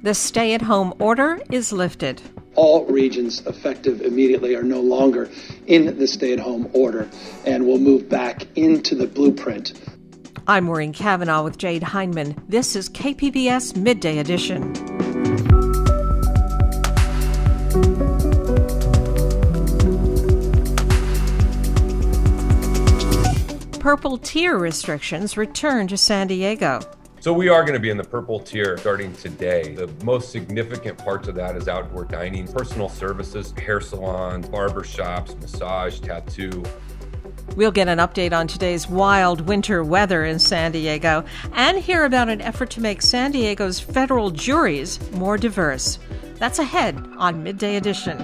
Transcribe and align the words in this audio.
The 0.00 0.14
stay 0.14 0.54
at 0.54 0.62
home 0.62 0.94
order 1.00 1.40
is 1.50 1.72
lifted. 1.72 2.22
All 2.54 2.84
regions 2.84 3.44
effective 3.46 4.00
immediately 4.00 4.54
are 4.54 4.62
no 4.62 4.80
longer 4.80 5.28
in 5.66 5.98
the 5.98 6.06
stay 6.06 6.32
at 6.32 6.38
home 6.38 6.70
order 6.72 7.10
and 7.44 7.66
will 7.66 7.80
move 7.80 8.08
back 8.08 8.46
into 8.56 8.94
the 8.94 9.08
blueprint. 9.08 9.72
I'm 10.46 10.66
Maureen 10.66 10.92
Cavanaugh 10.92 11.42
with 11.42 11.58
Jade 11.58 11.82
Hindman. 11.82 12.40
This 12.48 12.76
is 12.76 12.88
KPBS 12.88 13.76
Midday 13.76 14.18
Edition. 14.18 14.72
Purple 23.80 24.18
tier 24.18 24.56
restrictions 24.56 25.36
return 25.36 25.88
to 25.88 25.96
San 25.96 26.28
Diego. 26.28 26.80
So 27.20 27.32
we 27.32 27.48
are 27.48 27.62
going 27.62 27.74
to 27.74 27.80
be 27.80 27.90
in 27.90 27.96
the 27.96 28.04
purple 28.04 28.38
tier 28.38 28.78
starting 28.78 29.12
today. 29.14 29.74
The 29.74 29.88
most 30.04 30.30
significant 30.30 30.96
parts 30.98 31.26
of 31.26 31.34
that 31.34 31.56
is 31.56 31.66
outdoor 31.66 32.04
dining, 32.04 32.46
personal 32.46 32.88
services, 32.88 33.52
hair 33.58 33.80
salons, 33.80 34.48
barber 34.48 34.84
shops, 34.84 35.34
massage, 35.34 35.98
tattoo. 35.98 36.62
We'll 37.56 37.72
get 37.72 37.88
an 37.88 37.98
update 37.98 38.32
on 38.32 38.46
today's 38.46 38.88
wild 38.88 39.40
winter 39.40 39.82
weather 39.82 40.26
in 40.26 40.38
San 40.38 40.70
Diego 40.70 41.24
and 41.54 41.78
hear 41.78 42.04
about 42.04 42.28
an 42.28 42.40
effort 42.40 42.70
to 42.70 42.80
make 42.80 43.02
San 43.02 43.32
Diego's 43.32 43.80
federal 43.80 44.30
juries 44.30 45.00
more 45.10 45.36
diverse. 45.36 45.98
That's 46.36 46.60
ahead 46.60 47.04
on 47.16 47.42
Midday 47.42 47.74
Edition. 47.74 48.18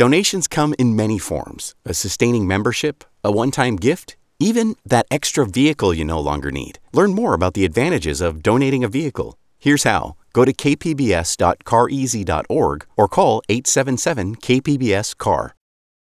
Donations 0.00 0.48
come 0.48 0.72
in 0.78 0.96
many 0.96 1.18
forms 1.18 1.74
a 1.84 1.92
sustaining 1.92 2.46
membership, 2.46 3.04
a 3.22 3.30
one 3.30 3.50
time 3.50 3.76
gift, 3.76 4.16
even 4.38 4.76
that 4.82 5.04
extra 5.10 5.44
vehicle 5.44 5.92
you 5.92 6.06
no 6.06 6.18
longer 6.18 6.50
need. 6.50 6.78
Learn 6.94 7.12
more 7.12 7.34
about 7.34 7.52
the 7.52 7.66
advantages 7.66 8.22
of 8.22 8.42
donating 8.42 8.82
a 8.82 8.88
vehicle. 8.88 9.36
Here's 9.58 9.82
how 9.82 10.16
go 10.32 10.46
to 10.46 10.54
kpbs.careasy.org 10.54 12.86
or 12.96 13.08
call 13.08 13.42
877 13.50 14.36
KPBS 14.36 15.18
CAR. 15.18 15.54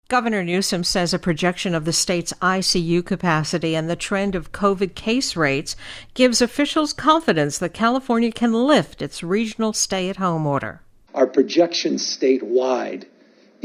Governor 0.08 0.42
Newsom 0.42 0.82
says 0.82 1.14
a 1.14 1.18
projection 1.20 1.72
of 1.72 1.84
the 1.84 1.92
state's 1.92 2.32
ICU 2.42 3.06
capacity 3.06 3.76
and 3.76 3.88
the 3.88 3.94
trend 3.94 4.34
of 4.34 4.50
COVID 4.50 4.96
case 4.96 5.36
rates 5.36 5.76
gives 6.14 6.42
officials 6.42 6.92
confidence 6.92 7.58
that 7.58 7.72
California 7.72 8.32
can 8.32 8.52
lift 8.52 9.00
its 9.00 9.22
regional 9.22 9.72
stay 9.72 10.10
at 10.10 10.16
home 10.16 10.44
order. 10.44 10.80
Our 11.14 11.28
projection 11.28 11.98
statewide 11.98 13.06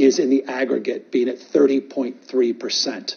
is 0.03 0.19
in 0.19 0.29
the 0.29 0.43
aggregate 0.45 1.11
being 1.11 1.29
at 1.29 1.37
30.3% 1.37 3.15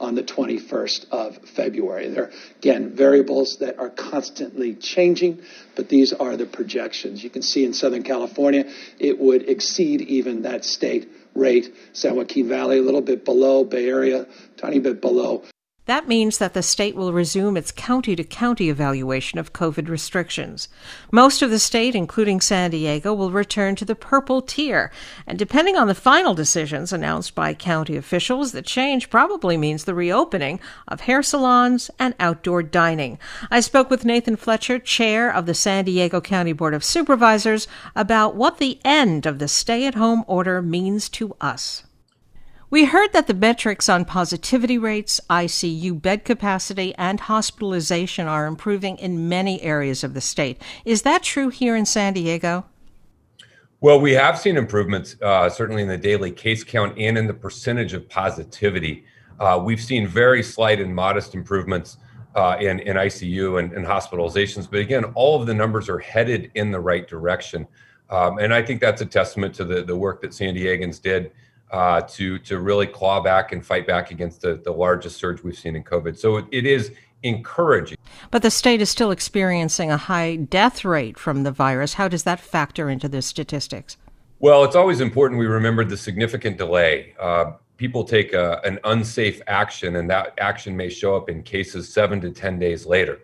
on 0.00 0.14
the 0.14 0.22
21st 0.22 1.06
of 1.10 1.38
February. 1.48 2.08
There 2.08 2.24
are, 2.24 2.32
again, 2.58 2.96
variables 2.96 3.58
that 3.58 3.78
are 3.78 3.90
constantly 3.90 4.74
changing, 4.74 5.42
but 5.76 5.88
these 5.88 6.12
are 6.12 6.36
the 6.36 6.46
projections. 6.46 7.22
You 7.22 7.30
can 7.30 7.42
see 7.42 7.64
in 7.64 7.72
Southern 7.72 8.02
California, 8.02 8.70
it 8.98 9.18
would 9.18 9.48
exceed 9.48 10.02
even 10.02 10.42
that 10.42 10.64
state 10.64 11.08
rate. 11.34 11.74
San 11.92 12.16
Joaquin 12.16 12.48
Valley, 12.48 12.78
a 12.78 12.82
little 12.82 13.02
bit 13.02 13.24
below, 13.24 13.64
Bay 13.64 13.88
Area, 13.88 14.26
tiny 14.56 14.80
bit 14.80 15.00
below. 15.00 15.44
That 15.86 16.08
means 16.08 16.38
that 16.38 16.54
the 16.54 16.62
state 16.62 16.94
will 16.96 17.12
resume 17.12 17.58
its 17.58 17.70
county 17.70 18.16
to 18.16 18.24
county 18.24 18.70
evaluation 18.70 19.38
of 19.38 19.52
COVID 19.52 19.86
restrictions. 19.90 20.68
Most 21.12 21.42
of 21.42 21.50
the 21.50 21.58
state, 21.58 21.94
including 21.94 22.40
San 22.40 22.70
Diego, 22.70 23.12
will 23.12 23.30
return 23.30 23.76
to 23.76 23.84
the 23.84 23.94
purple 23.94 24.40
tier. 24.40 24.90
And 25.26 25.38
depending 25.38 25.76
on 25.76 25.86
the 25.86 25.94
final 25.94 26.32
decisions 26.32 26.90
announced 26.90 27.34
by 27.34 27.52
county 27.52 27.98
officials, 27.98 28.52
the 28.52 28.62
change 28.62 29.10
probably 29.10 29.58
means 29.58 29.84
the 29.84 29.94
reopening 29.94 30.58
of 30.88 31.02
hair 31.02 31.22
salons 31.22 31.90
and 31.98 32.14
outdoor 32.18 32.62
dining. 32.62 33.18
I 33.50 33.60
spoke 33.60 33.90
with 33.90 34.06
Nathan 34.06 34.36
Fletcher, 34.36 34.78
chair 34.78 35.30
of 35.30 35.44
the 35.44 35.52
San 35.52 35.84
Diego 35.84 36.22
County 36.22 36.54
Board 36.54 36.72
of 36.72 36.82
Supervisors, 36.82 37.68
about 37.94 38.34
what 38.34 38.56
the 38.56 38.78
end 38.86 39.26
of 39.26 39.38
the 39.38 39.48
stay 39.48 39.86
at 39.86 39.96
home 39.96 40.24
order 40.26 40.62
means 40.62 41.10
to 41.10 41.36
us. 41.42 41.82
We 42.74 42.86
heard 42.86 43.12
that 43.12 43.28
the 43.28 43.34
metrics 43.34 43.88
on 43.88 44.04
positivity 44.04 44.78
rates, 44.78 45.20
ICU 45.30 46.02
bed 46.02 46.24
capacity, 46.24 46.92
and 46.96 47.20
hospitalization 47.20 48.26
are 48.26 48.46
improving 48.46 48.96
in 48.96 49.28
many 49.28 49.62
areas 49.62 50.02
of 50.02 50.12
the 50.12 50.20
state. 50.20 50.60
Is 50.84 51.02
that 51.02 51.22
true 51.22 51.50
here 51.50 51.76
in 51.76 51.86
San 51.86 52.14
Diego? 52.14 52.64
Well, 53.80 54.00
we 54.00 54.10
have 54.14 54.36
seen 54.40 54.56
improvements, 54.56 55.14
uh, 55.22 55.48
certainly 55.50 55.82
in 55.82 55.88
the 55.88 55.96
daily 55.96 56.32
case 56.32 56.64
count 56.64 56.98
and 56.98 57.16
in 57.16 57.28
the 57.28 57.32
percentage 57.32 57.92
of 57.92 58.08
positivity. 58.08 59.04
Uh, 59.38 59.62
we've 59.64 59.80
seen 59.80 60.08
very 60.08 60.42
slight 60.42 60.80
and 60.80 60.92
modest 60.92 61.36
improvements 61.36 61.98
uh, 62.34 62.56
in, 62.58 62.80
in 62.80 62.96
ICU 62.96 63.60
and, 63.60 63.72
and, 63.72 63.86
hospitalizations. 63.86 64.68
But 64.68 64.80
again, 64.80 65.04
all 65.14 65.40
of 65.40 65.46
the 65.46 65.54
numbers 65.54 65.88
are 65.88 66.00
headed 66.00 66.50
in 66.56 66.72
the 66.72 66.80
right 66.80 67.06
direction. 67.06 67.68
Um, 68.10 68.38
and 68.38 68.52
I 68.52 68.62
think 68.62 68.80
that's 68.80 69.00
a 69.00 69.06
testament 69.06 69.54
to 69.54 69.64
the, 69.64 69.84
the 69.84 69.94
work 69.94 70.20
that 70.22 70.34
San 70.34 70.56
Diegans 70.56 71.00
did 71.00 71.30
uh, 71.70 72.00
to 72.02 72.38
to 72.40 72.58
really 72.58 72.86
claw 72.86 73.20
back 73.20 73.52
and 73.52 73.64
fight 73.64 73.86
back 73.86 74.10
against 74.10 74.40
the, 74.40 74.56
the 74.56 74.72
largest 74.72 75.16
surge 75.16 75.42
we've 75.42 75.58
seen 75.58 75.76
in 75.76 75.84
COVID. 75.84 76.16
So 76.16 76.36
it, 76.36 76.46
it 76.52 76.66
is 76.66 76.92
encouraging. 77.22 77.96
But 78.30 78.42
the 78.42 78.50
state 78.50 78.80
is 78.80 78.90
still 78.90 79.10
experiencing 79.10 79.90
a 79.90 79.96
high 79.96 80.36
death 80.36 80.84
rate 80.84 81.18
from 81.18 81.42
the 81.42 81.50
virus. 81.50 81.94
How 81.94 82.06
does 82.06 82.22
that 82.24 82.38
factor 82.38 82.88
into 82.88 83.08
the 83.08 83.22
statistics? 83.22 83.96
Well, 84.40 84.64
it's 84.64 84.76
always 84.76 85.00
important 85.00 85.40
we 85.40 85.46
remember 85.46 85.84
the 85.84 85.96
significant 85.96 86.58
delay. 86.58 87.14
Uh, 87.18 87.52
people 87.76 88.04
take 88.04 88.34
a, 88.34 88.60
an 88.64 88.78
unsafe 88.84 89.40
action, 89.46 89.96
and 89.96 90.08
that 90.10 90.34
action 90.38 90.76
may 90.76 90.90
show 90.90 91.16
up 91.16 91.30
in 91.30 91.42
cases 91.42 91.92
seven 91.92 92.20
to 92.20 92.30
10 92.30 92.58
days 92.58 92.86
later 92.86 93.20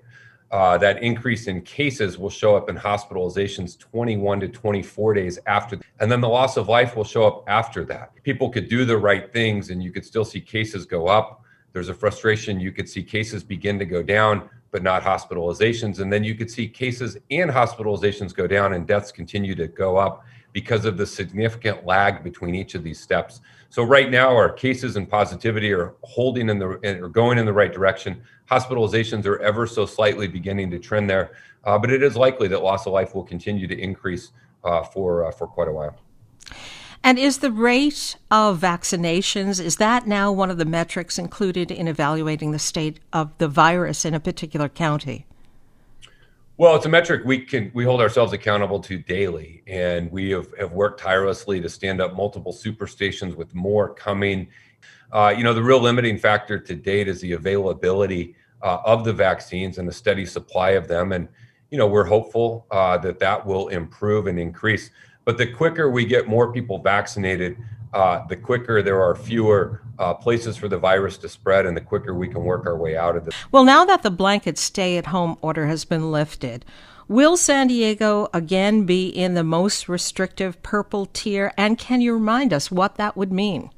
uh, 0.51 0.77
that 0.79 1.03
increase 1.03 1.47
in 1.47 1.63
cases 1.63 2.19
will 2.19 2.31
show 2.31 2.57
up 2.57 2.69
in 2.69 2.77
hospitalizations 2.77 3.79
21 3.79 4.41
to 4.41 4.49
24 4.49 5.15
days 5.15 5.39
after. 5.47 5.79
And 6.01 6.11
then 6.11 6.21
the 6.21 6.29
loss 6.29 6.57
of 6.57 6.69
life 6.69 6.97
will 6.97 7.05
show 7.05 7.27
up 7.27 7.45
after 7.47 7.85
that. 7.85 8.13
People 8.25 8.51
could 8.51 8.69
do 8.69 8.85
the 8.85 8.99
right 8.99 9.33
things 9.33 9.71
and 9.71 9.83
you 9.83 9.93
could 9.93 10.05
still 10.05 10.25
see 10.25 10.41
cases 10.41 10.87
go 10.87 11.07
up. 11.07 11.43
There's 11.73 11.89
a 11.89 11.95
frustration. 11.95 12.59
You 12.59 12.73
could 12.73 12.89
see 12.89 13.03
cases 13.03 13.45
begin 13.45 13.79
to 13.79 13.85
go 13.85 14.03
down, 14.03 14.51
but 14.73 14.83
not 14.83 15.03
hospitalizations. 15.03 16.01
And 16.01 16.13
then 16.13 16.25
you 16.25 16.35
could 16.35 16.51
see 16.51 16.67
cases 16.67 17.17
and 17.31 17.49
hospitalizations 17.49 18.35
go 18.35 18.49
down 18.49 18.73
and 18.73 18.87
deaths 18.89 19.13
continue 19.13 19.55
to 19.55 19.69
go 19.69 19.97
up 19.97 20.25
because 20.53 20.85
of 20.85 20.97
the 20.97 21.07
significant 21.07 21.87
lag 21.87 22.25
between 22.25 22.57
each 22.57 22.75
of 22.75 22.83
these 22.83 22.99
steps. 22.99 23.41
So 23.71 23.85
right 23.85 24.11
now, 24.11 24.35
our 24.35 24.51
cases 24.51 24.97
and 24.97 25.09
positivity 25.09 25.73
are 25.73 25.95
holding 26.03 26.49
in 26.49 26.59
the 26.59 26.67
or 27.03 27.09
going 27.09 27.39
in 27.39 27.47
the 27.47 27.53
right 27.53 27.73
direction. 27.73 28.21
Hospitalizations 28.51 29.25
are 29.27 29.39
ever 29.39 29.65
so 29.65 29.87
slightly 29.87 30.27
beginning 30.27 30.73
to 30.73 30.79
trend 30.81 31.09
there, 31.09 31.37
uh, 31.63 31.79
but 31.79 31.91
it 31.93 32.03
is 32.03 32.17
likely 32.17 32.49
that 32.49 32.65
loss 32.65 32.87
of 32.87 32.93
life 32.93 33.15
will 33.15 33.23
continue 33.23 33.69
to 33.69 33.79
increase 33.79 34.33
uh, 34.65 34.83
for 34.83 35.25
uh, 35.25 35.31
for 35.31 35.47
quite 35.47 35.69
a 35.69 35.73
while. 35.73 35.97
And 37.05 37.17
is 37.17 37.39
the 37.39 37.53
rate 37.53 38.17
of 38.29 38.61
vaccinations 38.61 39.63
is 39.63 39.77
that 39.77 40.07
now 40.07 40.33
one 40.33 40.51
of 40.51 40.59
the 40.59 40.65
metrics 40.65 41.17
included 41.17 41.71
in 41.71 41.87
evaluating 41.87 42.51
the 42.51 42.59
state 42.59 42.99
of 43.13 43.31
the 43.39 43.49
virus 43.49 44.05
in 44.05 44.15
a 44.15 44.21
particular 44.21 44.69
county? 44.69 45.27
Well, 46.61 46.77
it's 46.77 46.85
a 46.85 46.91
metric 46.91 47.23
we 47.25 47.39
can 47.39 47.71
we 47.73 47.85
hold 47.85 48.03
ourselves 48.03 48.35
accountable 48.35 48.81
to 48.81 48.99
daily, 48.99 49.63
and 49.67 50.13
we 50.13 50.29
have, 50.33 50.53
have 50.59 50.73
worked 50.73 51.01
tirelessly 51.01 51.59
to 51.59 51.71
stand 51.71 52.03
up 52.03 52.15
multiple 52.15 52.53
super 52.53 52.87
stations 52.87 53.35
with 53.35 53.55
more 53.55 53.95
coming. 53.95 54.47
Uh, 55.11 55.33
you 55.35 55.43
know, 55.43 55.55
the 55.55 55.63
real 55.63 55.81
limiting 55.81 56.19
factor 56.19 56.59
to 56.59 56.75
date 56.75 57.09
is 57.09 57.19
the 57.23 57.33
availability 57.33 58.35
uh, 58.61 58.77
of 58.85 59.07
the 59.07 59.13
vaccines 59.15 59.79
and 59.79 59.89
the 59.89 59.93
steady 59.93 60.27
supply 60.27 60.73
of 60.73 60.87
them, 60.87 61.13
and 61.13 61.29
you 61.71 61.79
know 61.79 61.87
we're 61.87 62.05
hopeful 62.05 62.67
uh, 62.71 62.99
that 62.99 63.19
that 63.19 63.47
will 63.47 63.69
improve 63.69 64.27
and 64.27 64.39
increase. 64.39 64.91
But 65.25 65.39
the 65.39 65.47
quicker 65.47 65.89
we 65.89 66.05
get 66.05 66.29
more 66.29 66.53
people 66.53 66.77
vaccinated, 66.77 67.57
uh, 67.93 68.27
the 68.27 68.37
quicker 68.37 68.83
there 68.83 69.03
are 69.03 69.15
fewer 69.15 69.83
uh, 69.99 70.15
places 70.15 70.57
for 70.57 70.69
the 70.69 70.79
virus 70.79 71.19
to 71.19 71.29
spread 71.29 71.67
and 71.67 71.77
the 71.77 71.81
quicker 71.81 72.15
we 72.15 72.29
can 72.29 72.45
work 72.45 72.67
our 72.67 72.77
way 72.77 72.97
out 72.97 73.17
of 73.17 73.25
this. 73.25 73.35
Well, 73.51 73.65
now 73.65 73.85
that 73.85 74.03
the 74.03 74.11
blanket 74.11 74.59
stay 74.59 74.97
at 74.97 75.07
home 75.07 75.37
order 75.43 75.67
has 75.67 75.85
been 75.85 76.11
lifted, 76.11 76.65
will 77.09 77.37
San 77.37 77.67
Diego 77.67 78.29
again 78.33 78.87
be 78.87 79.09
in 79.09 79.35
the 79.35 79.45
most 79.45 79.89
restrictive 79.89 80.63
purple 80.63 81.07
tier? 81.07 81.53
And 81.57 81.79
can 81.79 82.01
you 82.01 82.15
remind 82.15 82.53
us 82.53 82.71
what 82.71 82.95
that 82.97 83.17
would 83.17 83.33
mean? 83.33 83.71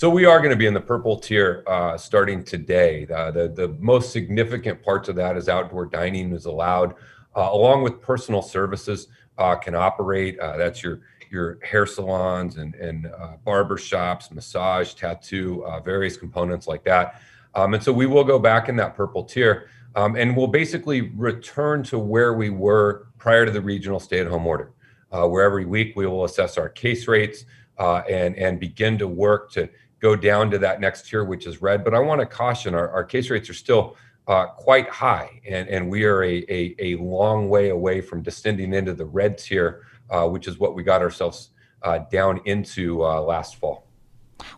So 0.00 0.08
we 0.08 0.24
are 0.24 0.38
going 0.38 0.50
to 0.50 0.56
be 0.56 0.66
in 0.66 0.72
the 0.72 0.80
purple 0.80 1.18
tier 1.18 1.62
uh, 1.66 1.98
starting 1.98 2.42
today. 2.42 3.06
Uh, 3.14 3.30
the, 3.32 3.48
the 3.48 3.68
most 3.80 4.12
significant 4.12 4.82
parts 4.82 5.10
of 5.10 5.16
that 5.16 5.36
is 5.36 5.46
outdoor 5.48 5.84
dining 5.84 6.32
is 6.32 6.46
allowed, 6.46 6.94
uh, 7.36 7.50
along 7.52 7.82
with 7.82 8.00
personal 8.00 8.40
services 8.40 9.08
uh, 9.36 9.56
can 9.56 9.74
operate. 9.74 10.38
Uh, 10.38 10.56
that's 10.56 10.82
your 10.82 11.00
your 11.30 11.58
hair 11.62 11.86
salons 11.86 12.56
and, 12.56 12.74
and 12.74 13.06
uh, 13.06 13.36
barber 13.44 13.78
shops, 13.78 14.30
massage, 14.30 14.94
tattoo, 14.94 15.64
uh, 15.64 15.80
various 15.80 16.16
components 16.16 16.66
like 16.66 16.84
that. 16.84 17.20
Um, 17.54 17.74
and 17.74 17.82
so 17.82 17.92
we 17.92 18.06
will 18.06 18.24
go 18.24 18.38
back 18.38 18.68
in 18.68 18.76
that 18.76 18.94
purple 18.94 19.24
tier 19.24 19.68
um, 19.96 20.16
and 20.16 20.36
we'll 20.36 20.46
basically 20.46 21.00
return 21.00 21.82
to 21.84 21.98
where 21.98 22.34
we 22.34 22.50
were 22.50 23.06
prior 23.18 23.44
to 23.44 23.50
the 23.50 23.60
regional 23.60 23.98
stay 23.98 24.20
at 24.20 24.26
home 24.26 24.46
order, 24.46 24.72
uh, 25.12 25.26
where 25.26 25.44
every 25.44 25.64
week 25.64 25.96
we 25.96 26.06
will 26.06 26.24
assess 26.24 26.58
our 26.58 26.68
case 26.68 27.08
rates. 27.08 27.44
uh, 27.80 28.02
and 28.08 28.36
and 28.36 28.60
begin 28.60 28.98
to 28.98 29.08
work 29.08 29.50
to 29.50 29.68
go 30.00 30.14
down 30.14 30.50
to 30.50 30.58
that 30.58 30.80
next 30.80 31.08
tier, 31.08 31.24
which 31.24 31.46
is 31.46 31.62
red. 31.62 31.82
But 31.82 31.94
I 31.94 31.98
want 31.98 32.20
to 32.20 32.26
caution 32.26 32.74
our, 32.74 32.88
our 32.90 33.04
case 33.04 33.30
rates 33.30 33.48
are 33.50 33.54
still 33.54 33.96
uh, 34.28 34.46
quite 34.46 34.88
high, 34.88 35.40
and, 35.48 35.68
and 35.68 35.90
we 35.90 36.04
are 36.04 36.22
a, 36.22 36.44
a, 36.48 36.74
a, 36.78 36.96
long 36.96 37.48
way 37.48 37.70
away 37.70 38.00
from 38.00 38.22
descending 38.22 38.74
into 38.74 38.94
the 38.94 39.04
red 39.04 39.38
tier, 39.38 39.86
uh, 40.10 40.28
which 40.28 40.46
is 40.48 40.58
what 40.58 40.74
we 40.74 40.82
got 40.82 41.00
ourselves 41.00 41.50
uh, 41.82 41.98
down 42.10 42.40
into 42.44 43.04
uh, 43.04 43.20
last 43.20 43.56
fall. 43.56 43.86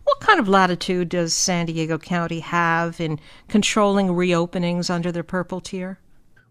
What 0.04 0.20
kind 0.20 0.38
of 0.38 0.48
latitude 0.48 1.08
does 1.08 1.34
San 1.34 1.66
Diego 1.66 1.98
County 1.98 2.40
have 2.40 3.00
in 3.00 3.18
controlling 3.48 4.08
reopenings 4.08 4.90
under 4.90 5.10
the 5.10 5.24
purple 5.24 5.60
tier? 5.60 5.98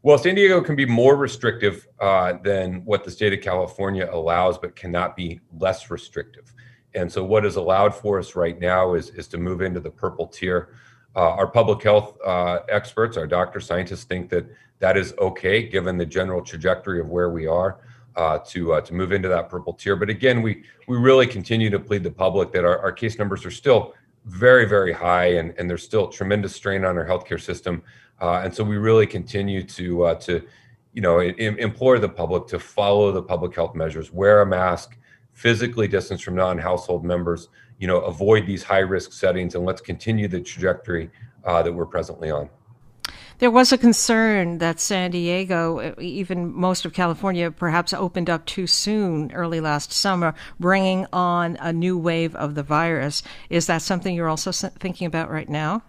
Well, 0.03 0.17
San 0.17 0.35
Diego 0.35 0.61
can 0.61 0.75
be 0.75 0.85
more 0.85 1.15
restrictive 1.15 1.87
uh, 1.99 2.33
than 2.43 2.83
what 2.85 3.03
the 3.03 3.11
state 3.11 3.33
of 3.33 3.41
California 3.41 4.09
allows, 4.11 4.57
but 4.57 4.75
cannot 4.75 5.15
be 5.15 5.39
less 5.59 5.91
restrictive. 5.91 6.53
And 6.93 7.11
so, 7.11 7.23
what 7.23 7.45
is 7.45 7.55
allowed 7.55 7.93
for 7.93 8.19
us 8.19 8.35
right 8.35 8.59
now 8.59 8.95
is, 8.95 9.11
is 9.11 9.27
to 9.29 9.37
move 9.37 9.61
into 9.61 9.79
the 9.79 9.91
purple 9.91 10.27
tier. 10.27 10.75
Uh, 11.15 11.29
our 11.31 11.47
public 11.47 11.83
health 11.83 12.17
uh, 12.25 12.59
experts, 12.67 13.15
our 13.15 13.27
doctors, 13.27 13.65
scientists 13.65 14.05
think 14.05 14.29
that 14.29 14.45
that 14.79 14.97
is 14.97 15.13
okay 15.19 15.67
given 15.67 15.97
the 15.97 16.05
general 16.05 16.41
trajectory 16.41 16.99
of 16.99 17.07
where 17.07 17.29
we 17.29 17.45
are 17.45 17.79
uh, 18.15 18.39
to 18.39 18.73
uh, 18.73 18.81
to 18.81 18.93
move 18.93 19.11
into 19.11 19.27
that 19.27 19.49
purple 19.49 19.73
tier. 19.73 19.95
But 19.95 20.09
again, 20.09 20.41
we 20.41 20.63
we 20.87 20.97
really 20.97 21.27
continue 21.27 21.69
to 21.69 21.79
plead 21.79 22.03
the 22.03 22.11
public 22.11 22.51
that 22.51 22.65
our, 22.65 22.79
our 22.79 22.91
case 22.91 23.17
numbers 23.17 23.45
are 23.45 23.51
still 23.51 23.93
very 24.25 24.65
very 24.65 24.93
high 24.93 25.33
and, 25.37 25.53
and 25.57 25.69
there's 25.69 25.83
still 25.83 26.07
tremendous 26.07 26.55
strain 26.55 26.85
on 26.85 26.97
our 26.97 27.05
healthcare 27.05 27.41
system. 27.41 27.81
Uh, 28.19 28.41
and 28.43 28.53
so 28.53 28.63
we 28.63 28.77
really 28.77 29.07
continue 29.07 29.63
to 29.63 30.03
uh, 30.03 30.15
to 30.15 30.45
you 30.93 31.01
know 31.01 31.21
Im- 31.21 31.57
implore 31.57 31.99
the 31.99 32.09
public 32.09 32.47
to 32.47 32.59
follow 32.59 33.11
the 33.11 33.23
public 33.23 33.55
health 33.55 33.75
measures, 33.75 34.11
wear 34.11 34.41
a 34.41 34.45
mask, 34.45 34.97
physically 35.33 35.87
distance 35.87 36.21
from 36.21 36.35
non-household 36.35 37.03
members, 37.03 37.49
you 37.79 37.87
know, 37.87 38.01
avoid 38.01 38.45
these 38.45 38.61
high 38.61 38.79
risk 38.79 39.11
settings, 39.11 39.55
and 39.55 39.65
let's 39.65 39.81
continue 39.81 40.27
the 40.27 40.39
trajectory 40.39 41.09
uh, 41.45 41.63
that 41.63 41.73
we're 41.73 41.85
presently 41.85 42.29
on. 42.29 42.49
There 43.41 43.49
was 43.49 43.71
a 43.71 43.77
concern 43.79 44.59
that 44.59 44.79
San 44.79 45.09
Diego, 45.09 45.95
even 45.99 46.53
most 46.53 46.85
of 46.85 46.93
California, 46.93 47.49
perhaps 47.49 47.91
opened 47.91 48.29
up 48.29 48.45
too 48.45 48.67
soon 48.67 49.31
early 49.31 49.59
last 49.59 49.91
summer, 49.91 50.35
bringing 50.59 51.07
on 51.11 51.57
a 51.59 51.73
new 51.73 51.97
wave 51.97 52.35
of 52.35 52.53
the 52.53 52.61
virus. 52.61 53.23
Is 53.49 53.65
that 53.65 53.81
something 53.81 54.13
you're 54.13 54.29
also 54.29 54.51
thinking 54.51 55.07
about 55.07 55.31
right 55.31 55.49
now? 55.49 55.81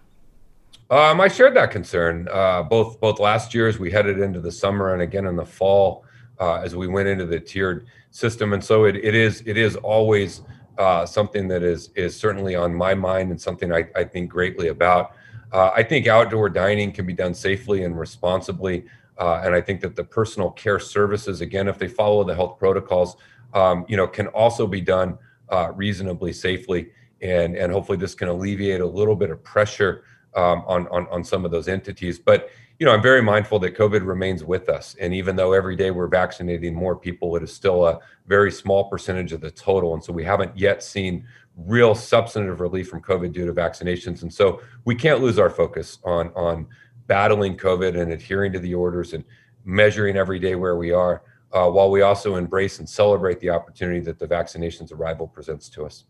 Um, 0.89 1.21
I 1.21 1.27
shared 1.27 1.55
that 1.55 1.69
concern 1.69 2.27
uh, 2.31 2.63
both 2.63 2.99
both 2.99 3.19
last 3.19 3.53
year 3.53 3.67
as 3.67 3.77
we 3.77 3.91
headed 3.91 4.17
into 4.17 4.41
the 4.41 4.51
summer 4.51 4.91
and 4.93 5.03
again 5.03 5.27
in 5.27 5.35
the 5.35 5.45
fall 5.45 6.05
uh, 6.39 6.55
as 6.55 6.75
we 6.75 6.87
went 6.87 7.07
into 7.07 7.27
the 7.27 7.39
tiered 7.39 7.85
system. 8.09 8.53
And 8.53 8.63
so 8.63 8.85
it, 8.85 8.95
it 8.95 9.13
is 9.13 9.43
it 9.45 9.57
is 9.57 9.75
always 9.75 10.41
uh, 10.79 11.05
something 11.05 11.47
that 11.49 11.61
is 11.61 11.91
is 11.93 12.19
certainly 12.19 12.55
on 12.55 12.73
my 12.73 12.95
mind 12.95 13.29
and 13.29 13.39
something 13.39 13.71
I, 13.71 13.87
I 13.95 14.05
think 14.05 14.31
greatly 14.31 14.69
about. 14.69 15.11
Uh, 15.53 15.71
I 15.75 15.83
think 15.83 16.07
outdoor 16.07 16.49
dining 16.49 16.91
can 16.91 17.05
be 17.05 17.13
done 17.13 17.33
safely 17.33 17.83
and 17.83 17.97
responsibly. 17.97 18.85
Uh, 19.19 19.41
and 19.45 19.53
I 19.53 19.61
think 19.61 19.81
that 19.81 19.95
the 19.95 20.03
personal 20.03 20.49
care 20.49 20.79
services, 20.79 21.41
again, 21.41 21.67
if 21.67 21.77
they 21.77 21.87
follow 21.87 22.23
the 22.23 22.33
health 22.33 22.57
protocols, 22.57 23.15
um, 23.53 23.85
you 23.87 23.95
know, 23.95 24.07
can 24.07 24.27
also 24.27 24.65
be 24.65 24.81
done 24.81 25.17
uh, 25.49 25.71
reasonably 25.75 26.33
safely. 26.33 26.89
And, 27.21 27.55
and 27.55 27.71
hopefully 27.71 27.99
this 27.99 28.15
can 28.15 28.27
alleviate 28.27 28.81
a 28.81 28.85
little 28.85 29.15
bit 29.15 29.29
of 29.29 29.43
pressure 29.43 30.03
um, 30.35 30.63
on, 30.65 30.87
on, 30.87 31.07
on 31.11 31.23
some 31.23 31.45
of 31.45 31.51
those 31.51 31.67
entities. 31.67 32.17
But, 32.17 32.49
you 32.79 32.87
know, 32.87 32.91
I'm 32.91 33.03
very 33.03 33.21
mindful 33.21 33.59
that 33.59 33.77
COVID 33.77 34.05
remains 34.05 34.43
with 34.43 34.67
us. 34.67 34.95
And 34.99 35.13
even 35.13 35.35
though 35.35 35.53
every 35.53 35.75
day 35.75 35.91
we're 35.91 36.07
vaccinating 36.07 36.73
more 36.73 36.95
people, 36.95 37.35
it 37.35 37.43
is 37.43 37.53
still 37.53 37.85
a 37.85 37.99
very 38.25 38.51
small 38.51 38.89
percentage 38.89 39.31
of 39.31 39.41
the 39.41 39.51
total. 39.51 39.93
And 39.93 40.03
so 40.03 40.11
we 40.11 40.23
haven't 40.23 40.57
yet 40.57 40.81
seen 40.81 41.27
real 41.55 41.93
substantive 41.93 42.59
relief 42.59 42.87
from 42.87 43.01
COVID 43.01 43.31
due 43.31 43.45
to 43.45 43.53
vaccinations. 43.53 44.23
And 44.23 44.33
so 44.33 44.61
we 44.85 44.95
can't 44.95 45.21
lose 45.21 45.37
our 45.37 45.49
focus 45.49 45.99
on 46.03 46.29
on 46.35 46.67
battling 47.07 47.57
COVID 47.57 47.99
and 47.99 48.11
adhering 48.11 48.53
to 48.53 48.59
the 48.59 48.73
orders 48.73 49.13
and 49.13 49.23
measuring 49.65 50.17
every 50.17 50.39
day 50.39 50.55
where 50.55 50.77
we 50.77 50.91
are, 50.91 51.23
uh, 51.51 51.69
while 51.69 51.91
we 51.91 52.01
also 52.01 52.35
embrace 52.35 52.79
and 52.79 52.89
celebrate 52.89 53.39
the 53.39 53.49
opportunity 53.49 53.99
that 53.99 54.19
the 54.19 54.27
vaccination's 54.27 54.91
arrival 54.91 55.27
presents 55.27 55.69
to 55.69 55.85
us. 55.85 56.05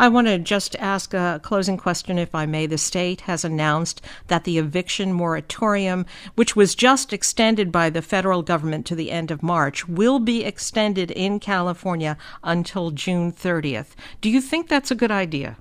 I 0.00 0.08
want 0.08 0.28
to 0.28 0.38
just 0.38 0.74
ask 0.76 1.12
a 1.12 1.40
closing 1.42 1.76
question, 1.76 2.18
if 2.18 2.34
I 2.34 2.46
may. 2.46 2.64
The 2.64 2.78
state 2.78 3.20
has 3.22 3.44
announced 3.44 4.00
that 4.28 4.44
the 4.44 4.56
eviction 4.56 5.12
moratorium, 5.12 6.06
which 6.36 6.56
was 6.56 6.74
just 6.74 7.12
extended 7.12 7.70
by 7.70 7.90
the 7.90 8.00
federal 8.00 8.40
government 8.40 8.86
to 8.86 8.94
the 8.94 9.10
end 9.10 9.30
of 9.30 9.42
March, 9.42 9.86
will 9.86 10.18
be 10.18 10.42
extended 10.42 11.10
in 11.10 11.38
California 11.38 12.16
until 12.42 12.92
June 12.92 13.30
30th. 13.30 13.88
Do 14.22 14.30
you 14.30 14.40
think 14.40 14.68
that's 14.68 14.90
a 14.90 14.94
good 14.94 15.10
idea? 15.10 15.58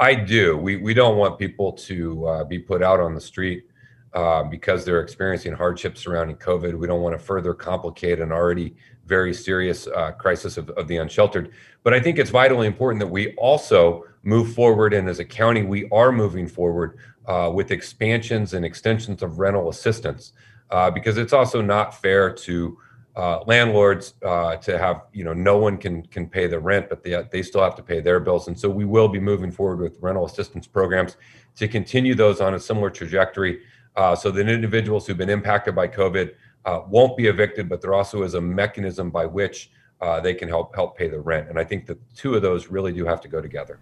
I 0.00 0.16
do. 0.16 0.56
We, 0.56 0.74
we 0.74 0.92
don't 0.92 1.16
want 1.16 1.38
people 1.38 1.74
to 1.74 2.26
uh, 2.26 2.44
be 2.44 2.58
put 2.58 2.82
out 2.82 2.98
on 2.98 3.14
the 3.14 3.20
street 3.20 3.68
uh, 4.14 4.42
because 4.42 4.84
they're 4.84 5.00
experiencing 5.00 5.52
hardships 5.52 6.00
surrounding 6.00 6.38
COVID. 6.38 6.74
We 6.74 6.88
don't 6.88 7.02
want 7.02 7.16
to 7.16 7.24
further 7.24 7.54
complicate 7.54 8.18
an 8.18 8.32
already 8.32 8.74
very 9.08 9.32
serious 9.32 9.86
uh, 9.86 10.12
crisis 10.12 10.56
of, 10.58 10.68
of, 10.70 10.86
the 10.86 10.98
unsheltered. 10.98 11.50
But 11.82 11.94
I 11.94 12.00
think 12.00 12.18
it's 12.18 12.30
vitally 12.30 12.66
important 12.66 13.00
that 13.00 13.06
we 13.06 13.34
also 13.36 14.04
move 14.22 14.52
forward. 14.52 14.92
And 14.92 15.08
as 15.08 15.18
a 15.18 15.24
county, 15.24 15.62
we 15.62 15.88
are 15.90 16.12
moving 16.12 16.46
forward 16.46 16.98
uh, 17.26 17.50
with 17.52 17.70
expansions 17.70 18.54
and 18.54 18.64
extensions 18.64 19.22
of 19.22 19.38
rental 19.38 19.70
assistance 19.70 20.32
uh, 20.70 20.90
because 20.90 21.16
it's 21.16 21.32
also 21.32 21.60
not 21.62 22.00
fair 22.00 22.30
to 22.32 22.78
uh, 23.16 23.42
landlords 23.46 24.14
uh, 24.24 24.56
to 24.56 24.78
have 24.78 25.02
you 25.12 25.24
know 25.24 25.32
no 25.32 25.58
one 25.58 25.76
can 25.76 26.02
can 26.06 26.28
pay 26.28 26.46
the 26.46 26.58
rent, 26.58 26.88
but 26.88 27.02
they 27.02 27.20
they 27.32 27.42
still 27.42 27.62
have 27.62 27.74
to 27.74 27.82
pay 27.82 28.00
their 28.00 28.20
bills. 28.20 28.46
And 28.46 28.58
so 28.58 28.68
we 28.68 28.84
will 28.84 29.08
be 29.08 29.18
moving 29.18 29.50
forward 29.50 29.80
with 29.80 29.98
rental 30.00 30.24
assistance 30.24 30.68
programs 30.68 31.16
to 31.56 31.66
continue 31.66 32.14
those 32.14 32.40
on 32.40 32.54
a 32.54 32.60
similar 32.60 32.90
trajectory, 32.90 33.60
uh, 33.96 34.14
so 34.14 34.30
that 34.30 34.48
individuals 34.48 35.06
who've 35.06 35.16
been 35.16 35.30
impacted 35.30 35.74
by 35.74 35.88
COVID 35.88 36.34
uh, 36.64 36.82
won't 36.88 37.16
be 37.16 37.26
evicted, 37.26 37.68
but 37.68 37.80
there 37.80 37.94
also 37.94 38.22
is 38.22 38.34
a 38.34 38.40
mechanism 38.40 39.10
by 39.10 39.26
which 39.26 39.70
uh, 40.00 40.20
they 40.20 40.34
can 40.34 40.48
help 40.48 40.74
help 40.74 40.96
pay 40.96 41.08
the 41.08 41.20
rent. 41.20 41.48
And 41.48 41.58
I 41.58 41.64
think 41.64 41.86
the 41.86 41.98
two 42.14 42.34
of 42.34 42.42
those 42.42 42.68
really 42.68 42.92
do 42.92 43.04
have 43.04 43.20
to 43.22 43.28
go 43.28 43.40
together. 43.40 43.78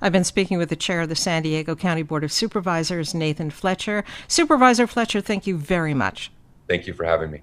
I've 0.00 0.12
been 0.12 0.24
speaking 0.24 0.58
with 0.58 0.68
the 0.68 0.76
chair 0.76 1.00
of 1.00 1.08
the 1.08 1.16
San 1.16 1.42
Diego 1.42 1.74
County 1.74 2.02
Board 2.02 2.24
of 2.24 2.32
Supervisors, 2.32 3.14
Nathan 3.14 3.50
Fletcher. 3.50 4.04
Supervisor 4.28 4.86
Fletcher, 4.86 5.20
thank 5.20 5.46
you 5.46 5.56
very 5.56 5.94
much. 5.94 6.30
Thank 6.68 6.86
you 6.86 6.94
for 6.94 7.04
having 7.04 7.30
me. 7.30 7.42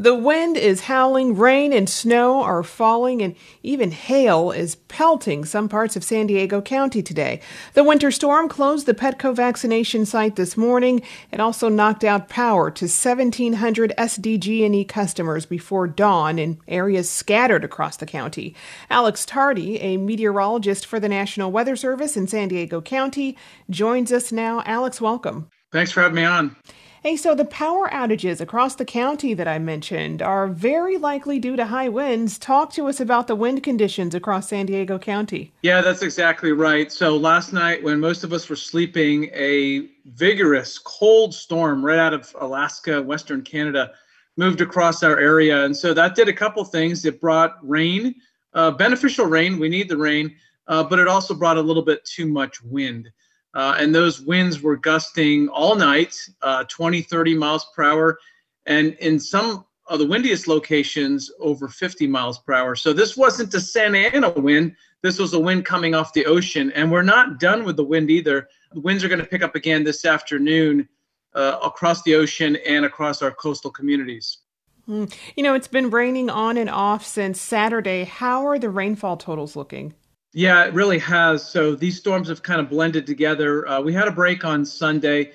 The 0.00 0.14
wind 0.14 0.56
is 0.56 0.82
howling, 0.82 1.34
rain 1.34 1.72
and 1.72 1.90
snow 1.90 2.40
are 2.40 2.62
falling, 2.62 3.20
and 3.20 3.34
even 3.64 3.90
hail 3.90 4.52
is 4.52 4.76
pelting 4.76 5.44
some 5.44 5.68
parts 5.68 5.96
of 5.96 6.04
San 6.04 6.28
Diego 6.28 6.62
County 6.62 7.02
today. 7.02 7.40
The 7.74 7.82
winter 7.82 8.12
storm 8.12 8.48
closed 8.48 8.86
the 8.86 8.94
Petco 8.94 9.34
vaccination 9.34 10.06
site 10.06 10.36
this 10.36 10.56
morning. 10.56 11.02
It 11.32 11.40
also 11.40 11.68
knocked 11.68 12.04
out 12.04 12.28
power 12.28 12.70
to 12.70 12.84
1,700 12.84 13.92
SDG&E 13.98 14.84
customers 14.84 15.46
before 15.46 15.88
dawn 15.88 16.38
in 16.38 16.60
areas 16.68 17.10
scattered 17.10 17.64
across 17.64 17.96
the 17.96 18.06
county. 18.06 18.54
Alex 18.88 19.26
Tardy, 19.26 19.80
a 19.80 19.96
meteorologist 19.96 20.86
for 20.86 21.00
the 21.00 21.08
National 21.08 21.50
Weather 21.50 21.74
Service 21.74 22.16
in 22.16 22.28
San 22.28 22.46
Diego 22.46 22.80
County, 22.80 23.36
joins 23.68 24.12
us 24.12 24.30
now. 24.30 24.62
Alex, 24.64 25.00
welcome. 25.00 25.50
Thanks 25.72 25.90
for 25.90 26.02
having 26.02 26.14
me 26.14 26.24
on. 26.24 26.54
Hey, 27.00 27.16
so 27.16 27.36
the 27.36 27.44
power 27.44 27.88
outages 27.90 28.40
across 28.40 28.74
the 28.74 28.84
county 28.84 29.32
that 29.32 29.46
I 29.46 29.60
mentioned 29.60 30.20
are 30.20 30.48
very 30.48 30.98
likely 30.98 31.38
due 31.38 31.54
to 31.54 31.66
high 31.66 31.88
winds. 31.88 32.38
Talk 32.38 32.72
to 32.72 32.88
us 32.88 32.98
about 32.98 33.28
the 33.28 33.36
wind 33.36 33.62
conditions 33.62 34.16
across 34.16 34.48
San 34.48 34.66
Diego 34.66 34.98
County. 34.98 35.52
Yeah, 35.62 35.80
that's 35.80 36.02
exactly 36.02 36.50
right. 36.50 36.90
So 36.90 37.16
last 37.16 37.52
night, 37.52 37.84
when 37.84 38.00
most 38.00 38.24
of 38.24 38.32
us 38.32 38.48
were 38.48 38.56
sleeping, 38.56 39.30
a 39.32 39.86
vigorous 40.06 40.76
cold 40.78 41.32
storm 41.32 41.84
right 41.84 42.00
out 42.00 42.14
of 42.14 42.34
Alaska, 42.40 43.00
Western 43.00 43.42
Canada, 43.42 43.92
moved 44.36 44.60
across 44.60 45.04
our 45.04 45.20
area. 45.20 45.64
And 45.64 45.76
so 45.76 45.94
that 45.94 46.16
did 46.16 46.28
a 46.28 46.32
couple 46.32 46.64
things. 46.64 47.04
It 47.04 47.20
brought 47.20 47.58
rain, 47.62 48.16
uh, 48.54 48.72
beneficial 48.72 49.26
rain. 49.26 49.60
We 49.60 49.68
need 49.68 49.88
the 49.88 49.96
rain, 49.96 50.34
uh, 50.66 50.82
but 50.82 50.98
it 50.98 51.06
also 51.06 51.32
brought 51.32 51.58
a 51.58 51.62
little 51.62 51.84
bit 51.84 52.04
too 52.04 52.26
much 52.26 52.60
wind. 52.60 53.08
Uh, 53.54 53.76
and 53.78 53.94
those 53.94 54.20
winds 54.20 54.62
were 54.62 54.76
gusting 54.76 55.48
all 55.48 55.74
night, 55.74 56.14
uh, 56.42 56.64
20, 56.64 57.02
30 57.02 57.34
miles 57.34 57.66
per 57.74 57.82
hour, 57.82 58.18
and 58.66 58.94
in 58.94 59.18
some 59.18 59.64
of 59.88 59.98
the 59.98 60.06
windiest 60.06 60.46
locations, 60.46 61.30
over 61.40 61.68
50 61.68 62.06
miles 62.06 62.38
per 62.38 62.52
hour. 62.52 62.76
So 62.76 62.92
this 62.92 63.16
wasn't 63.16 63.54
a 63.54 63.60
Santa 63.60 63.98
Ana 63.98 64.30
wind. 64.30 64.76
This 65.02 65.18
was 65.18 65.32
a 65.32 65.40
wind 65.40 65.64
coming 65.64 65.94
off 65.94 66.12
the 66.12 66.26
ocean. 66.26 66.70
And 66.72 66.92
we're 66.92 67.02
not 67.02 67.40
done 67.40 67.64
with 67.64 67.76
the 67.76 67.84
wind 67.84 68.10
either. 68.10 68.48
The 68.72 68.80
winds 68.80 69.02
are 69.02 69.08
going 69.08 69.20
to 69.20 69.26
pick 69.26 69.42
up 69.42 69.54
again 69.54 69.84
this 69.84 70.04
afternoon 70.04 70.88
uh, 71.34 71.58
across 71.62 72.02
the 72.02 72.14
ocean 72.14 72.56
and 72.66 72.84
across 72.84 73.22
our 73.22 73.30
coastal 73.30 73.70
communities. 73.70 74.38
Hmm. 74.86 75.04
You 75.36 75.42
know, 75.42 75.54
it's 75.54 75.68
been 75.68 75.90
raining 75.90 76.30
on 76.30 76.56
and 76.56 76.70
off 76.70 77.06
since 77.06 77.40
Saturday. 77.40 78.04
How 78.04 78.46
are 78.46 78.58
the 78.58 78.70
rainfall 78.70 79.16
totals 79.16 79.56
looking? 79.56 79.94
Yeah, 80.38 80.66
it 80.66 80.72
really 80.72 81.00
has. 81.00 81.44
So 81.44 81.74
these 81.74 81.98
storms 81.98 82.28
have 82.28 82.44
kind 82.44 82.60
of 82.60 82.70
blended 82.70 83.08
together. 83.08 83.66
Uh, 83.66 83.80
we 83.80 83.92
had 83.92 84.06
a 84.06 84.12
break 84.12 84.44
on 84.44 84.64
Sunday. 84.64 85.32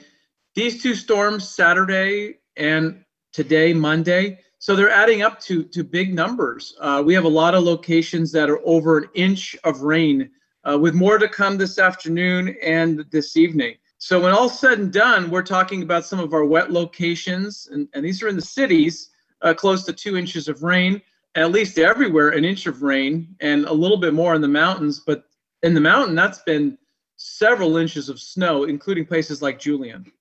These 0.55 0.81
two 0.81 0.95
storms, 0.95 1.49
Saturday 1.49 2.35
and 2.55 3.03
today, 3.33 3.73
Monday, 3.73 4.39
So 4.59 4.77
they're 4.77 4.89
adding 4.89 5.23
up 5.23 5.41
to 5.41 5.65
to 5.65 5.83
big 5.83 6.13
numbers. 6.13 6.73
Uh, 6.79 7.03
we 7.05 7.13
have 7.13 7.25
a 7.25 7.35
lot 7.41 7.53
of 7.53 7.65
locations 7.65 8.31
that 8.31 8.49
are 8.49 8.61
over 8.65 8.97
an 8.97 9.09
inch 9.13 9.57
of 9.65 9.81
rain, 9.81 10.29
uh, 10.63 10.79
with 10.79 10.93
more 10.93 11.17
to 11.17 11.27
come 11.27 11.57
this 11.57 11.79
afternoon 11.79 12.55
and 12.63 13.03
this 13.11 13.35
evening. 13.35 13.75
So 13.97 14.21
when 14.21 14.31
all's 14.31 14.57
said 14.57 14.79
and 14.79 14.93
done, 14.93 15.29
we're 15.29 15.43
talking 15.43 15.83
about 15.83 16.05
some 16.05 16.21
of 16.21 16.33
our 16.33 16.45
wet 16.45 16.71
locations, 16.71 17.67
and, 17.73 17.89
and 17.93 18.05
these 18.05 18.23
are 18.23 18.29
in 18.29 18.37
the 18.37 18.41
cities, 18.41 19.09
uh, 19.41 19.53
close 19.53 19.83
to 19.83 19.91
two 19.91 20.15
inches 20.15 20.47
of 20.47 20.63
rain, 20.63 21.01
at 21.35 21.51
least 21.51 21.79
everywhere 21.79 22.29
an 22.29 22.45
inch 22.45 22.67
of 22.67 22.83
rain, 22.83 23.35
and 23.39 23.65
a 23.65 23.73
little 23.73 23.97
bit 23.97 24.13
more 24.13 24.35
in 24.35 24.41
the 24.41 24.47
mountains. 24.47 24.99
But 24.99 25.25
in 25.63 25.73
the 25.73 25.81
mountain, 25.81 26.15
that's 26.15 26.39
been 26.39 26.77
several 27.17 27.77
inches 27.77 28.09
of 28.09 28.19
snow, 28.19 28.63
including 28.65 29.05
places 29.05 29.41
like 29.41 29.59
Julian. 29.59 30.11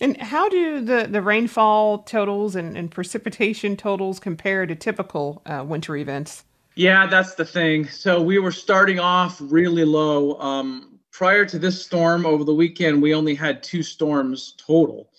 And 0.00 0.16
how 0.20 0.48
do 0.48 0.80
the, 0.80 1.06
the 1.08 1.22
rainfall 1.22 1.98
totals 1.98 2.56
and, 2.56 2.76
and 2.76 2.90
precipitation 2.90 3.76
totals 3.76 4.18
compare 4.18 4.66
to 4.66 4.74
typical 4.74 5.42
uh, 5.46 5.64
winter 5.66 5.96
events? 5.96 6.44
Yeah, 6.74 7.06
that's 7.06 7.34
the 7.34 7.44
thing. 7.44 7.86
So 7.88 8.20
we 8.20 8.38
were 8.38 8.50
starting 8.50 8.98
off 8.98 9.38
really 9.40 9.84
low. 9.84 10.38
Um, 10.40 10.98
prior 11.12 11.44
to 11.44 11.58
this 11.58 11.84
storm 11.84 12.26
over 12.26 12.42
the 12.42 12.54
weekend, 12.54 13.00
we 13.00 13.14
only 13.14 13.36
had 13.36 13.62
two 13.62 13.84
storms 13.84 14.54
total. 14.58 15.10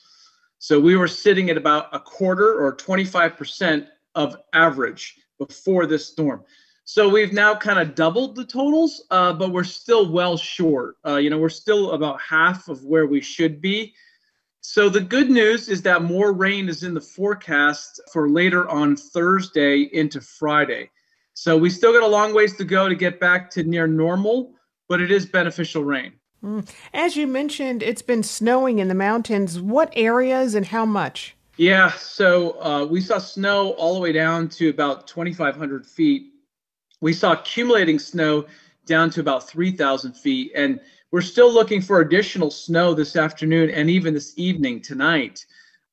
So 0.60 0.80
we 0.80 0.98
were 0.98 1.08
sitting 1.08 1.50
at 1.50 1.58
about 1.58 1.88
a 1.94 2.00
quarter 2.00 2.62
or 2.62 2.76
25% 2.76 3.88
of 4.16 4.36
average 4.54 5.18
before 5.38 5.86
this 5.86 6.08
storm. 6.08 6.44
So 6.86 7.10
we've 7.10 7.34
now 7.34 7.56
kind 7.56 7.80
of 7.80 7.96
doubled 7.96 8.36
the 8.36 8.46
totals, 8.46 9.04
uh, 9.10 9.34
but 9.34 9.52
we're 9.52 9.64
still 9.64 10.12
well 10.12 10.38
short. 10.38 10.98
Uh, 11.06 11.16
you 11.16 11.32
know, 11.32 11.40
we're 11.40 11.50
still 11.50 11.92
about 11.94 12.22
half 12.22 12.68
of 12.68 12.86
where 12.86 13.08
we 13.08 13.22
should 13.22 13.60
be. 13.60 13.96
So 14.62 14.90
the 14.90 15.02
good 15.02 15.30
news 15.30 15.68
is 15.68 15.82
that 15.84 16.04
more 16.04 16.32
rain 16.32 16.70
is 16.70 16.84
in 16.84 16.94
the 16.94 17.02
forecast 17.02 18.02
for 18.12 18.30
later 18.30 18.70
on 18.70 18.96
Thursday 18.96 19.90
into 19.94 20.22
Friday. 20.22 20.90
So 21.34 21.58
we 21.58 21.70
still 21.70 21.92
got 21.92 22.04
a 22.04 22.08
long 22.08 22.34
ways 22.34 22.56
to 22.58 22.64
go 22.64 22.88
to 22.88 22.96
get 22.96 23.20
back 23.20 23.50
to 23.52 23.64
near 23.64 23.88
normal, 23.88 24.54
but 24.88 25.02
it 25.02 25.12
is 25.12 25.26
beneficial 25.26 25.84
rain. 25.84 26.14
Mm. 26.44 26.68
As 26.94 27.16
you 27.16 27.28
mentioned, 27.28 27.82
it's 27.82 28.02
been 28.02 28.24
snowing 28.24 28.80
in 28.80 28.88
the 28.88 28.96
mountains. 28.96 29.60
What 29.60 29.92
areas 29.96 30.56
and 30.56 30.68
how 30.68 30.86
much? 30.86 31.36
Yeah, 31.58 31.92
so 31.94 32.62
uh, 32.62 32.86
we 32.86 33.00
saw 33.00 33.18
snow 33.18 33.72
all 33.74 33.94
the 33.94 34.00
way 34.02 34.12
down 34.12 34.50
to 34.50 34.70
about 34.70 35.08
2,500 35.08 35.86
feet. 35.86 36.34
We 37.00 37.14
saw 37.14 37.32
accumulating 37.32 37.98
snow 37.98 38.46
down 38.86 39.10
to 39.12 39.22
about 39.22 39.48
3,000 39.48 40.14
feet. 40.14 40.52
And 40.54 40.82
we're 41.12 41.22
still 41.22 41.54
looking 41.54 41.82
for 41.82 42.02
additional 42.02 42.52
snow 42.52 42.94
this 42.94 43.16
afternoon 43.16 43.70
and 43.70 43.90
even 43.90 44.14
this 44.14 44.34
evening 44.36 44.82
tonight. 44.82 45.46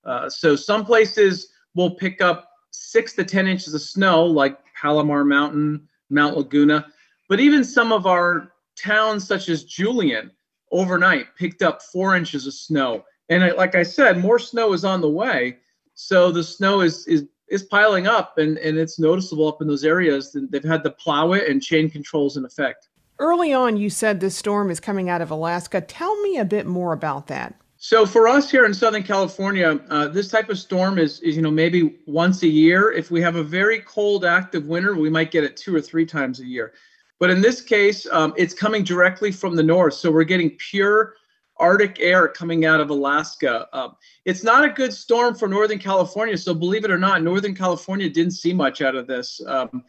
Uh, 0.05 0.29
so 0.29 0.57
some 0.57 0.85
places 0.85 1.51
will 1.77 1.95
pick 1.95 2.21
up 2.21 2.51
six 2.73 3.13
to 3.15 3.25
10 3.25 3.47
inches 3.47 3.73
of 3.73 3.83
snow, 3.83 4.25
like 4.25 4.59
Palomar 4.75 5.25
Mountain, 5.25 5.89
Mount 6.11 6.37
Laguna. 6.37 6.87
But 7.29 7.39
even 7.39 7.63
some 7.63 7.93
of 7.93 8.07
our 8.07 8.53
towns, 8.77 9.29
such 9.29 9.49
as 9.49 9.63
Julian, 9.63 10.33
overnight 10.73 11.27
picked 11.37 11.63
up 11.63 11.83
four 11.83 12.17
inches 12.17 12.49
of 12.49 12.55
snow. 12.55 13.05
And 13.33 13.57
like 13.57 13.75
I 13.75 13.83
said, 13.83 14.19
more 14.19 14.39
snow 14.39 14.75
is 14.75 14.85
on 14.85 15.01
the 15.01 15.09
way. 15.09 15.57
So 15.95 16.31
the 16.31 16.45
snow 16.45 16.83
is 16.83 17.07
is 17.07 17.27
is 17.49 17.63
piling 17.63 18.07
up 18.07 18.39
and, 18.39 18.59
and 18.59 18.79
it's 18.79 18.99
noticeable 18.99 19.49
up 19.49 19.61
in 19.61 19.69
those 19.69 19.85
areas. 19.85 20.37
They've 20.51 20.65
had 20.65 20.85
to 20.85 20.91
plow 20.91 21.33
it 21.33 21.49
and 21.49 21.63
chain 21.63 21.91
controls 21.91 22.37
in 22.37 22.45
effect. 22.45 22.89
Early 23.19 23.53
on, 23.53 23.77
you 23.77 23.91
said 23.91 24.21
this 24.21 24.37
storm 24.37 24.71
is 24.71 24.81
coming 24.81 25.11
out 25.11 25.21
of 25.21 25.31
Alaska. 25.31 25.81
Tell 25.81 26.19
me 26.23 26.39
a 26.39 26.45
bit 26.45 26.67
more 26.67 26.93
about 26.93 27.27
that. 27.27 27.55
So 27.77 28.07
for 28.07 28.29
us 28.29 28.51
here 28.51 28.65
in 28.65 28.73
Southern 28.73 29.03
California, 29.03 29.81
uh, 29.91 30.09
this 30.09 30.29
type 30.29 30.49
of 30.49 30.59
storm 30.59 30.99
is, 30.99 31.21
is, 31.21 31.37
you 31.37 31.43
know, 31.43 31.51
maybe 31.51 31.99
once 32.07 32.43
a 32.43 32.49
year. 32.49 32.93
If 32.93 33.11
we 33.11 33.21
have 33.21 33.37
a 33.37 33.43
very 33.43 33.81
cold, 33.81 34.25
active 34.25 34.67
winter, 34.67 34.95
we 34.95 35.11
might 35.11 35.31
get 35.31 35.45
it 35.45 35.57
two 35.57 35.75
or 35.75 35.81
three 35.81 36.07
times 36.07 36.41
a 36.41 36.47
year. 36.47 36.73
But 37.19 37.31
in 37.31 37.41
this 37.41 37.61
case, 37.61 38.07
um, 38.11 38.35
it's 38.37 38.55
coming 38.55 38.83
directly 38.83 39.31
from 39.31 39.57
the 39.57 39.63
north, 39.63 39.95
so 39.95 40.11
we're 40.11 40.25
getting 40.25 40.51
pure 40.59 41.15
Arctic 41.63 41.99
air 42.01 42.27
coming 42.27 42.65
out 42.65 42.81
of 42.81 42.91
Alaska. 42.91 43.69
Um, 43.73 43.97
it's 44.25 44.43
not 44.43 44.65
a 44.65 44.69
good 44.69 44.93
storm 44.93 45.37
for 45.37 45.47
Northern 45.47 45.79
California. 45.79 46.37
So 46.37 46.53
believe 46.53 46.85
it 46.85 46.91
or 46.91 46.99
not, 46.99 47.23
Northern 47.23 47.55
California 47.55 48.11
didn't 48.11 48.33
see 48.33 48.53
much 48.53 48.83
out 48.83 48.97
of 48.97 49.07
this 49.07 49.41
um, 49.47 49.85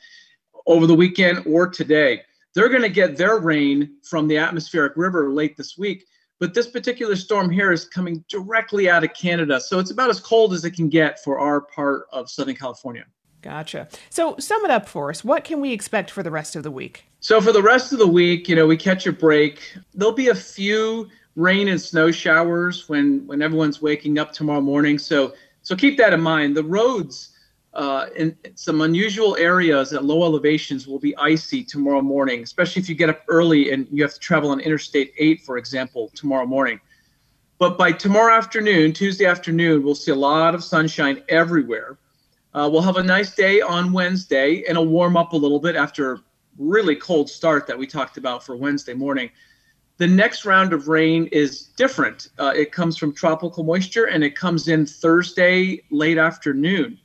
over 0.68 0.86
the 0.86 0.94
weekend 0.94 1.46
or 1.48 1.68
today. 1.68 2.22
They're 2.54 2.70
going 2.70 2.84
to 2.84 2.90
get 2.90 3.18
their 3.18 3.40
rain 3.40 3.98
from 4.04 4.28
the 4.28 4.38
atmospheric 4.38 4.96
river 4.96 5.32
late 5.32 5.58
this 5.58 5.76
week. 5.76 6.06
But 6.40 6.54
this 6.54 6.68
particular 6.68 7.16
storm 7.16 7.50
here 7.50 7.72
is 7.72 7.86
coming 7.86 8.24
directly 8.30 8.90
out 8.90 9.04
of 9.04 9.14
Canada. 9.14 9.60
So 9.60 9.80
it's 9.80 9.92
about 9.92 10.12
as 10.12 10.20
cold 10.20 10.54
as 10.54 10.66
it 10.66 10.72
can 10.72 10.90
get 10.90 11.24
for 11.24 11.40
our 11.40 11.62
part 11.62 12.06
of 12.12 12.30
Southern 12.30 12.56
California. 12.56 13.06
Gotcha. 13.42 13.88
So 14.10 14.36
sum 14.40 14.64
it 14.64 14.72
up 14.72 14.88
for 14.88 15.10
us. 15.10 15.24
What 15.24 15.44
can 15.44 15.60
we 15.60 15.74
expect 15.74 16.12
for 16.12 16.24
the 16.24 16.32
rest 16.32 16.56
of 16.56 16.64
the 16.64 16.72
week? 16.72 17.06
So 17.20 17.42
for 17.42 17.52
the 17.52 17.62
rest 17.62 17.94
of 17.94 18.00
the 18.00 18.08
week, 18.08 18.48
you 18.48 18.56
know, 18.56 18.68
we 18.68 18.78
catch 18.78 19.06
a 19.08 19.12
break. 19.12 19.76
There'll 19.94 20.14
be 20.14 20.30
a 20.30 20.36
few 20.36 21.10
rain 21.36 21.68
and 21.68 21.82
snow 21.82 22.12
showers 22.12 22.88
when 22.88 23.26
when 23.28 23.42
everyone's 23.42 23.82
waking 23.82 24.20
up 24.20 24.32
tomorrow 24.32 24.62
morning. 24.62 24.98
So 24.98 25.34
so 25.62 25.76
keep 25.76 25.98
that 25.98 26.14
in 26.14 26.22
mind. 26.22 26.56
The 26.56 26.64
roads 26.64 27.30
uh, 27.74 28.08
in 28.16 28.38
some 28.56 28.82
unusual 28.82 29.36
areas 29.38 29.94
at 29.94 30.06
low 30.06 30.24
elevations 30.24 30.88
will 30.88 31.00
be 31.00 31.16
icy 31.18 31.64
tomorrow 31.64 32.02
morning, 32.02 32.44
especially 32.44 32.82
if 32.82 32.90
you 32.90 32.96
get 32.96 33.10
up 33.10 33.24
early 33.28 33.72
and 33.72 33.88
you 33.92 34.04
have 34.04 34.14
to 34.14 34.20
travel 34.20 34.52
on 34.52 34.60
Interstate 34.60 35.14
8, 35.18 35.42
for 35.42 35.58
example, 35.58 36.12
tomorrow 36.14 36.46
morning. 36.46 36.80
But 37.58 37.78
by 37.78 37.92
tomorrow 37.92 38.36
afternoon, 38.36 38.94
Tuesday 38.94 39.26
afternoon, 39.26 39.84
we'll 39.84 39.96
see 39.96 40.12
a 40.12 40.16
lot 40.16 40.54
of 40.54 40.64
sunshine 40.64 41.24
everywhere. 41.30 41.98
Uh, 42.54 42.70
we'll 42.72 42.82
have 42.82 42.98
a 42.98 43.04
nice 43.04 43.34
day 43.34 43.62
on 43.62 43.92
Wednesday 43.92 44.58
and 44.68 44.72
it'll 44.72 44.86
warm 44.86 45.18
up 45.18 45.34
a 45.34 45.38
little 45.38 45.60
bit 45.60 45.76
after 45.76 46.14
a 46.14 46.24
really 46.60 46.96
cold 46.96 47.28
start 47.30 47.66
that 47.66 47.78
we 47.78 47.88
talked 47.88 48.18
about 48.18 48.44
for 48.44 48.56
Wednesday 48.56 48.94
morning. 48.94 49.32
The 50.04 50.10
next 50.10 50.44
round 50.44 50.74
of 50.74 50.90
rain 50.90 51.28
is 51.28 51.68
different. 51.78 52.28
Uh, 52.38 52.52
it 52.54 52.74
comes 52.74 52.98
from 52.98 53.14
tropical 53.14 53.64
moisture 53.64 54.04
and 54.04 54.22
it 54.22 54.36
comes 54.36 54.68
in 54.68 54.86
Thursday 54.86 55.82
late 55.92 56.18
afternoon 56.18 57.00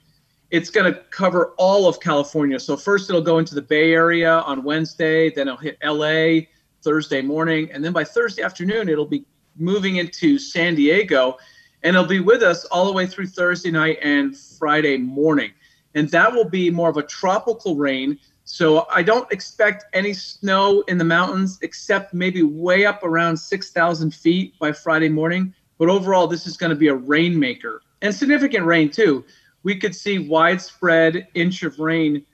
it's 0.50 0.69
going 0.69 0.93
to 0.93 0.99
cover 1.11 1.55
all 1.59 1.87
of 1.87 2.00
California. 2.00 2.59
So 2.59 2.76
first 2.76 3.09
it'll 3.09 3.23
go 3.23 3.38
into 3.38 3.55
the 3.55 3.62
Bay 3.62 3.93
Area 3.93 4.40
on 4.40 4.64
Wednesday, 4.64 5.31
then 5.31 5.47
it'll 5.47 5.59
hit 5.61 5.78
LA 5.85 6.49
Thursday 6.83 7.23
morning, 7.23 7.71
and 7.71 7.85
then 7.85 7.93
by 7.93 8.02
Thursday 8.02 8.43
afternoon 8.43 8.88
it'll 8.88 9.07
be 9.07 9.25
moving 9.57 9.97
into 9.97 10.37
San 10.37 10.75
Diego, 10.75 11.37
and 11.85 11.95
it'll 11.95 12.09
be 12.09 12.19
with 12.19 12.43
us 12.43 12.64
all 12.67 12.87
the 12.87 12.93
way 12.93 13.07
through 13.07 13.28
Thursday 13.28 13.71
night 13.71 13.99
and 14.02 14.37
Friday 14.37 14.97
morning. 14.97 15.52
And 15.95 16.09
that 16.11 16.33
will 16.33 16.49
be 16.49 16.69
more 16.69 16.88
of 16.88 16.97
a 16.97 17.02
tropical 17.05 17.76
rain. 17.76 18.19
So 18.50 18.87
I 18.90 19.02
don't 19.02 19.31
expect 19.31 19.85
any 19.93 20.14
snow 20.14 20.83
in 20.88 20.97
the 20.97 21.05
mountains 21.05 21.59
except 21.62 22.14
maybe 22.14 22.43
way 22.43 22.87
up 22.87 23.05
around 23.05 23.37
6,000 23.37 24.14
feet 24.14 24.59
by 24.59 24.73
Friday 24.73 25.11
morning. 25.11 25.55
But 25.76 25.90
overall, 25.90 26.26
this 26.26 26.47
is 26.47 26.57
going 26.57 26.71
to 26.71 26.76
be 26.76 26.88
a 26.88 26.95
rainmaker 26.95 27.83
and 28.00 28.14
significant 28.14 28.64
rain 28.64 28.90
too 28.90 29.25
we 29.62 29.76
could 29.76 29.95
see 29.95 30.19
widespread 30.19 31.28
inch 31.35 31.62
of 31.62 31.78
rain 31.78 32.25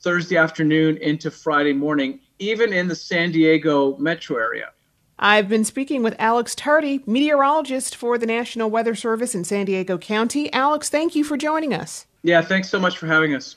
Thursday 0.00 0.36
afternoon 0.36 0.96
into 0.96 1.30
Friday 1.30 1.72
morning, 1.72 2.20
even 2.38 2.72
in 2.72 2.88
the 2.88 2.96
San 2.96 3.30
Diego 3.30 3.96
metro 3.98 4.36
area. 4.36 4.70
I've 5.18 5.48
been 5.48 5.64
speaking 5.64 6.02
with 6.02 6.16
Alex 6.18 6.54
Tardy, 6.56 7.04
meteorologist 7.06 7.94
for 7.94 8.18
the 8.18 8.26
National 8.26 8.68
Weather 8.68 8.96
Service 8.96 9.34
in 9.34 9.44
San 9.44 9.66
Diego 9.66 9.96
County. 9.96 10.52
Alex, 10.52 10.88
thank 10.88 11.14
you 11.14 11.22
for 11.22 11.36
joining 11.36 11.72
us. 11.72 12.06
Yeah, 12.22 12.42
thanks 12.42 12.68
so 12.68 12.80
much 12.80 12.98
for 12.98 13.06
having 13.06 13.34
us. 13.34 13.56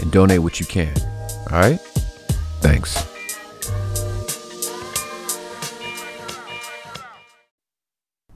and 0.00 0.10
donate 0.10 0.40
what 0.40 0.60
you 0.60 0.66
can. 0.66 0.94
All 1.50 1.60
right? 1.60 1.80
Thanks. 2.60 3.04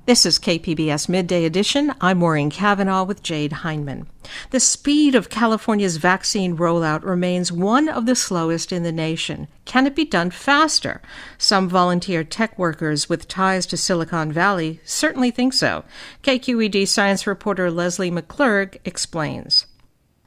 This 0.08 0.24
is 0.24 0.38
KPBS 0.38 1.06
Midday 1.10 1.44
Edition. 1.44 1.92
I'm 2.00 2.20
Maureen 2.20 2.48
Cavanaugh 2.48 3.04
with 3.04 3.22
Jade 3.22 3.52
Hindman. 3.52 4.06
The 4.52 4.58
speed 4.58 5.14
of 5.14 5.28
California's 5.28 5.98
vaccine 5.98 6.56
rollout 6.56 7.04
remains 7.04 7.52
one 7.52 7.90
of 7.90 8.06
the 8.06 8.14
slowest 8.14 8.72
in 8.72 8.84
the 8.84 8.90
nation. 8.90 9.48
Can 9.66 9.86
it 9.86 9.94
be 9.94 10.06
done 10.06 10.30
faster? 10.30 11.02
Some 11.36 11.68
volunteer 11.68 12.24
tech 12.24 12.58
workers 12.58 13.10
with 13.10 13.28
ties 13.28 13.66
to 13.66 13.76
Silicon 13.76 14.32
Valley 14.32 14.80
certainly 14.82 15.30
think 15.30 15.52
so. 15.52 15.84
KQED 16.22 16.88
science 16.88 17.26
reporter 17.26 17.70
Leslie 17.70 18.10
McClurg 18.10 18.78
explains. 18.86 19.66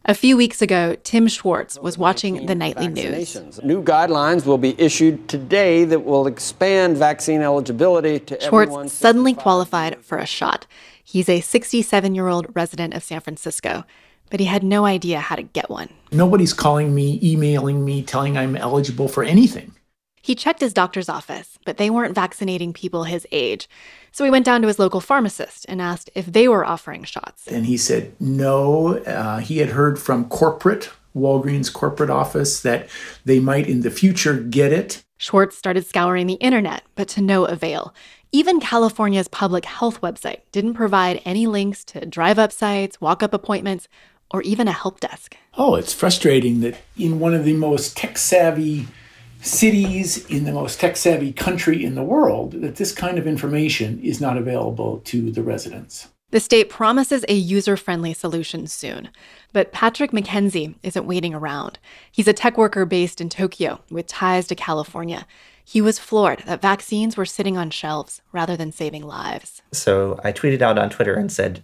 A 0.06 0.16
few 0.16 0.36
weeks 0.36 0.64
ago, 0.64 0.96
Tim 1.04 1.28
Schwartz 1.28 1.78
was 1.78 1.96
watching 1.96 2.48
the 2.48 2.56
nightly 2.56 2.88
news. 2.88 3.62
New 3.64 3.84
guidelines 3.84 4.48
will 4.48 4.58
be 4.58 4.74
issued 4.82 5.30
today 5.30 5.84
that 5.84 6.00
will 6.00 6.26
expand 6.26 6.98
vaccine 6.98 7.42
eligibility 7.42 8.20
to 8.20 8.42
Schwartz 8.42 8.94
suddenly 8.94 9.36
qualified 9.36 10.04
for 10.04 10.18
a 10.18 10.26
shot. 10.26 10.66
He's 11.04 11.30
a 11.30 11.40
67 11.40 12.16
year 12.16 12.30
old 12.30 12.48
resident 12.56 12.96
of 12.96 13.04
San 13.04 13.22
Francisco, 13.22 13.84
but 14.32 14.40
he 14.40 14.48
had 14.48 14.64
no 14.64 14.86
idea 14.86 15.20
how 15.20 15.36
to 15.36 15.44
get 15.44 15.70
one. 15.70 15.90
Nobody's 16.12 16.54
calling 16.54 16.96
me, 16.96 17.20
emailing 17.22 17.86
me, 17.86 18.02
telling 18.02 18.40
I'm 18.40 18.56
eligible 18.56 19.08
for 19.08 19.24
anything. 19.24 19.72
He 20.22 20.36
checked 20.36 20.62
his 20.62 20.74
doctor's 20.74 21.10
office, 21.10 21.58
but 21.66 21.78
they 21.78 21.90
weren't 21.90 22.16
vaccinating 22.16 22.74
people 22.74 23.06
his 23.06 23.26
age. 23.32 23.68
So 24.12 24.24
he 24.24 24.32
went 24.32 24.46
down 24.46 24.62
to 24.62 24.68
his 24.68 24.80
local 24.80 25.02
pharmacist 25.02 25.66
and 25.68 25.82
asked 25.82 26.10
if 26.16 26.26
they 26.28 26.48
were 26.48 26.66
offering 26.66 27.04
shots. 27.04 27.48
And 27.48 27.66
he 27.66 27.78
said 27.78 28.14
no. 28.20 28.98
Uh, 29.00 29.40
he 29.40 29.58
had 29.58 29.70
heard 29.70 30.00
from 30.00 30.30
corporate, 30.30 30.90
Walgreens 31.16 31.72
corporate 31.74 32.10
office, 32.10 32.62
that 32.62 32.88
they 33.26 33.40
might 33.40 33.68
in 33.68 33.82
the 33.82 33.92
future 33.92 34.38
get 34.38 34.72
it. 34.72 35.04
Schwartz 35.18 35.58
started 35.58 35.86
scouring 35.86 36.28
the 36.28 36.34
internet, 36.36 36.84
but 36.96 37.08
to 37.10 37.22
no 37.22 37.46
avail. 37.46 37.94
Even 38.32 38.60
California's 38.60 39.28
public 39.28 39.66
health 39.66 40.02
website 40.02 40.40
didn't 40.52 40.74
provide 40.74 41.22
any 41.26 41.48
links 41.48 41.84
to 41.86 42.06
drive 42.06 42.40
up 42.40 42.52
sites, 42.52 43.02
walk 43.02 43.22
up 43.22 43.34
appointments, 43.34 43.88
or 44.32 44.42
even 44.44 44.68
a 44.68 44.72
help 44.72 45.00
desk. 45.00 45.36
Oh, 45.56 45.76
it's 45.76 45.94
frustrating 45.94 46.62
that 46.62 46.78
in 46.98 47.20
one 47.20 47.34
of 47.34 47.44
the 47.44 47.54
most 47.54 47.98
tech 47.98 48.18
savvy 48.18 48.88
cities 49.42 50.26
in 50.28 50.46
the 50.46 50.52
most 50.52 50.80
tech 50.80 50.98
savvy 50.98 51.34
country 51.34 51.84
in 51.84 51.96
the 51.96 52.04
world 52.04 52.54
that 52.54 52.76
this 52.76 52.94
kind 52.94 53.18
of 53.18 53.28
information 53.28 54.00
is 54.04 54.22
not 54.22 54.38
available 54.38 55.00
to 55.06 55.32
the 55.32 55.44
residents. 55.44 56.08
The 56.32 56.40
state 56.40 56.70
promises 56.70 57.26
a 57.28 57.34
user 57.34 57.76
friendly 57.76 58.14
solution 58.14 58.66
soon. 58.66 59.10
But 59.52 59.74
Patrick 59.74 60.12
McKenzie 60.12 60.76
isn't 60.82 61.06
waiting 61.06 61.34
around. 61.34 61.78
He's 62.10 62.28
a 62.28 62.34
tech 62.34 62.58
worker 62.58 62.86
based 62.86 63.20
in 63.20 63.28
Tokyo 63.28 63.82
with 63.90 64.08
ties 64.08 64.48
to 64.48 64.56
California. 64.56 65.28
He 65.66 65.82
was 65.82 66.00
floored 66.00 66.40
that 66.46 66.62
vaccines 66.62 67.18
were 67.18 67.26
sitting 67.26 67.58
on 67.58 67.70
shelves 67.70 68.22
rather 68.32 68.56
than 68.56 68.72
saving 68.72 69.04
lives. 69.04 69.62
So 69.74 70.20
I 70.24 70.32
tweeted 70.32 70.62
out 70.62 70.78
on 70.78 70.90
Twitter 70.90 71.16
and 71.16 71.32
said, 71.32 71.64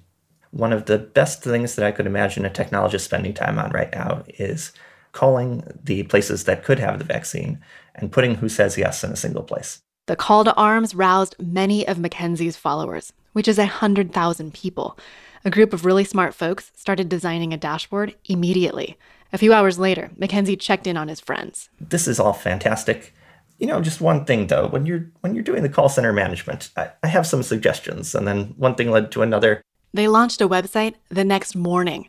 one 0.51 0.73
of 0.73 0.85
the 0.85 0.97
best 0.97 1.43
things 1.43 1.75
that 1.75 1.85
I 1.85 1.91
could 1.91 2.05
imagine 2.05 2.45
a 2.45 2.49
technologist 2.49 3.01
spending 3.01 3.33
time 3.33 3.57
on 3.59 3.71
right 3.71 3.91
now 3.93 4.23
is 4.27 4.73
calling 5.17 5.63
the 5.83 6.03
places 6.03 6.43
that 6.43 6.63
could 6.63 6.77
have 6.77 6.99
the 6.99 7.03
vaccine 7.03 7.59
and 7.95 8.11
putting 8.11 8.35
who 8.35 8.47
says 8.47 8.77
yes 8.77 9.03
in 9.03 9.11
a 9.11 9.15
single 9.15 9.41
place. 9.41 9.81
The 10.05 10.15
call 10.15 10.43
to 10.43 10.53
arms 10.53 10.93
roused 10.93 11.35
many 11.39 11.87
of 11.87 11.97
McKenzie's 11.97 12.55
followers, 12.55 13.11
which 13.33 13.47
is 13.47 13.57
100,000 13.57 14.53
people. 14.53 14.95
A 15.43 15.49
group 15.49 15.73
of 15.73 15.85
really 15.85 16.03
smart 16.03 16.35
folks 16.35 16.71
started 16.75 17.09
designing 17.09 17.51
a 17.51 17.57
dashboard 17.57 18.15
immediately. 18.25 18.95
A 19.33 19.39
few 19.39 19.53
hours 19.53 19.79
later, 19.79 20.11
Mackenzie 20.17 20.55
checked 20.55 20.85
in 20.85 20.97
on 20.97 21.07
his 21.07 21.19
friends. 21.19 21.69
This 21.81 22.07
is 22.07 22.19
all 22.19 22.33
fantastic. 22.33 23.11
You 23.57 23.65
know, 23.65 23.81
just 23.81 23.99
one 23.99 24.23
thing 24.23 24.47
though, 24.47 24.67
when 24.67 24.85
you're 24.85 25.07
when 25.21 25.33
you're 25.33 25.43
doing 25.43 25.63
the 25.63 25.69
call 25.69 25.89
center 25.89 26.13
management, 26.13 26.69
I, 26.77 26.91
I 27.01 27.07
have 27.07 27.25
some 27.25 27.41
suggestions. 27.41 28.13
And 28.13 28.27
then 28.27 28.53
one 28.55 28.75
thing 28.75 28.91
led 28.91 29.11
to 29.13 29.23
another. 29.23 29.63
They 29.95 30.07
launched 30.07 30.41
a 30.41 30.47
website 30.47 30.93
the 31.09 31.25
next 31.25 31.55
morning. 31.55 32.07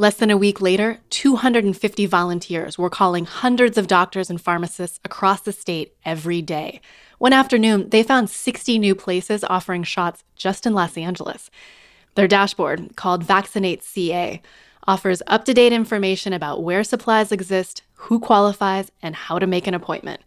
Less 0.00 0.16
than 0.16 0.30
a 0.30 0.36
week 0.38 0.62
later, 0.62 0.98
250 1.10 2.06
volunteers 2.06 2.78
were 2.78 2.88
calling 2.88 3.26
hundreds 3.26 3.76
of 3.76 3.86
doctors 3.86 4.30
and 4.30 4.40
pharmacists 4.40 4.98
across 5.04 5.42
the 5.42 5.52
state 5.52 5.92
every 6.06 6.40
day. 6.40 6.80
One 7.18 7.34
afternoon, 7.34 7.90
they 7.90 8.02
found 8.02 8.30
60 8.30 8.78
new 8.78 8.94
places 8.94 9.44
offering 9.44 9.82
shots 9.82 10.24
just 10.36 10.64
in 10.64 10.72
Los 10.72 10.96
Angeles. 10.96 11.50
Their 12.14 12.26
dashboard, 12.26 12.96
called 12.96 13.24
Vaccinate 13.24 13.82
CA, 13.82 14.40
offers 14.88 15.20
up 15.26 15.44
to 15.44 15.52
date 15.52 15.74
information 15.74 16.32
about 16.32 16.62
where 16.62 16.82
supplies 16.82 17.30
exist, 17.30 17.82
who 17.96 18.18
qualifies, 18.18 18.90
and 19.02 19.14
how 19.14 19.38
to 19.38 19.46
make 19.46 19.66
an 19.66 19.74
appointment. 19.74 20.22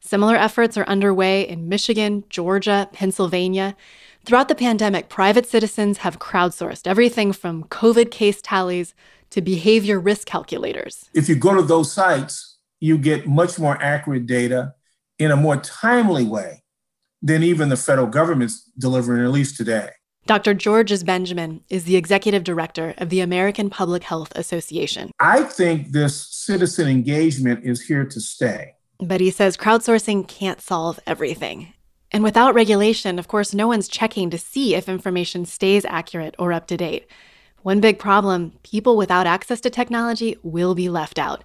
Similar 0.00 0.36
efforts 0.36 0.78
are 0.78 0.88
underway 0.88 1.46
in 1.46 1.68
Michigan, 1.68 2.24
Georgia, 2.30 2.88
Pennsylvania. 2.94 3.76
Throughout 4.24 4.48
the 4.48 4.54
pandemic, 4.54 5.10
private 5.10 5.46
citizens 5.46 5.98
have 5.98 6.18
crowdsourced 6.18 6.86
everything 6.86 7.34
from 7.34 7.64
COVID 7.64 8.10
case 8.10 8.40
tallies 8.40 8.94
to 9.30 9.40
behavior 9.40 10.00
risk 10.00 10.26
calculators. 10.26 11.08
If 11.14 11.28
you 11.28 11.36
go 11.36 11.54
to 11.54 11.62
those 11.62 11.92
sites, 11.92 12.58
you 12.80 12.98
get 12.98 13.26
much 13.26 13.58
more 13.58 13.80
accurate 13.82 14.26
data 14.26 14.74
in 15.18 15.30
a 15.30 15.36
more 15.36 15.56
timely 15.56 16.24
way 16.24 16.62
than 17.22 17.42
even 17.42 17.68
the 17.68 17.76
federal 17.76 18.06
government's 18.06 18.62
delivering, 18.78 19.24
at 19.24 19.30
least 19.30 19.56
today. 19.56 19.90
Dr. 20.26 20.52
Georges 20.52 21.04
Benjamin 21.04 21.62
is 21.70 21.84
the 21.84 21.96
executive 21.96 22.44
director 22.44 22.94
of 22.98 23.08
the 23.08 23.20
American 23.20 23.70
Public 23.70 24.04
Health 24.04 24.30
Association. 24.36 25.10
I 25.18 25.42
think 25.42 25.92
this 25.92 26.28
citizen 26.30 26.86
engagement 26.86 27.64
is 27.64 27.80
here 27.80 28.04
to 28.04 28.20
stay. 28.20 28.74
But 28.98 29.20
he 29.20 29.30
says 29.30 29.56
crowdsourcing 29.56 30.28
can't 30.28 30.60
solve 30.60 31.00
everything. 31.06 31.72
And 32.10 32.22
without 32.22 32.54
regulation, 32.54 33.18
of 33.18 33.28
course, 33.28 33.54
no 33.54 33.68
one's 33.68 33.88
checking 33.88 34.30
to 34.30 34.38
see 34.38 34.74
if 34.74 34.88
information 34.88 35.44
stays 35.44 35.84
accurate 35.84 36.34
or 36.38 36.52
up 36.52 36.66
to 36.68 36.76
date. 36.76 37.06
One 37.68 37.82
big 37.82 37.98
problem 37.98 38.52
people 38.62 38.96
without 38.96 39.26
access 39.26 39.60
to 39.60 39.68
technology 39.68 40.38
will 40.42 40.74
be 40.74 40.88
left 40.88 41.18
out. 41.18 41.44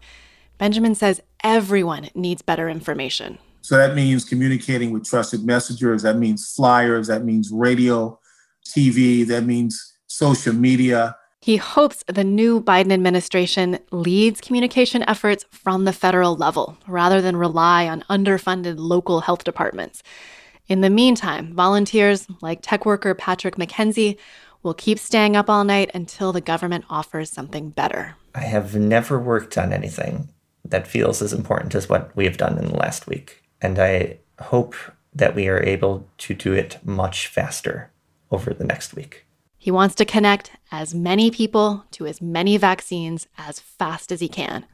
Benjamin 0.57 0.95
says 0.95 1.19
everyone 1.43 2.11
needs 2.15 2.41
better 2.41 2.69
information. 2.69 3.39
So 3.59 3.75
that 3.75 3.93
means 3.93 4.23
communicating 4.23 4.91
with 4.91 5.03
trusted 5.03 5.43
messengers, 5.43 6.01
that 6.03 6.17
means 6.17 6.49
flyers, 6.49 7.07
that 7.07 7.25
means 7.25 7.51
radio, 7.51 8.17
TV, 8.65 9.27
that 9.27 9.43
means 9.43 9.97
social 10.07 10.53
media. 10.53 11.17
He 11.41 11.57
hopes 11.57 12.05
the 12.07 12.23
new 12.23 12.61
Biden 12.61 12.93
administration 12.93 13.79
leads 13.91 14.39
communication 14.39 15.03
efforts 15.09 15.43
from 15.51 15.83
the 15.83 15.91
federal 15.91 16.37
level 16.37 16.77
rather 16.87 17.19
than 17.19 17.35
rely 17.35 17.85
on 17.89 17.99
underfunded 18.09 18.75
local 18.77 19.19
health 19.19 19.43
departments. 19.43 20.01
In 20.69 20.79
the 20.79 20.89
meantime, 20.89 21.53
volunteers 21.53 22.27
like 22.39 22.59
tech 22.61 22.85
worker 22.85 23.13
Patrick 23.13 23.57
McKenzie 23.57 24.17
will 24.63 24.73
keep 24.73 24.97
staying 24.97 25.35
up 25.35 25.49
all 25.49 25.63
night 25.63 25.91
until 25.93 26.31
the 26.31 26.41
government 26.41 26.85
offers 26.89 27.29
something 27.29 27.69
better. 27.69 28.15
I 28.33 28.41
have 28.41 28.75
never 28.75 29.19
worked 29.19 29.57
on 29.57 29.71
anything 29.71 30.29
that 30.65 30.87
feels 30.87 31.21
as 31.21 31.33
important 31.33 31.75
as 31.75 31.89
what 31.89 32.15
we 32.15 32.25
have 32.25 32.37
done 32.37 32.57
in 32.57 32.67
the 32.67 32.77
last 32.77 33.05
week. 33.05 33.43
And 33.61 33.77
I 33.77 34.17
hope 34.39 34.75
that 35.13 35.35
we 35.35 35.47
are 35.47 35.61
able 35.61 36.07
to 36.19 36.33
do 36.33 36.53
it 36.53 36.79
much 36.83 37.27
faster 37.27 37.91
over 38.31 38.53
the 38.53 38.63
next 38.63 38.95
week. 38.95 39.25
He 39.57 39.71
wants 39.71 39.95
to 39.95 40.05
connect 40.05 40.51
as 40.71 40.95
many 40.95 41.29
people 41.29 41.85
to 41.91 42.07
as 42.07 42.21
many 42.21 42.57
vaccines 42.57 43.27
as 43.37 43.59
fast 43.59 44.11
as 44.11 44.19
he 44.19 44.27
can. 44.27 44.65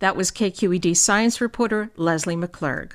That 0.00 0.16
was 0.16 0.32
KQED 0.32 0.96
science 0.96 1.40
reporter 1.40 1.90
Leslie 1.96 2.34
McClurg. 2.34 2.92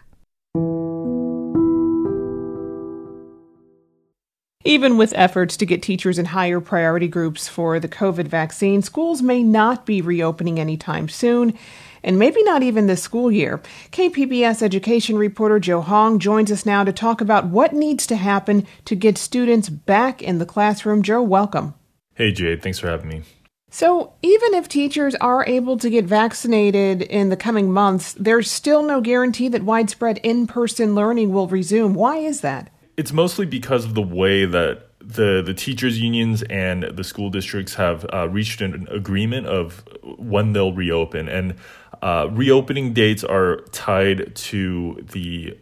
Even 4.67 4.97
with 4.97 5.13
efforts 5.15 5.55
to 5.55 5.65
get 5.65 5.81
teachers 5.81 6.19
in 6.19 6.25
higher 6.25 6.59
priority 6.59 7.07
groups 7.07 7.47
for 7.47 7.79
the 7.79 7.87
COVID 7.87 8.27
vaccine, 8.27 8.81
schools 8.81 9.21
may 9.21 9.41
not 9.41 9.85
be 9.85 10.01
reopening 10.01 10.59
anytime 10.59 11.07
soon, 11.07 11.57
and 12.03 12.19
maybe 12.19 12.43
not 12.43 12.63
even 12.63 12.85
this 12.85 13.01
school 13.01 13.31
year. 13.31 13.61
KPBS 13.93 14.61
education 14.61 15.17
reporter 15.17 15.57
Joe 15.61 15.79
Hong 15.79 16.19
joins 16.19 16.51
us 16.51 16.65
now 16.65 16.83
to 16.83 16.91
talk 16.91 17.21
about 17.21 17.47
what 17.47 17.71
needs 17.71 18.05
to 18.07 18.17
happen 18.17 18.67
to 18.83 18.93
get 18.93 19.17
students 19.17 19.69
back 19.69 20.21
in 20.21 20.37
the 20.37 20.45
classroom. 20.45 21.01
Joe, 21.01 21.21
welcome. 21.21 21.73
Hey, 22.15 22.33
Jade. 22.33 22.61
Thanks 22.61 22.79
for 22.79 22.89
having 22.89 23.07
me. 23.07 23.21
So, 23.69 24.15
even 24.21 24.53
if 24.53 24.67
teachers 24.67 25.15
are 25.15 25.45
able 25.45 25.77
to 25.77 25.89
get 25.89 26.03
vaccinated 26.03 27.03
in 27.03 27.29
the 27.29 27.37
coming 27.37 27.71
months, 27.71 28.11
there's 28.19 28.51
still 28.51 28.83
no 28.83 28.99
guarantee 28.99 29.47
that 29.47 29.63
widespread 29.63 30.17
in 30.23 30.45
person 30.45 30.93
learning 30.93 31.31
will 31.31 31.47
resume. 31.47 31.93
Why 31.93 32.17
is 32.17 32.41
that? 32.41 32.69
It's 32.97 33.13
mostly 33.13 33.45
because 33.45 33.85
of 33.85 33.93
the 33.93 34.01
way 34.01 34.45
that 34.45 34.87
the 34.99 35.41
the 35.45 35.53
teachers 35.53 36.01
unions 36.01 36.43
and 36.43 36.83
the 36.83 37.03
school 37.03 37.29
districts 37.29 37.75
have 37.75 38.05
uh, 38.11 38.27
reached 38.27 38.61
an 38.61 38.87
agreement 38.89 39.47
of 39.47 39.87
when 40.17 40.53
they'll 40.53 40.73
reopen 40.73 41.29
and 41.29 41.55
uh, 42.01 42.27
reopening 42.31 42.93
dates 42.93 43.23
are 43.23 43.61
tied 43.71 44.35
to 44.35 45.05
the 45.11 45.57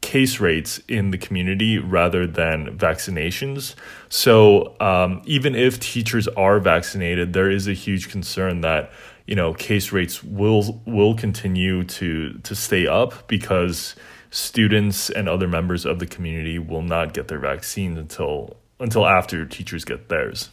case 0.00 0.38
rates 0.38 0.80
in 0.86 1.10
the 1.10 1.18
community 1.18 1.78
rather 1.78 2.26
than 2.26 2.78
vaccinations. 2.78 3.74
So 4.08 4.76
um, 4.80 5.20
even 5.26 5.56
if 5.56 5.80
teachers 5.80 6.28
are 6.28 6.60
vaccinated, 6.60 7.32
there 7.32 7.50
is 7.50 7.66
a 7.66 7.72
huge 7.72 8.08
concern 8.08 8.60
that 8.60 8.92
you 9.26 9.34
know 9.34 9.52
case 9.52 9.92
rates 9.92 10.22
will 10.22 10.80
will 10.86 11.14
continue 11.14 11.82
to 11.84 12.34
to 12.38 12.54
stay 12.54 12.86
up 12.86 13.26
because 13.26 13.96
students 14.30 15.10
and 15.10 15.28
other 15.28 15.48
members 15.48 15.84
of 15.84 15.98
the 15.98 16.06
community 16.06 16.58
will 16.58 16.82
not 16.82 17.14
get 17.14 17.28
their 17.28 17.38
vaccines 17.38 17.98
until 17.98 18.56
until 18.78 19.06
after 19.06 19.46
teachers 19.46 19.84
get 19.84 20.08
theirs. 20.08 20.50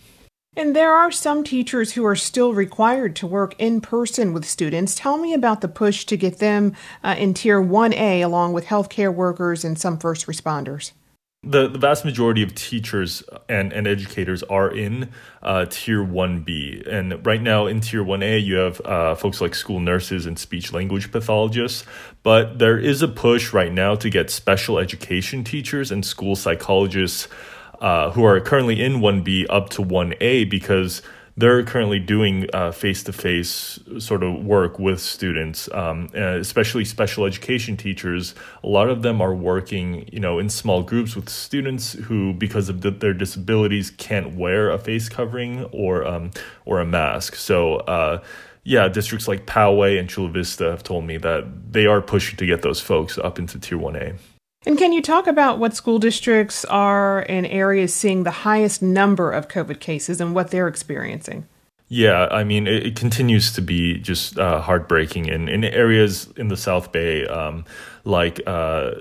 And 0.56 0.76
there 0.76 0.94
are 0.94 1.12
some 1.12 1.44
teachers 1.44 1.94
who 1.94 2.06
are 2.06 2.16
still 2.16 2.54
required 2.54 3.16
to 3.18 3.28
work 3.28 3.56
in 3.58 3.82
person 3.82 4.34
with 4.34 4.46
students. 4.46 4.94
Tell 4.94 5.18
me 5.18 5.34
about 5.34 5.62
the 5.62 5.68
push 5.68 6.06
to 6.06 6.16
get 6.16 6.38
them 6.38 6.74
uh, 7.04 7.16
in 7.18 7.34
Tier 7.34 7.62
1A 7.62 8.24
along 8.24 8.54
with 8.54 8.66
healthcare 8.66 9.14
workers 9.14 9.66
and 9.66 9.80
some 9.80 9.98
first 9.98 10.28
responders. 10.28 10.92
The, 11.46 11.68
the 11.68 11.78
vast 11.78 12.06
majority 12.06 12.42
of 12.42 12.56
teachers 12.56 13.22
and, 13.50 13.74
and 13.74 13.86
educators 13.86 14.44
are 14.44 14.74
in 14.74 15.10
uh, 15.42 15.66
Tier 15.70 16.02
1B. 16.02 16.88
And 16.88 17.26
right 17.26 17.42
now 17.42 17.68
in 17.68 17.82
Tier 17.82 18.02
1A, 18.02 18.42
you 18.42 18.56
have 18.56 18.80
uh, 18.86 19.16
folks 19.16 19.42
like 19.42 19.54
school 19.54 19.82
nurses 19.82 20.26
and 20.26 20.40
speech 20.40 20.72
language 20.72 21.12
pathologists. 21.12 21.86
But 22.24 22.60
there 22.60 22.80
is 22.80 23.02
a 23.02 23.10
push 23.10 23.52
right 23.52 23.74
now 23.74 23.96
to 23.96 24.10
get 24.10 24.30
special 24.30 24.80
education 24.80 25.44
teachers 25.44 25.92
and 25.92 26.06
school 26.06 26.38
psychologists 26.38 27.28
uh, 27.82 28.12
who 28.12 28.24
are 28.24 28.40
currently 28.40 28.82
in 28.82 29.02
1B 29.02 29.48
up 29.50 29.70
to 29.72 29.82
1A 29.82 30.50
because 30.50 31.02
they're 31.36 31.64
currently 31.64 32.00
doing 32.00 32.48
face 32.74 33.04
to 33.04 33.14
face 33.14 33.80
sort 34.00 34.24
of 34.24 34.44
work 34.44 34.78
with 34.80 35.00
students, 35.00 35.70
um, 35.74 36.10
especially 36.14 36.86
special 36.86 37.26
education 37.26 37.76
teachers. 37.76 38.36
A 38.64 38.68
lot 38.68 38.90
of 38.90 39.02
them 39.02 39.22
are 39.22 39.34
working, 39.34 40.08
you 40.12 40.20
know, 40.20 40.40
in 40.40 40.50
small 40.50 40.84
groups 40.84 41.16
with 41.16 41.30
students 41.30 41.94
who, 41.94 42.34
because 42.34 42.70
of 42.70 42.82
the, 42.82 42.92
their 42.92 43.14
disabilities, 43.14 43.90
can't 43.92 44.36
wear 44.36 44.70
a 44.70 44.78
face 44.78 45.10
covering 45.10 45.64
or 45.72 46.06
um, 46.06 46.32
or 46.66 46.80
a 46.80 46.86
mask. 46.86 47.36
So. 47.36 47.78
Uh, 47.78 48.22
yeah, 48.66 48.88
districts 48.88 49.28
like 49.28 49.46
Poway 49.46 50.00
and 50.00 50.10
Chula 50.10 50.30
Vista 50.30 50.72
have 50.72 50.84
told 50.84 51.04
me 51.04 51.18
that 51.18 51.74
they 51.74 51.86
are 51.86 52.02
pushing 52.02 52.38
to 52.38 52.46
get 52.46 52.62
those 52.62 52.80
folks 52.80 53.18
up 53.18 53.38
into 53.38 53.60
Tier 53.60 53.78
1A. 53.78 54.18
And 54.66 54.78
can 54.78 54.94
you 54.94 55.02
talk 55.02 55.28
about 55.28 55.60
what 55.60 55.76
school 55.76 56.00
districts 56.00 56.64
are 56.66 57.22
in 57.24 57.46
areas 57.46 57.94
seeing 57.94 58.24
the 58.24 58.32
highest 58.32 58.82
number 58.82 59.32
of 59.32 59.48
COVID 59.48 59.80
cases 59.80 60.22
and 60.22 60.34
what 60.34 60.52
they're 60.52 60.68
experiencing? 60.68 61.48
Yeah, 61.90 62.28
I 62.32 62.44
mean, 62.44 62.66
it, 62.66 62.88
it 62.88 62.96
continues 62.96 63.52
to 63.54 63.62
be 63.62 64.00
just 64.00 64.40
uh, 64.40 64.62
heartbreaking 64.62 65.28
in, 65.28 65.48
in 65.50 65.64
areas 65.64 66.32
in 66.38 66.48
the 66.48 66.58
South 66.58 66.92
Bay, 66.92 67.28
um, 67.28 67.66
like 68.04 68.42
uh, 68.48 68.92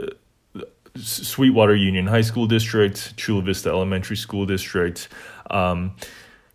Sweetwater 0.96 1.76
Union 1.76 2.06
High 2.06 2.20
School 2.22 2.46
District, 2.46 3.16
Chula 3.16 3.42
Vista 3.42 3.70
Elementary 3.70 4.16
School 4.16 4.46
District. 4.46 5.08
Um, 5.50 5.96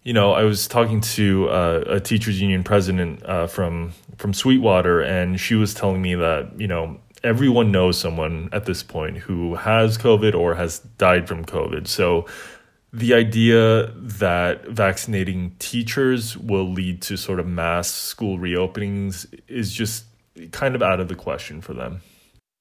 you 0.04 0.14
know, 0.14 0.34
I 0.34 0.44
was 0.44 0.68
talking 0.68 1.02
to 1.02 1.50
uh, 1.50 1.84
a 1.88 2.00
teachers 2.00 2.40
union 2.40 2.64
president 2.64 3.26
uh, 3.26 3.48
from 3.48 3.94
from 4.18 4.34
Sweetwater, 4.34 5.02
and 5.02 5.40
she 5.40 5.56
was 5.56 5.74
telling 5.74 6.02
me 6.02 6.16
that 6.16 6.60
you 6.60 6.68
know 6.68 7.00
everyone 7.24 7.72
knows 7.72 7.98
someone 7.98 8.50
at 8.52 8.66
this 8.66 8.84
point 8.84 9.18
who 9.18 9.56
has 9.56 9.98
COVID 9.98 10.34
or 10.34 10.56
has 10.56 10.80
died 10.80 11.28
from 11.28 11.46
COVID. 11.46 11.88
So 11.88 12.26
the 12.94 13.14
idea 13.14 13.92
that 13.96 14.66
vaccinating 14.68 15.56
teachers 15.60 16.38
will 16.38 16.72
lead 16.72 17.02
to 17.04 17.18
sort 17.18 17.40
of 17.40 17.48
mass 17.48 17.90
school 17.92 18.38
reopenings 18.38 19.26
is 19.48 19.74
just 19.74 20.06
kind 20.52 20.76
of 20.76 20.82
out 20.82 21.00
of 21.00 21.08
the 21.08 21.16
question 21.16 21.62
for 21.62 21.74
them. 21.74 22.02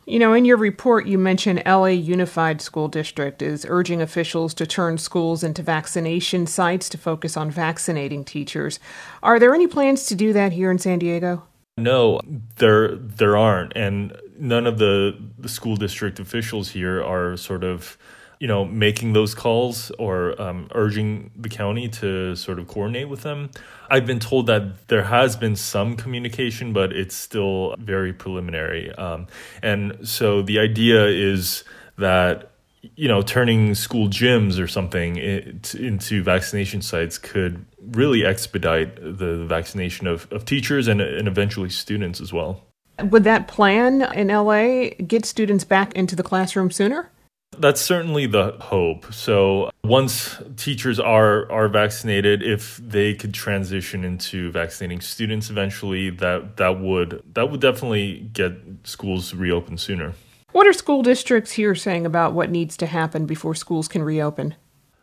You 0.08 0.20
know, 0.20 0.34
in 0.34 0.44
your 0.44 0.56
report, 0.56 1.06
you 1.06 1.18
mentioned 1.18 1.62
LA 1.66 1.86
Unified 1.86 2.62
School 2.62 2.86
District 2.86 3.42
is 3.42 3.66
urging 3.68 4.00
officials 4.00 4.54
to 4.54 4.66
turn 4.66 4.98
schools 4.98 5.42
into 5.42 5.64
vaccination 5.64 6.46
sites 6.46 6.88
to 6.90 6.98
focus 6.98 7.36
on 7.36 7.50
vaccinating 7.50 8.24
teachers. 8.24 8.78
Are 9.20 9.40
there 9.40 9.52
any 9.52 9.66
plans 9.66 10.06
to 10.06 10.14
do 10.14 10.32
that 10.32 10.52
here 10.52 10.70
in 10.70 10.78
San 10.78 11.00
Diego? 11.00 11.42
No, 11.78 12.20
there 12.56 12.96
there 12.96 13.36
aren't, 13.36 13.74
and 13.76 14.16
none 14.38 14.66
of 14.66 14.78
the, 14.78 15.14
the 15.38 15.48
school 15.48 15.76
district 15.76 16.18
officials 16.18 16.70
here 16.70 17.02
are 17.02 17.36
sort 17.36 17.64
of 17.64 17.98
you 18.40 18.48
know 18.48 18.64
making 18.64 19.12
those 19.12 19.34
calls 19.34 19.90
or 19.98 20.40
um, 20.40 20.68
urging 20.74 21.30
the 21.36 21.50
county 21.50 21.88
to 21.88 22.34
sort 22.34 22.58
of 22.58 22.66
coordinate 22.66 23.10
with 23.10 23.22
them. 23.22 23.50
I've 23.90 24.06
been 24.06 24.20
told 24.20 24.46
that 24.46 24.88
there 24.88 25.04
has 25.04 25.36
been 25.36 25.54
some 25.54 25.96
communication 25.96 26.72
but 26.72 26.92
it's 26.92 27.14
still 27.14 27.74
very 27.78 28.14
preliminary. 28.14 28.90
Um, 28.92 29.26
and 29.62 29.98
so 30.02 30.40
the 30.40 30.58
idea 30.58 31.04
is 31.06 31.62
that 31.98 32.52
you 32.94 33.08
know 33.08 33.22
turning 33.22 33.74
school 33.74 34.08
gyms 34.08 34.58
or 34.58 34.68
something 34.68 35.16
into 35.16 36.22
vaccination 36.22 36.82
sites 36.82 37.18
could 37.18 37.64
really 37.80 38.24
expedite 38.24 38.96
the 38.96 39.44
vaccination 39.46 40.06
of, 40.06 40.30
of 40.32 40.44
teachers 40.44 40.88
and, 40.88 41.00
and 41.00 41.26
eventually 41.26 41.70
students 41.70 42.20
as 42.20 42.32
well 42.32 42.66
would 43.02 43.24
that 43.24 43.48
plan 43.48 44.02
in 44.14 44.28
LA 44.28 44.90
get 45.06 45.24
students 45.24 45.64
back 45.64 45.94
into 45.94 46.16
the 46.16 46.22
classroom 46.22 46.70
sooner? 46.70 47.10
That's 47.58 47.80
certainly 47.80 48.26
the 48.26 48.56
hope. 48.60 49.12
So 49.14 49.70
once 49.84 50.36
teachers 50.56 50.98
are 51.00 51.50
are 51.50 51.68
vaccinated, 51.68 52.42
if 52.42 52.76
they 52.76 53.14
could 53.14 53.32
transition 53.32 54.04
into 54.04 54.50
vaccinating 54.50 55.00
students 55.00 55.48
eventually, 55.48 56.10
that 56.10 56.56
that 56.56 56.80
would 56.80 57.22
that 57.34 57.50
would 57.50 57.60
definitely 57.60 58.28
get 58.32 58.52
schools 58.84 59.32
reopened 59.32 59.80
sooner. 59.80 60.14
What 60.56 60.66
are 60.66 60.72
school 60.72 61.02
districts 61.02 61.52
here 61.52 61.74
saying 61.74 62.06
about 62.06 62.32
what 62.32 62.48
needs 62.48 62.78
to 62.78 62.86
happen 62.86 63.26
before 63.26 63.54
schools 63.54 63.88
can 63.88 64.02
reopen? 64.02 64.54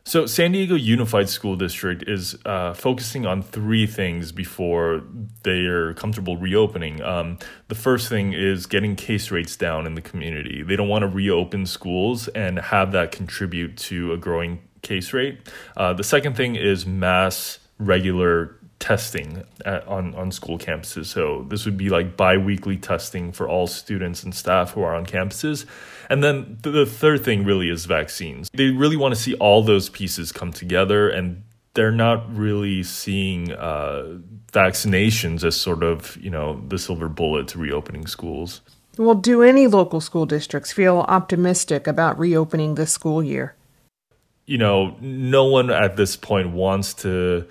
So, 0.04 0.26
San 0.26 0.52
Diego 0.52 0.74
Unified 0.74 1.30
School 1.30 1.56
District 1.56 2.04
is 2.08 2.36
uh, 2.44 2.74
focusing 2.74 3.28
on 3.28 3.44
three 3.44 3.86
things 3.86 4.32
before 4.32 5.04
they 5.44 5.68
are 5.68 5.94
comfortable 5.94 6.38
reopening. 6.38 7.04
Um, 7.04 7.38
the 7.68 7.76
first 7.76 8.10
thing 8.10 8.34
is 8.34 8.66
getting 8.66 8.96
case 8.96 9.30
rates 9.30 9.56
down 9.56 9.86
in 9.86 9.94
the 9.94 10.02
community. 10.02 10.64
They 10.64 10.76
don't 10.76 10.90
want 10.90 11.04
to 11.04 11.08
reopen 11.08 11.68
schools 11.68 12.28
and 12.30 12.58
have 12.58 12.92
that 12.94 13.12
contribute 13.12 13.78
to 13.78 14.12
a 14.12 14.18
growing 14.18 14.60
case 14.82 15.14
rate. 15.14 15.38
Uh, 15.78 15.94
the 15.94 16.04
second 16.04 16.36
thing 16.36 16.56
is 16.56 16.88
mass 16.88 17.60
regular 17.78 18.58
testing 18.84 19.42
at, 19.66 19.88
on, 19.88 20.14
on 20.14 20.30
school 20.30 20.60
campuses. 20.60 21.06
So 21.06 21.46
this 21.48 21.64
would 21.64 21.78
be 21.78 21.88
like 21.88 22.18
biweekly 22.18 22.76
testing 22.76 23.32
for 23.32 23.48
all 23.48 23.66
students 23.66 24.24
and 24.24 24.36
staff 24.36 24.72
who 24.72 24.82
are 24.82 24.94
on 24.94 25.06
campuses. 25.06 25.66
And 26.10 26.22
then 26.22 26.58
the 26.64 26.86
third 26.86 27.24
thing 27.24 27.46
really 27.46 27.70
is 27.70 27.86
vaccines. 27.86 28.50
They 28.54 28.72
really 28.72 28.98
want 28.98 29.16
to 29.16 29.20
see 29.20 29.36
all 29.36 29.64
those 29.64 29.88
pieces 29.88 30.34
come 30.34 30.52
together 30.52 31.10
and 31.10 31.44
they're 31.76 31.94
not 31.94 32.36
really 32.36 32.84
seeing 32.84 33.54
uh, 33.54 34.20
vaccinations 34.52 35.46
as 35.46 35.56
sort 35.56 35.82
of, 35.82 36.18
you 36.18 36.30
know, 36.30 36.62
the 36.68 36.78
silver 36.78 37.08
bullet 37.08 37.48
to 37.48 37.60
reopening 37.60 38.06
schools. 38.06 38.60
Well, 38.98 39.16
do 39.16 39.42
any 39.42 39.68
local 39.68 40.02
school 40.02 40.26
districts 40.26 40.74
feel 40.74 41.06
optimistic 41.08 41.88
about 41.88 42.20
reopening 42.20 42.76
this 42.76 42.92
school 42.92 43.24
year? 43.24 43.56
You 44.46 44.58
know, 44.58 44.98
no 45.00 45.46
one 45.46 45.72
at 45.72 45.96
this 45.96 46.18
point 46.18 46.52
wants 46.52 46.94
to 46.96 47.48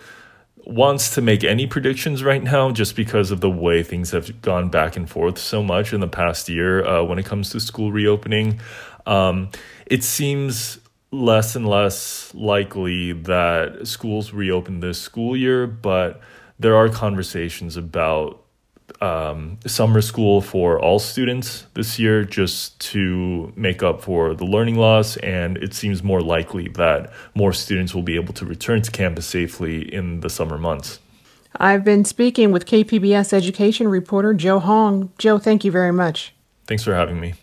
wants 0.65 1.15
to 1.15 1.21
make 1.21 1.45
any 1.45 1.67
predictions 1.67 2.23
right 2.23 2.43
now 2.43 2.71
just 2.71 2.95
because 2.95 3.31
of 3.31 3.41
the 3.41 3.51
way 3.51 3.83
things 3.83 4.11
have 4.13 4.41
gone 4.43 4.69
back 4.69 4.97
and 4.97 5.09
forth 5.09 5.39
so 5.39 5.63
much 5.63 5.93
in 5.93 6.01
the 6.01 6.09
past 6.09 6.49
year 6.49 6.85
uh, 6.85 7.03
when 7.03 7.19
it 7.19 7.27
comes 7.27 7.51
to 7.51 7.61
school 7.61 7.91
reopening. 7.93 8.61
Um, 9.07 9.51
it 9.87 10.05
seems 10.05 10.79
less 11.11 11.57
and 11.57 11.69
less 11.69 12.35
likely 12.35 13.13
that 13.13 13.87
schools 13.87 14.33
reopen 14.33 14.81
this 14.81 15.01
school 15.01 15.37
year, 15.37 15.67
but 15.67 16.21
there 16.59 16.77
are 16.77 16.89
conversations 16.89 17.77
about 17.77 18.42
um, 19.01 19.59
summer 19.67 20.01
school 20.01 20.41
for 20.41 20.79
all 20.79 20.99
students 20.99 21.67
this 21.75 21.99
year 21.99 22.25
just 22.25 22.79
to 22.93 23.53
make 23.57 23.83
up 23.83 24.03
for 24.03 24.35
the 24.35 24.45
learning 24.45 24.77
loss. 24.77 25.17
And 25.19 25.57
it 25.59 25.75
seems 25.75 26.03
more 26.03 26.21
likely 26.21 26.69
that 26.69 27.13
more 27.35 27.53
students 27.53 27.95
will 27.95 28.03
be 28.03 28.15
able 28.15 28.35
to 28.35 28.47
return 28.47 28.83
to 28.83 28.91
campus 28.91 29.27
safely 29.27 29.93
in 29.93 30.21
the 30.21 30.31
summer 30.31 30.59
months. 30.59 31.01
I've 31.57 31.85
been 31.85 32.05
speaking 32.05 32.51
with 32.51 32.65
KPBS 32.65 33.33
education 33.33 33.89
reporter 33.89 34.33
Joe 34.35 34.59
Hong. 34.59 35.13
Joe, 35.19 35.39
thank 35.39 35.65
you 35.65 35.71
very 35.71 35.93
much. 35.93 36.35
Thanks 36.67 36.83
for 36.83 36.95
having 36.95 37.21
me. 37.21 37.35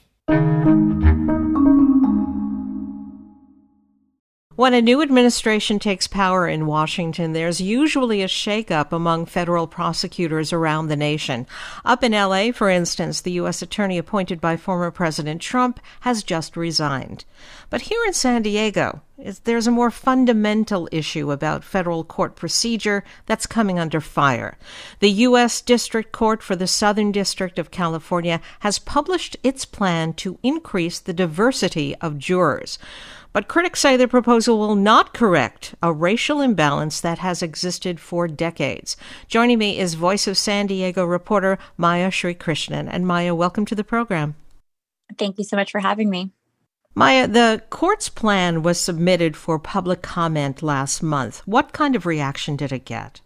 When 4.60 4.74
a 4.74 4.82
new 4.82 5.02
administration 5.02 5.80
takes 5.80 6.06
power 6.06 6.46
in 6.46 6.66
Washington, 6.66 7.32
there's 7.32 7.62
usually 7.62 8.22
a 8.22 8.28
shakeup 8.28 8.92
among 8.92 9.28
federal 9.28 9.68
prosecutors 9.68 10.52
around 10.52 10.90
the 10.90 10.98
nation. 10.98 11.48
Up 11.86 12.04
in 12.04 12.12
LA, 12.12 12.52
for 12.52 12.70
instance, 12.70 13.22
the 13.22 13.32
U.S. 13.44 13.62
attorney 13.62 13.98
appointed 13.98 14.42
by 14.42 14.58
former 14.58 14.92
President 14.92 15.42
Trump 15.42 15.80
has 16.02 16.24
just 16.24 16.58
resigned. 16.58 17.24
But 17.70 17.84
here 17.84 18.04
in 18.06 18.12
San 18.12 18.42
Diego, 18.42 19.02
there's 19.46 19.68
a 19.68 19.72
more 19.72 19.92
fundamental 19.92 20.90
issue 20.92 21.32
about 21.32 21.64
federal 21.64 22.04
court 22.04 22.36
procedure 22.36 23.06
that's 23.28 23.46
coming 23.46 23.80
under 23.80 24.02
fire. 24.02 24.58
The 25.00 25.12
U.S. 25.12 25.62
District 25.62 26.12
Court 26.12 26.44
for 26.44 26.58
the 26.58 26.68
Southern 26.68 27.14
District 27.14 27.60
of 27.60 27.72
California 27.72 28.42
has 28.60 28.78
published 28.78 29.38
its 29.42 29.64
plan 29.64 30.12
to 30.16 30.38
increase 30.44 31.00
the 31.00 31.14
diversity 31.14 31.96
of 32.02 32.18
jurors. 32.18 32.78
But 33.40 33.48
critics 33.48 33.80
say 33.80 33.96
the 33.96 34.06
proposal 34.06 34.60
will 34.60 34.76
not 34.76 35.14
correct 35.14 35.74
a 35.82 35.94
racial 35.94 36.42
imbalance 36.42 37.00
that 37.00 37.20
has 37.20 37.42
existed 37.42 37.98
for 37.98 38.28
decades. 38.28 38.98
Joining 39.30 39.58
me 39.58 39.80
is 39.80 39.94
Voice 39.94 40.28
of 40.28 40.38
San 40.38 40.68
Diego 40.68 41.06
reporter 41.06 41.58
Maya 41.78 42.12
Srikrishnan. 42.12 42.90
And 42.92 43.08
Maya, 43.08 43.34
welcome 43.34 43.66
to 43.68 43.76
the 43.76 43.84
program. 43.86 44.36
Thank 45.18 45.38
you 45.38 45.46
so 45.46 45.56
much 45.56 45.72
for 45.72 45.80
having 45.80 46.10
me. 46.10 46.34
Maya, 46.96 47.30
the 47.30 47.64
court's 47.70 48.10
plan 48.10 48.62
was 48.62 48.78
submitted 48.78 49.38
for 49.38 49.58
public 49.58 50.02
comment 50.02 50.62
last 50.62 51.02
month. 51.02 51.42
What 51.46 51.72
kind 51.72 51.96
of 51.96 52.06
reaction 52.06 52.58
did 52.58 52.74
it 52.74 52.84
get? 52.84 53.22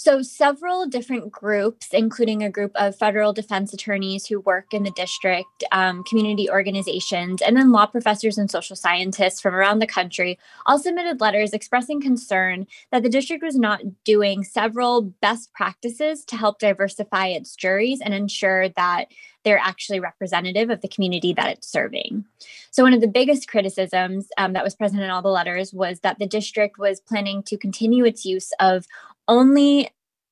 So, 0.00 0.22
several 0.22 0.86
different 0.86 1.30
groups, 1.30 1.88
including 1.92 2.42
a 2.42 2.48
group 2.48 2.72
of 2.74 2.96
federal 2.96 3.34
defense 3.34 3.74
attorneys 3.74 4.24
who 4.24 4.40
work 4.40 4.72
in 4.72 4.82
the 4.82 4.90
district, 4.92 5.62
um, 5.72 6.04
community 6.04 6.48
organizations, 6.48 7.42
and 7.42 7.54
then 7.54 7.70
law 7.70 7.84
professors 7.84 8.38
and 8.38 8.50
social 8.50 8.76
scientists 8.76 9.42
from 9.42 9.54
around 9.54 9.80
the 9.80 9.86
country, 9.86 10.38
all 10.64 10.78
submitted 10.78 11.20
letters 11.20 11.52
expressing 11.52 12.00
concern 12.00 12.66
that 12.90 13.02
the 13.02 13.10
district 13.10 13.44
was 13.44 13.56
not 13.56 13.82
doing 14.02 14.42
several 14.42 15.02
best 15.02 15.52
practices 15.52 16.24
to 16.24 16.36
help 16.38 16.58
diversify 16.60 17.26
its 17.26 17.54
juries 17.54 18.00
and 18.00 18.14
ensure 18.14 18.70
that 18.70 19.08
they're 19.44 19.58
actually 19.58 20.00
representative 20.00 20.70
of 20.70 20.80
the 20.80 20.88
community 20.88 21.32
that 21.32 21.50
it's 21.50 21.70
serving. 21.70 22.24
So, 22.70 22.82
one 22.82 22.94
of 22.94 23.00
the 23.00 23.08
biggest 23.08 23.48
criticisms 23.48 24.28
um, 24.38 24.52
that 24.52 24.64
was 24.64 24.74
present 24.74 25.02
in 25.02 25.10
all 25.10 25.22
the 25.22 25.28
letters 25.28 25.72
was 25.72 26.00
that 26.00 26.18
the 26.18 26.26
district 26.26 26.78
was 26.78 27.00
planning 27.00 27.42
to 27.44 27.56
continue 27.56 28.04
its 28.04 28.24
use 28.24 28.52
of 28.60 28.86
only 29.28 29.90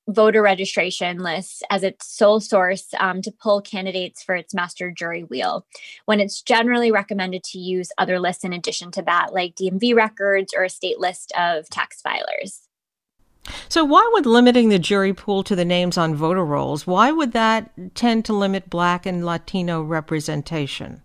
voter 0.08 0.40
registration 0.40 1.18
lists 1.18 1.62
as 1.70 1.82
its 1.82 2.06
sole 2.06 2.40
source 2.40 2.86
um, 2.98 3.20
to 3.20 3.30
pull 3.30 3.60
candidates 3.60 4.22
for 4.22 4.34
its 4.34 4.54
master 4.54 4.90
jury 4.90 5.22
wheel, 5.24 5.66
when 6.06 6.18
it's 6.18 6.40
generally 6.40 6.90
recommended 6.90 7.44
to 7.44 7.58
use 7.58 7.90
other 7.98 8.18
lists 8.18 8.44
in 8.44 8.52
addition 8.52 8.90
to 8.90 9.02
that, 9.02 9.32
like 9.32 9.54
DMV 9.54 9.94
records 9.94 10.54
or 10.56 10.64
a 10.64 10.70
state 10.70 10.98
list 10.98 11.32
of 11.36 11.68
tax 11.68 12.00
filers. 12.04 12.67
So, 13.68 13.84
why 13.84 14.08
would 14.12 14.26
limiting 14.26 14.68
the 14.68 14.78
jury 14.78 15.12
pool 15.12 15.42
to 15.44 15.56
the 15.56 15.64
names 15.64 15.98
on 15.98 16.14
voter 16.14 16.44
rolls, 16.44 16.86
why 16.86 17.12
would 17.12 17.32
that 17.32 17.94
tend 17.94 18.24
to 18.26 18.32
limit 18.32 18.70
Black 18.70 19.06
and 19.06 19.24
Latino 19.24 19.82
representation? 19.82 21.02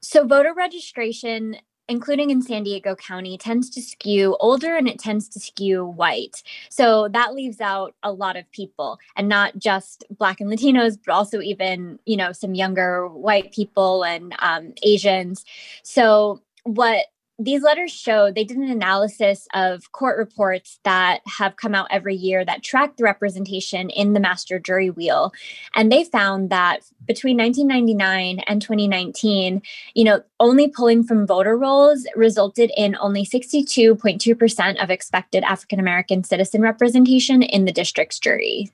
So, 0.00 0.26
voter 0.26 0.54
registration 0.54 1.56
including 1.88 2.30
in 2.30 2.40
San 2.40 2.64
Diego 2.64 2.94
County, 2.94 3.36
tends 3.36 3.68
to 3.70 3.82
skew 3.82 4.36
older 4.40 4.76
and 4.76 4.88
it 4.88 4.98
tends 4.98 5.28
to 5.30 5.40
skew 5.40 5.84
white. 5.84 6.42
So 6.70 7.08
that 7.08 7.34
leaves 7.34 7.60
out 7.60 7.94
a 8.02 8.12
lot 8.12 8.36
of 8.36 8.50
people 8.52 8.98
and 9.16 9.28
not 9.28 9.58
just 9.58 10.04
Black 10.10 10.40
and 10.40 10.50
Latinos, 10.50 10.98
but 11.04 11.12
also 11.12 11.40
even, 11.40 11.98
you 12.06 12.16
know, 12.16 12.32
some 12.32 12.54
younger 12.54 13.06
white 13.08 13.52
people 13.52 14.04
and 14.04 14.34
um, 14.38 14.72
Asians. 14.82 15.44
So 15.82 16.40
what 16.64 17.06
these 17.38 17.62
letters 17.62 17.90
show 17.90 18.30
they 18.30 18.44
did 18.44 18.56
an 18.56 18.70
analysis 18.70 19.48
of 19.54 19.90
court 19.90 20.18
reports 20.18 20.78
that 20.84 21.20
have 21.26 21.56
come 21.56 21.74
out 21.74 21.88
every 21.90 22.14
year 22.14 22.44
that 22.44 22.62
track 22.62 22.96
the 22.96 23.02
representation 23.02 23.90
in 23.90 24.12
the 24.12 24.20
master 24.20 24.60
jury 24.60 24.88
wheel. 24.88 25.32
And 25.74 25.90
they 25.90 26.04
found 26.04 26.50
that 26.50 26.84
between 27.06 27.36
1999 27.36 28.38
and 28.46 28.62
2019 28.62 29.62
you 29.94 30.04
know 30.04 30.22
only 30.38 30.68
pulling 30.68 31.02
from 31.02 31.26
voter 31.26 31.56
rolls 31.56 32.06
resulted 32.14 32.70
in 32.76 32.96
only 33.00 33.26
62.2% 33.26 34.82
of 34.82 34.90
expected 34.90 35.42
african 35.44 35.80
american 35.80 36.24
citizen 36.24 36.62
representation 36.62 37.42
in 37.42 37.64
the 37.64 37.72
district's 37.72 38.18
jury. 38.18 38.70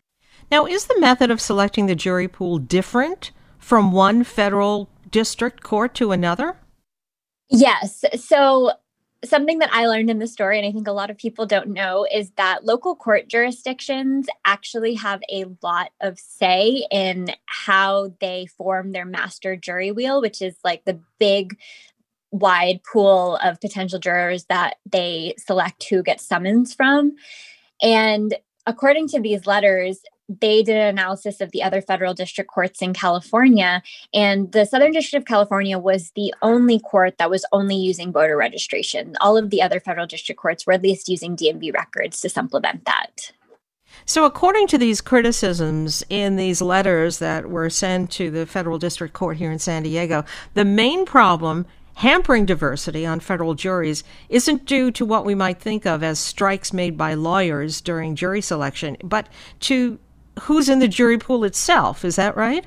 Now 0.51 0.67
is 0.67 0.85
the 0.85 1.01
method 1.01 1.31
of 1.31 1.41
selecting 1.41 1.87
the 1.87 1.95
jury 1.95 2.29
pool 2.29 2.59
different 2.59 3.33
from 3.59 3.91
one 3.91 4.23
federal 4.23 4.91
district 5.11 5.63
court 5.63 5.95
to 5.95 6.13
another 6.13 6.57
Yes. 7.51 8.05
So 8.17 8.73
something 9.25 9.59
that 9.59 9.71
I 9.73 9.87
learned 9.87 10.09
in 10.09 10.19
the 10.19 10.27
story, 10.27 10.59
and 10.59 10.67
I 10.67 10.73
think 10.73 10.87
a 10.87 10.93
lot 10.93 11.11
of 11.11 11.19
people 11.19 11.47
don't 11.47 11.69
know, 11.71 12.07
is 12.11 12.31
that 12.37 12.65
local 12.65 12.95
court 12.95 13.29
jurisdictions 13.29 14.29
actually 14.45 14.95
have 14.95 15.21
a 15.31 15.45
lot 15.63 15.91
of 16.01 16.19
say 16.19 16.87
in 16.91 17.29
how 17.47 18.13
they 18.21 18.47
form 18.57 18.93
their 18.93 19.05
master 19.05 19.57
jury 19.57 19.91
wheel, 19.91 20.21
which 20.21 20.41
is 20.41 20.55
like 20.65 20.85
the 20.85 21.01
big 21.19 21.59
wide 22.33 22.81
pool 22.91 23.37
of 23.43 23.61
potential 23.61 23.99
jurors 23.99 24.45
that 24.47 24.77
they 24.91 25.35
select 25.39 25.85
who 25.91 26.03
gets 26.03 26.27
summons 26.27 26.75
from. 26.75 27.13
And 27.83 28.37
according 28.67 29.09
to 29.09 29.21
these 29.21 29.47
letters, 29.47 30.01
they 30.41 30.63
did 30.63 30.77
an 30.77 30.87
analysis 30.87 31.41
of 31.41 31.51
the 31.51 31.63
other 31.63 31.83
federal 31.83 32.15
district 32.15 32.51
courts 32.51 32.81
in 32.81 32.93
California, 32.93 33.83
and 34.15 34.53
the 34.53 34.65
Southern 34.65 34.93
District 34.93 35.23
of 35.23 35.27
California 35.27 35.79
was 35.79 36.13
the 36.15 36.33
only 36.43 36.79
court 36.79 37.19
that 37.19 37.31
was 37.31 37.45
only 37.53 37.77
using 37.77 38.13
voter 38.13 38.37
registration. 38.37 39.17
All 39.21 39.37
of 39.37 39.51
the 39.51 39.61
other 39.61 39.81
federal 39.81 40.07
district 40.07 40.41
courts 40.41 40.67
were 40.67 40.75
at 40.75 40.83
least 40.83 41.09
using 41.09 41.37
DMV 41.37 41.75
records 41.75 42.21
to 42.21 42.29
supplement 42.29 42.85
that. 42.85 43.33
So, 44.07 44.25
according 44.25 44.69
to 44.69 44.79
these 44.79 45.01
criticisms 45.01 46.05
in 46.09 46.37
these 46.37 46.63
letters 46.63 47.19
that 47.19 47.51
were 47.51 47.69
sent 47.69 48.11
to 48.13 48.31
the 48.31 48.47
federal 48.47 48.79
district 48.79 49.15
court 49.15 49.37
here 49.37 49.51
in 49.51 49.59
San 49.59 49.83
Diego, 49.83 50.25
the 50.55 50.65
main 50.65 51.05
problem 51.05 51.67
hampering 51.95 52.47
diversity 52.47 53.05
on 53.05 53.21
federal 53.21 53.55
juries 53.55 54.03
isn't 54.29 54.65
due 54.65 54.91
to 54.91 55.05
what 55.05 55.25
we 55.25 55.35
might 55.35 55.61
think 55.61 55.85
of 55.87 56.03
as 56.03 56.19
strikes 56.19 56.73
made 56.73 56.97
by 56.97 57.15
lawyers 57.15 57.81
during 57.81 58.15
jury 58.15 58.41
selection, 58.41 58.97
but 59.05 59.29
to 59.59 59.99
who's 60.41 60.69
in 60.69 60.79
the 60.79 60.89
jury 60.89 61.19
pool 61.19 61.45
itself. 61.45 62.05
Is 62.05 62.17
that 62.17 62.37
right? 62.37 62.67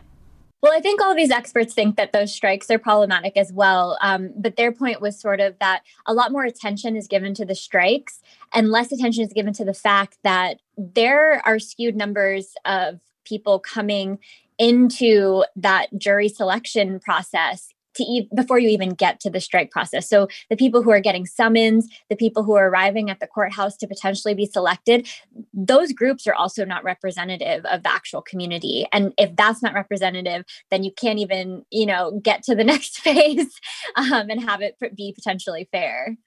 Well, 0.62 0.71
I 0.73 0.80
think 0.80 1.02
all 1.02 1.13
these 1.13 1.30
experts 1.30 1.73
think 1.73 1.97
that 1.97 2.13
those 2.13 2.34
strikes 2.34 2.71
are 2.71 2.80
problematic 2.80 3.36
as 3.36 3.52
well. 3.52 3.97
Um, 4.02 4.32
but 4.38 4.56
their 4.56 4.71
point 4.71 5.02
was 5.02 5.19
sort 5.19 5.41
of 5.41 5.60
that 5.60 5.82
a 6.06 6.13
lot 6.13 6.32
more 6.32 6.45
attention 6.45 6.95
is 6.95 7.06
given 7.06 7.34
to 7.34 7.43
the 7.43 7.54
strikes 7.54 8.21
and 8.54 8.69
less 8.69 8.91
attention 8.93 9.26
is 9.26 9.34
given 9.34 9.52
to 9.56 9.65
the 9.65 9.73
fact 9.73 10.19
that 10.23 10.60
there 10.78 11.45
are 11.45 11.60
skewed 11.60 11.97
numbers 11.97 12.54
of 12.63 13.02
people 13.26 13.60
coming 13.60 14.19
into 14.58 15.43
that 15.58 15.88
jury 15.97 16.30
selection 16.30 16.99
process 16.99 17.73
to 17.95 18.03
e- 18.03 18.29
before 18.36 18.60
you 18.60 18.69
even 18.69 18.89
get 18.89 19.19
to 19.21 19.29
the 19.29 19.39
strike 19.39 19.71
process. 19.71 20.08
So 20.08 20.27
the 20.49 20.56
people 20.56 20.82
who 20.82 20.91
are 20.91 20.99
getting 20.99 21.25
summons, 21.25 21.88
the 22.10 22.15
people 22.15 22.43
who 22.43 22.56
are 22.56 22.69
arriving 22.69 23.10
at 23.10 23.19
the 23.19 23.27
courthouse 23.27 23.77
to 23.77 23.88
potentially 23.88 24.34
be 24.34 24.45
selected, 24.45 25.08
those 25.53 25.91
groups 25.91 26.27
are 26.27 26.34
also 26.34 26.65
not 26.65 26.84
representative 26.84 27.65
of 27.65 27.84
the 27.84 27.91
actual 27.91 28.21
community. 28.21 28.88
And 28.91 29.13
if 29.17 29.36
that's 29.36 29.62
not 29.62 29.73
representative, 29.73 30.45
then 30.71 30.84
you 30.84 30.91
can't 30.91 31.19
even, 31.19 31.65
you 31.71 31.86
know, 31.86 32.19
get 32.23 32.43
to 32.43 32.56
the 32.56 32.63
next 32.73 32.99
phase 32.99 33.60
um, 33.95 34.29
and 34.29 34.41
have 34.41 34.62
it 34.62 34.77
be 34.95 35.13
potentially 35.13 35.67
fair. 35.71 36.17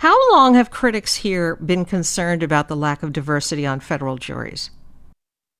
How 0.00 0.32
long 0.32 0.54
have 0.54 0.70
critics 0.70 1.16
here 1.16 1.56
been 1.56 1.84
concerned 1.84 2.42
about 2.42 2.68
the 2.68 2.76
lack 2.76 3.02
of 3.02 3.12
diversity 3.12 3.66
on 3.66 3.80
federal 3.80 4.16
juries? 4.16 4.70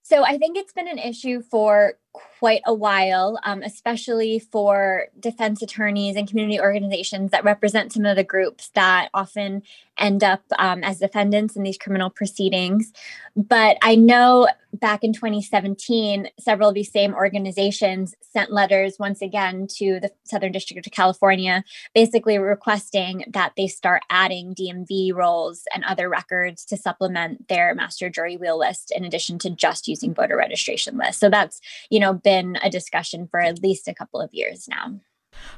So 0.02 0.24
I 0.24 0.38
think 0.38 0.56
it's 0.56 0.72
been 0.72 0.88
an 0.88 0.98
issue 0.98 1.42
for 1.42 1.94
quite 2.12 2.62
a 2.66 2.74
while, 2.74 3.38
um, 3.44 3.62
especially 3.62 4.38
for 4.38 5.06
defense 5.18 5.62
attorneys 5.62 6.16
and 6.16 6.28
community 6.28 6.60
organizations 6.60 7.30
that 7.30 7.44
represent 7.44 7.92
some 7.92 8.04
of 8.06 8.16
the 8.16 8.24
groups 8.24 8.70
that 8.74 9.10
often 9.14 9.62
end 9.98 10.24
up 10.24 10.42
um, 10.58 10.82
as 10.82 10.98
defendants 10.98 11.54
in 11.54 11.62
these 11.62 11.78
criminal 11.78 12.10
proceedings. 12.10 12.92
But 13.36 13.76
I 13.82 13.94
know 13.94 14.48
back 14.72 15.04
in 15.04 15.12
2017, 15.12 16.28
several 16.38 16.68
of 16.68 16.74
these 16.74 16.90
same 16.90 17.14
organizations 17.14 18.14
sent 18.20 18.52
letters 18.52 18.96
once 18.98 19.20
again 19.20 19.66
to 19.66 19.98
the 20.00 20.10
Southern 20.24 20.52
District 20.52 20.86
of 20.86 20.92
California, 20.92 21.64
basically 21.94 22.38
requesting 22.38 23.24
that 23.28 23.52
they 23.56 23.66
start 23.66 24.02
adding 24.10 24.54
DMV 24.54 25.12
rolls 25.12 25.64
and 25.74 25.84
other 25.84 26.08
records 26.08 26.64
to 26.66 26.76
supplement 26.76 27.48
their 27.48 27.74
master 27.74 28.08
jury 28.08 28.36
wheel 28.36 28.58
list 28.58 28.92
in 28.94 29.04
addition 29.04 29.38
to 29.40 29.50
just 29.50 29.88
using 29.88 30.14
voter 30.14 30.36
registration 30.36 30.96
lists. 30.96 31.20
So 31.20 31.28
that's, 31.28 31.60
you 31.90 31.99
know, 32.00 32.14
been 32.14 32.56
a 32.62 32.70
discussion 32.70 33.28
for 33.30 33.40
at 33.40 33.62
least 33.62 33.88
a 33.88 33.94
couple 33.94 34.20
of 34.20 34.30
years 34.32 34.68
now. 34.68 35.00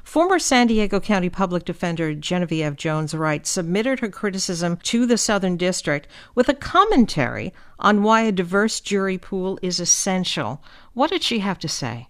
Former 0.03 0.39
San 0.39 0.67
Diego 0.67 0.99
County 0.99 1.29
Public 1.29 1.65
Defender 1.65 2.13
Genevieve 2.13 2.75
Jones 2.75 3.13
Wright 3.13 3.45
submitted 3.45 3.99
her 3.99 4.09
criticism 4.09 4.77
to 4.83 5.05
the 5.05 5.17
Southern 5.17 5.57
District 5.57 6.07
with 6.35 6.47
a 6.47 6.53
commentary 6.53 7.53
on 7.79 8.03
why 8.03 8.21
a 8.21 8.31
diverse 8.31 8.79
jury 8.79 9.17
pool 9.17 9.59
is 9.61 9.79
essential. 9.79 10.63
What 10.93 11.09
did 11.09 11.23
she 11.23 11.39
have 11.39 11.59
to 11.59 11.67
say? 11.67 12.07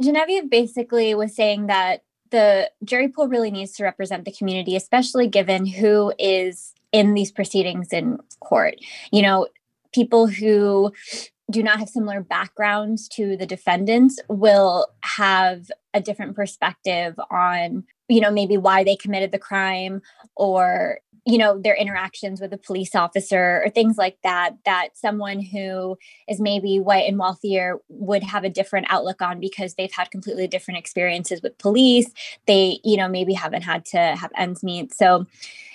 Genevieve 0.00 0.50
basically 0.50 1.14
was 1.14 1.34
saying 1.34 1.66
that 1.66 2.04
the 2.30 2.70
jury 2.84 3.08
pool 3.08 3.28
really 3.28 3.50
needs 3.50 3.72
to 3.72 3.84
represent 3.84 4.24
the 4.24 4.32
community, 4.32 4.76
especially 4.76 5.28
given 5.28 5.66
who 5.66 6.12
is 6.18 6.74
in 6.92 7.14
these 7.14 7.30
proceedings 7.30 7.92
in 7.92 8.18
court. 8.40 8.76
You 9.12 9.22
know, 9.22 9.48
people 9.92 10.26
who 10.26 10.92
do 11.50 11.62
not 11.62 11.78
have 11.78 11.88
similar 11.88 12.20
backgrounds 12.20 13.08
to 13.08 13.36
the 13.36 13.46
defendants 13.46 14.18
will 14.28 14.86
have 15.02 15.70
a 15.92 16.00
different 16.00 16.34
perspective 16.34 17.18
on 17.30 17.84
you 18.08 18.20
know 18.20 18.30
maybe 18.30 18.56
why 18.56 18.84
they 18.84 18.96
committed 18.96 19.32
the 19.32 19.38
crime 19.38 20.00
or 20.36 20.98
you 21.26 21.38
know 21.38 21.58
their 21.58 21.74
interactions 21.74 22.40
with 22.40 22.52
a 22.52 22.58
police 22.58 22.94
officer 22.94 23.62
or 23.64 23.70
things 23.70 23.96
like 23.96 24.18
that 24.22 24.56
that 24.64 24.88
someone 24.94 25.40
who 25.40 25.96
is 26.28 26.40
maybe 26.40 26.78
white 26.78 27.08
and 27.08 27.18
wealthier 27.18 27.78
would 27.88 28.22
have 28.22 28.44
a 28.44 28.50
different 28.50 28.86
outlook 28.90 29.22
on 29.22 29.40
because 29.40 29.74
they've 29.74 29.92
had 29.92 30.10
completely 30.10 30.46
different 30.46 30.78
experiences 30.78 31.40
with 31.42 31.56
police 31.58 32.10
they 32.46 32.78
you 32.84 32.96
know 32.96 33.08
maybe 33.08 33.32
haven't 33.32 33.62
had 33.62 33.84
to 33.84 33.98
have 33.98 34.30
ends 34.36 34.62
meet 34.62 34.92
so 34.92 35.26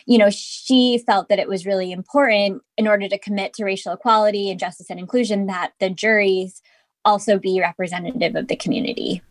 you 0.09 0.17
know, 0.17 0.31
she 0.31 0.97
felt 1.05 1.29
that 1.29 1.37
it 1.37 1.47
was 1.47 1.67
really 1.67 1.91
important 1.91 2.63
in 2.77 2.87
order 2.87 3.07
to 3.07 3.19
commit 3.19 3.53
to 3.53 3.63
racial 3.63 3.93
equality 3.93 4.49
and 4.49 4.59
justice 4.59 4.89
and 4.89 4.99
inclusion 4.99 5.45
that 5.45 5.73
the 5.79 5.87
juries 5.87 6.63
also 7.05 7.37
be 7.37 7.61
representative 7.61 8.35
of 8.35 8.47
the 8.47 8.55
community. 8.55 9.21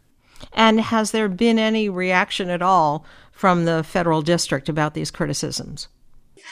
And 0.52 0.81
has 0.81 1.11
there 1.11 1.28
been 1.28 1.59
any 1.59 1.88
reaction 1.88 2.48
at 2.48 2.62
all 2.62 3.04
from 3.33 3.64
the 3.64 3.83
federal 3.83 4.22
district 4.22 4.68
about 4.68 4.94
these 4.94 5.11
criticisms? 5.11 5.88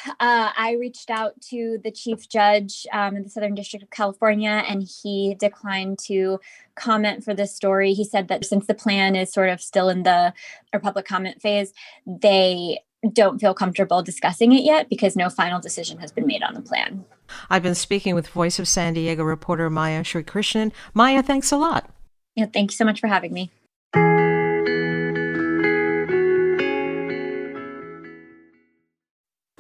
Uh, 0.09 0.51
I 0.57 0.77
reached 0.79 1.11
out 1.11 1.40
to 1.51 1.79
the 1.83 1.90
chief 1.90 2.29
judge 2.29 2.87
um, 2.92 3.16
in 3.16 3.22
the 3.22 3.29
Southern 3.29 3.55
District 3.55 3.83
of 3.83 3.90
California, 3.90 4.62
and 4.68 4.83
he 4.83 5.37
declined 5.38 5.99
to 6.07 6.40
comment 6.75 7.25
for 7.25 7.35
this 7.35 7.55
story. 7.55 7.92
He 7.92 8.05
said 8.05 8.29
that 8.29 8.44
since 8.44 8.66
the 8.66 8.75
plan 8.75 9.16
is 9.16 9.33
sort 9.33 9.49
of 9.49 9.61
still 9.61 9.88
in 9.88 10.03
the 10.03 10.33
or 10.72 10.81
public 10.81 11.07
comment 11.07 11.40
phase, 11.40 11.72
they 12.07 12.81
don't 13.12 13.38
feel 13.38 13.55
comfortable 13.55 14.03
discussing 14.03 14.53
it 14.53 14.64
yet 14.64 14.88
because 14.88 15.16
no 15.16 15.29
final 15.29 15.61
decision 15.61 15.99
has 15.99 16.12
been 16.12 16.27
made 16.27 16.42
on 16.42 16.55
the 16.55 16.62
plan. 16.62 17.05
I've 17.51 17.62
been 17.62 17.75
speaking 17.75 18.14
with 18.14 18.29
Voice 18.29 18.59
of 18.59 18.68
San 18.68 18.94
Diego 18.94 19.22
reporter 19.22 19.68
Maya 19.70 20.03
Srikrishnan. 20.03 20.72
Maya, 20.94 21.22
thanks 21.22 21.53
a 21.53 21.57
lot. 21.57 21.90
Yeah, 22.35 22.46
thank 22.46 22.70
you 22.70 22.77
so 22.77 22.85
much 22.85 23.01
for 23.01 23.07
having 23.07 23.33
me. 23.33 23.51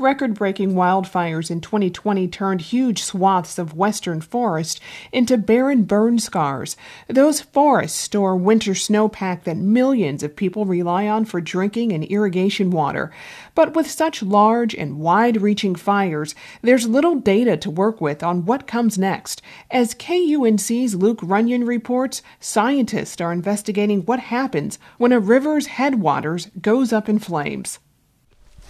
Record 0.06 0.34
breaking 0.34 0.74
wildfires 0.74 1.50
in 1.50 1.60
2020 1.60 2.28
turned 2.28 2.60
huge 2.60 3.02
swaths 3.02 3.58
of 3.58 3.74
western 3.74 4.20
forest 4.20 4.80
into 5.10 5.36
barren 5.36 5.82
burn 5.82 6.20
scars. 6.20 6.76
Those 7.08 7.40
forests 7.40 7.98
store 7.98 8.36
winter 8.36 8.70
snowpack 8.70 9.42
that 9.42 9.56
millions 9.56 10.22
of 10.22 10.36
people 10.36 10.64
rely 10.64 11.08
on 11.08 11.24
for 11.24 11.40
drinking 11.40 11.90
and 11.90 12.04
irrigation 12.04 12.70
water. 12.70 13.10
But 13.56 13.74
with 13.74 13.90
such 13.90 14.22
large 14.22 14.76
and 14.76 15.00
wide 15.00 15.42
reaching 15.42 15.74
fires, 15.74 16.36
there's 16.62 16.86
little 16.86 17.16
data 17.16 17.56
to 17.56 17.68
work 17.68 18.00
with 18.00 18.22
on 18.22 18.44
what 18.44 18.68
comes 18.68 18.96
next. 18.96 19.42
As 19.72 19.92
KUNC's 19.92 20.94
Luke 20.94 21.18
Runyon 21.20 21.64
reports, 21.64 22.22
scientists 22.38 23.20
are 23.20 23.32
investigating 23.32 24.02
what 24.02 24.20
happens 24.20 24.78
when 24.98 25.10
a 25.10 25.18
river's 25.18 25.66
headwaters 25.66 26.46
goes 26.62 26.92
up 26.92 27.08
in 27.08 27.18
flames. 27.18 27.80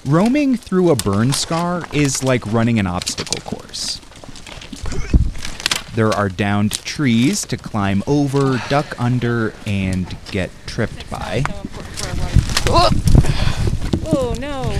Roaming 0.04 0.56
through 0.56 0.90
a 0.90 0.96
burn 0.96 1.32
scar 1.32 1.84
is 1.92 2.22
like 2.22 2.46
running 2.52 2.78
an 2.78 2.86
obstacle 2.86 3.40
course. 3.40 4.00
There 5.94 6.10
are 6.10 6.28
downed 6.28 6.72
trees 6.72 7.44
to 7.46 7.56
climb 7.56 8.02
over, 8.06 8.62
duck 8.68 8.94
under, 9.00 9.54
and 9.66 10.16
get 10.30 10.50
tripped 10.66 11.08
by. 11.10 11.42
Oh 12.68 14.36
no. 14.38 14.78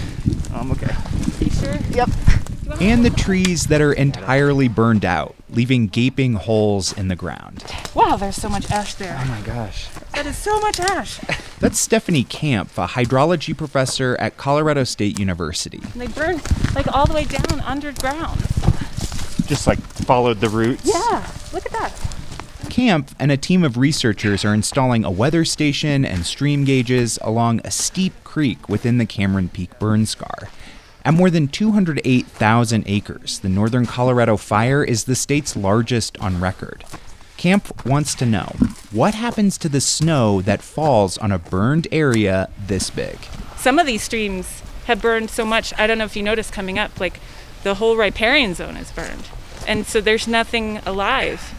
I'm 0.54 0.70
okay. 0.72 0.94
You 1.40 1.50
sure? 1.50 1.76
Yep. 1.90 2.10
And 2.80 3.04
the 3.04 3.10
trees 3.10 3.68
that 3.68 3.80
are 3.80 3.92
entirely 3.92 4.68
burned 4.68 5.04
out, 5.04 5.34
leaving 5.48 5.86
gaping 5.86 6.34
holes 6.34 6.92
in 6.92 7.08
the 7.08 7.16
ground. 7.16 7.64
Wow, 7.94 8.16
there's 8.16 8.36
so 8.36 8.48
much 8.48 8.70
ash 8.70 8.94
there. 8.94 9.18
Oh 9.20 9.24
my 9.24 9.40
gosh. 9.40 9.88
That 10.16 10.24
is 10.24 10.38
so 10.38 10.58
much 10.60 10.80
ash. 10.80 11.18
That's 11.60 11.78
Stephanie 11.78 12.24
Kampf, 12.24 12.78
a 12.78 12.86
hydrology 12.86 13.54
professor 13.54 14.16
at 14.18 14.38
Colorado 14.38 14.82
State 14.84 15.18
University. 15.18 15.78
And 15.92 16.00
they 16.00 16.06
burn 16.06 16.40
like 16.74 16.88
all 16.88 17.04
the 17.04 17.12
way 17.12 17.24
down 17.24 17.60
underground. 17.60 18.40
Just 19.46 19.66
like 19.66 19.78
followed 19.78 20.40
the 20.40 20.48
roots. 20.48 20.86
Yeah, 20.86 21.30
look 21.52 21.66
at 21.66 21.72
that. 21.72 21.92
Kampf 22.70 23.14
and 23.18 23.30
a 23.30 23.36
team 23.36 23.62
of 23.62 23.76
researchers 23.76 24.42
are 24.42 24.54
installing 24.54 25.04
a 25.04 25.10
weather 25.10 25.44
station 25.44 26.06
and 26.06 26.24
stream 26.24 26.64
gauges 26.64 27.18
along 27.20 27.60
a 27.62 27.70
steep 27.70 28.14
creek 28.24 28.70
within 28.70 28.96
the 28.96 29.04
Cameron 29.04 29.50
Peak 29.50 29.78
burn 29.78 30.06
scar. 30.06 30.48
At 31.04 31.12
more 31.12 31.28
than 31.28 31.46
208,000 31.46 32.84
acres, 32.86 33.40
the 33.40 33.50
Northern 33.50 33.84
Colorado 33.84 34.38
fire 34.38 34.82
is 34.82 35.04
the 35.04 35.14
state's 35.14 35.56
largest 35.56 36.16
on 36.20 36.40
record. 36.40 36.84
Kampf 37.36 37.84
wants 37.84 38.14
to 38.16 38.26
know 38.26 38.54
what 38.90 39.14
happens 39.14 39.58
to 39.58 39.68
the 39.68 39.80
snow 39.80 40.40
that 40.42 40.62
falls 40.62 41.18
on 41.18 41.30
a 41.30 41.38
burned 41.38 41.86
area 41.92 42.48
this 42.66 42.90
big. 42.90 43.18
Some 43.56 43.78
of 43.78 43.86
these 43.86 44.02
streams 44.02 44.62
have 44.86 45.02
burned 45.02 45.30
so 45.30 45.44
much. 45.44 45.72
I 45.78 45.86
don't 45.86 45.98
know 45.98 46.04
if 46.04 46.16
you 46.16 46.22
noticed 46.22 46.52
coming 46.52 46.78
up, 46.78 46.98
like 46.98 47.20
the 47.62 47.74
whole 47.74 47.96
riparian 47.96 48.54
zone 48.54 48.76
is 48.76 48.90
burned. 48.92 49.24
And 49.66 49.86
so 49.86 50.00
there's 50.00 50.26
nothing 50.26 50.78
alive 50.86 51.54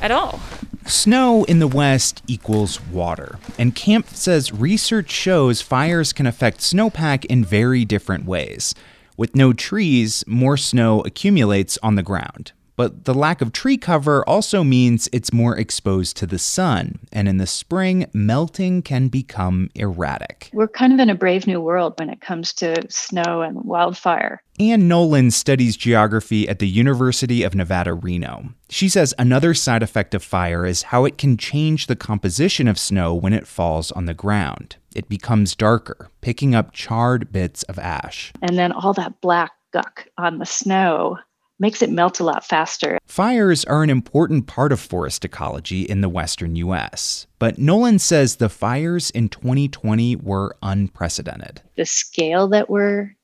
at 0.00 0.10
all. 0.10 0.40
Snow 0.86 1.44
in 1.44 1.58
the 1.58 1.68
West 1.68 2.22
equals 2.26 2.80
water, 2.80 3.38
and 3.58 3.74
Kampf 3.74 4.16
says 4.16 4.52
research 4.52 5.10
shows 5.10 5.62
fires 5.62 6.12
can 6.12 6.26
affect 6.26 6.58
snowpack 6.58 7.24
in 7.26 7.44
very 7.44 7.84
different 7.84 8.24
ways. 8.24 8.74
With 9.16 9.36
no 9.36 9.52
trees, 9.52 10.24
more 10.26 10.56
snow 10.56 11.00
accumulates 11.02 11.78
on 11.82 11.94
the 11.94 12.02
ground. 12.02 12.52
But 12.82 13.04
the 13.04 13.14
lack 13.14 13.40
of 13.40 13.52
tree 13.52 13.76
cover 13.76 14.28
also 14.28 14.64
means 14.64 15.08
it's 15.12 15.32
more 15.32 15.56
exposed 15.56 16.16
to 16.16 16.26
the 16.26 16.36
sun, 16.36 16.98
and 17.12 17.28
in 17.28 17.36
the 17.36 17.46
spring, 17.46 18.06
melting 18.12 18.82
can 18.82 19.06
become 19.06 19.70
erratic. 19.76 20.50
We're 20.52 20.66
kind 20.66 20.92
of 20.92 20.98
in 20.98 21.08
a 21.08 21.14
brave 21.14 21.46
new 21.46 21.60
world 21.60 21.94
when 22.00 22.10
it 22.10 22.20
comes 22.20 22.52
to 22.54 22.74
snow 22.90 23.40
and 23.40 23.62
wildfire. 23.62 24.42
Anne 24.58 24.88
Nolin 24.88 25.30
studies 25.30 25.76
geography 25.76 26.48
at 26.48 26.58
the 26.58 26.66
University 26.66 27.44
of 27.44 27.54
Nevada, 27.54 27.94
Reno. 27.94 28.48
She 28.68 28.88
says 28.88 29.14
another 29.16 29.54
side 29.54 29.84
effect 29.84 30.12
of 30.12 30.24
fire 30.24 30.66
is 30.66 30.82
how 30.82 31.04
it 31.04 31.18
can 31.18 31.36
change 31.36 31.86
the 31.86 31.94
composition 31.94 32.66
of 32.66 32.80
snow 32.80 33.14
when 33.14 33.32
it 33.32 33.46
falls 33.46 33.92
on 33.92 34.06
the 34.06 34.12
ground. 34.12 34.74
It 34.92 35.08
becomes 35.08 35.54
darker, 35.54 36.10
picking 36.20 36.52
up 36.52 36.72
charred 36.72 37.30
bits 37.30 37.62
of 37.62 37.78
ash. 37.78 38.32
And 38.42 38.58
then 38.58 38.72
all 38.72 38.92
that 38.94 39.20
black 39.20 39.52
guck 39.72 40.08
on 40.18 40.38
the 40.38 40.46
snow 40.46 41.18
makes 41.62 41.80
it 41.80 41.90
melt 41.90 42.18
a 42.18 42.24
lot 42.24 42.44
faster. 42.44 42.98
Fires 43.06 43.64
are 43.64 43.84
an 43.84 43.88
important 43.88 44.48
part 44.48 44.72
of 44.72 44.80
forest 44.80 45.24
ecology 45.24 45.82
in 45.82 46.00
the 46.00 46.08
western 46.08 46.56
U.S., 46.56 47.26
but 47.38 47.56
Nolin 47.56 48.00
says 48.00 48.36
the 48.36 48.48
fires 48.48 49.10
in 49.10 49.28
2020 49.28 50.16
were 50.16 50.56
unprecedented. 50.60 51.62
The 51.76 51.86
scale 51.86 52.48
that 52.48 52.68
we're 52.68 53.16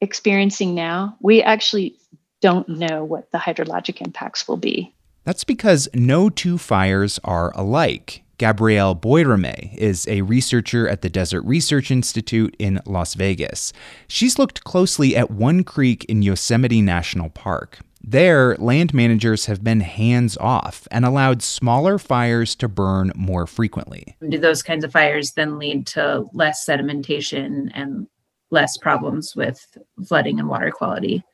experiencing 0.00 0.74
now, 0.74 1.16
we 1.20 1.42
actually 1.42 1.96
don't 2.40 2.68
know 2.68 3.04
what 3.04 3.30
the 3.30 3.38
hydrologic 3.38 4.00
impacts 4.00 4.48
will 4.48 4.56
be. 4.56 4.94
That's 5.24 5.44
because 5.44 5.88
no 5.92 6.30
two 6.30 6.56
fires 6.56 7.20
are 7.24 7.52
alike. 7.54 8.22
Gabrielle 8.38 8.94
Boisramé 8.94 9.74
is 9.76 10.06
a 10.08 10.22
researcher 10.22 10.86
at 10.88 11.02
the 11.02 11.08
Desert 11.08 11.42
Research 11.42 11.90
Institute 11.90 12.54
in 12.58 12.80
Las 12.84 13.14
Vegas. 13.14 13.72
She's 14.08 14.38
looked 14.38 14.64
closely 14.64 15.16
at 15.16 15.30
one 15.30 15.64
creek 15.64 16.04
in 16.04 16.22
Yosemite 16.22 16.82
National 16.82 17.30
Park. 17.30 17.78
There, 18.08 18.54
land 18.56 18.94
managers 18.94 19.46
have 19.46 19.64
been 19.64 19.80
hands 19.80 20.36
off 20.36 20.86
and 20.90 21.04
allowed 21.04 21.42
smaller 21.42 21.98
fires 21.98 22.54
to 22.56 22.68
burn 22.68 23.10
more 23.16 23.46
frequently. 23.46 24.16
Do 24.28 24.38
those 24.38 24.62
kinds 24.62 24.84
of 24.84 24.92
fires 24.92 25.32
then 25.32 25.58
lead 25.58 25.86
to 25.88 26.26
less 26.32 26.64
sedimentation 26.64 27.70
and 27.74 28.06
less 28.50 28.76
problems 28.76 29.34
with 29.34 29.76
flooding 30.06 30.38
and 30.38 30.48
water 30.48 30.70
quality? 30.70 31.24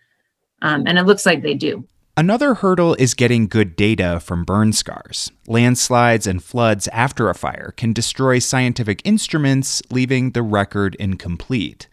Um, 0.63 0.85
and 0.87 0.99
it 0.99 1.03
looks 1.03 1.27
like 1.27 1.43
they 1.43 1.55
do. 1.55 1.87
Another 2.15 2.53
hurdle 2.53 2.95
is 2.97 3.15
getting 3.15 3.49
good 3.49 3.75
data 3.75 4.21
from 4.21 4.45
burn 4.45 4.75
scars. 4.75 5.33
Landslides 5.47 6.27
and 6.27 6.45
floods 6.45 6.87
after 6.89 7.31
a 7.31 7.35
fire 7.35 7.73
can 7.75 7.95
destroy 7.95 8.39
scientific 8.39 9.01
instruments, 9.03 9.81
leaving 9.91 10.33
the 10.33 10.43
record 10.43 10.95
incomplete. 10.97 11.89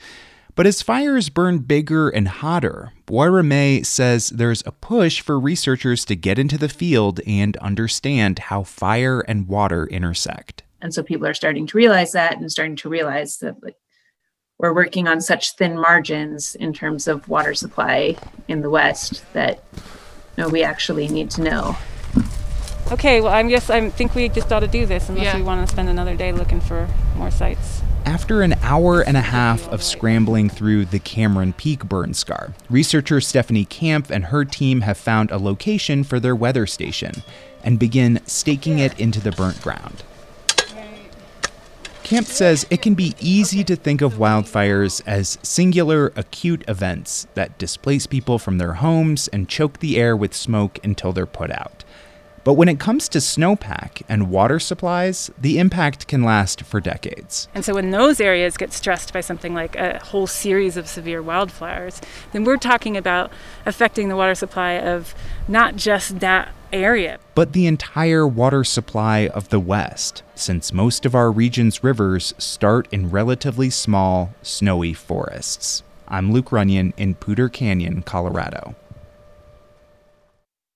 But 0.55 0.67
as 0.67 0.81
fires 0.81 1.29
burn 1.29 1.59
bigger 1.59 2.09
and 2.09 2.27
hotter, 2.27 2.91
Boisramé 3.07 3.85
says 3.85 4.27
there's 4.27 4.61
a 4.65 4.73
push 4.73 5.21
for 5.21 5.39
researchers 5.39 6.03
to 6.03 6.17
get 6.17 6.37
into 6.37 6.57
the 6.57 6.67
field 6.67 7.21
and 7.25 7.55
understand 7.57 8.39
how 8.39 8.63
fire 8.63 9.21
and 9.21 9.47
water 9.47 9.87
intersect. 9.87 10.63
And 10.81 10.93
so 10.93 11.01
people 11.01 11.27
are 11.27 11.33
starting 11.33 11.65
to 11.67 11.77
realize 11.77 12.11
that 12.11 12.37
and 12.37 12.51
starting 12.51 12.75
to 12.75 12.89
realize 12.89 13.37
that 13.37 13.63
like, 13.63 13.77
we're 14.57 14.75
working 14.75 15.07
on 15.07 15.21
such 15.21 15.55
thin 15.55 15.79
margins 15.79 16.55
in 16.55 16.73
terms 16.73 17.07
of 17.07 17.29
water 17.29 17.53
supply 17.53 18.17
in 18.49 18.59
the 18.61 18.69
West 18.69 19.23
that 19.31 19.63
no, 20.39 20.47
we 20.47 20.63
actually 20.63 21.09
need 21.09 21.29
to 21.31 21.41
know. 21.41 21.77
Okay, 22.93 23.19
well, 23.19 23.31
I 23.33 23.43
guess 23.43 23.69
I 23.69 23.87
think 23.89 24.15
we 24.15 24.29
just 24.29 24.51
ought 24.53 24.61
to 24.61 24.67
do 24.67 24.85
this 24.85 25.09
unless 25.09 25.25
Yeah. 25.25 25.35
we 25.35 25.43
want 25.43 25.67
to 25.67 25.71
spend 25.71 25.89
another 25.89 26.15
day 26.15 26.31
looking 26.31 26.61
for 26.61 26.87
more 27.17 27.29
sites. 27.29 27.81
After 28.05 28.41
an 28.41 28.55
hour 28.63 29.01
and 29.01 29.17
a 29.17 29.21
half 29.21 29.67
of 29.67 29.83
scrambling 29.83 30.49
through 30.49 30.85
the 30.85 30.97
Cameron 30.97 31.51
Peak 31.53 31.83
burn 31.83 32.13
scar, 32.13 32.53
researcher 32.69 33.19
Stephanie 33.19 33.65
Kampf 33.65 34.09
and 34.09 34.25
her 34.25 34.45
team 34.45 34.81
have 34.81 34.97
found 34.97 35.29
a 35.29 35.37
location 35.37 36.05
for 36.05 36.19
their 36.21 36.35
weather 36.35 36.65
station 36.65 37.21
and 37.63 37.77
begin 37.77 38.21
staking 38.25 38.79
it 38.79 38.97
into 38.97 39.19
the 39.19 39.33
burnt 39.33 39.61
ground. 39.61 40.03
Kampf 42.09 42.29
says 42.29 42.65
it 42.71 42.81
can 42.81 42.95
be 42.95 43.13
easy 43.19 43.63
to 43.63 43.75
think 43.75 44.01
of 44.01 44.15
wildfires 44.15 45.03
as 45.05 45.37
singular, 45.43 46.11
acute 46.15 46.63
events 46.67 47.27
that 47.35 47.59
displace 47.59 48.07
people 48.07 48.39
from 48.39 48.57
their 48.57 48.73
homes 48.73 49.27
and 49.27 49.47
choke 49.47 49.77
the 49.77 49.95
air 49.95 50.17
with 50.17 50.33
smoke 50.33 50.79
until 50.83 51.13
they're 51.13 51.27
put 51.27 51.51
out. 51.51 51.83
But 52.43 52.55
when 52.55 52.67
it 52.67 52.79
comes 52.79 53.09
to 53.09 53.19
snowpack 53.19 54.01
and 54.09 54.31
water 54.31 54.59
supplies, 54.59 55.29
the 55.37 55.59
impact 55.59 56.07
can 56.07 56.23
last 56.23 56.63
for 56.63 56.79
decades. 56.79 57.47
And 57.53 57.63
so 57.63 57.75
when 57.75 57.91
those 57.91 58.19
areas 58.19 58.57
get 58.57 58.73
stressed 58.73 59.13
by 59.13 59.21
something 59.21 59.53
like 59.53 59.75
a 59.75 60.03
whole 60.03 60.25
series 60.25 60.77
of 60.77 60.87
severe 60.87 61.21
wildfires, 61.21 62.01
then 62.31 62.43
we're 62.43 62.57
talking 62.57 62.97
about 62.97 63.31
affecting 63.67 64.09
the 64.09 64.15
water 64.15 64.33
supply 64.33 64.79
of 64.79 65.13
not 65.47 65.75
just 65.75 66.21
that 66.21 66.55
area. 66.71 67.19
But 67.35 67.53
the 67.53 67.67
entire 67.67 68.27
water 68.27 68.63
supply 68.63 69.27
of 69.27 69.49
the 69.49 69.59
West, 69.59 70.23
since 70.35 70.73
most 70.73 71.05
of 71.05 71.15
our 71.15 71.31
region's 71.31 71.83
rivers 71.83 72.33
start 72.37 72.87
in 72.91 73.09
relatively 73.09 73.69
small, 73.69 74.33
snowy 74.41 74.93
forests. 74.93 75.83
I'm 76.07 76.31
Luke 76.31 76.51
Runyon 76.51 76.93
in 76.97 77.15
Poudre 77.15 77.49
Canyon, 77.49 78.01
Colorado. 78.01 78.75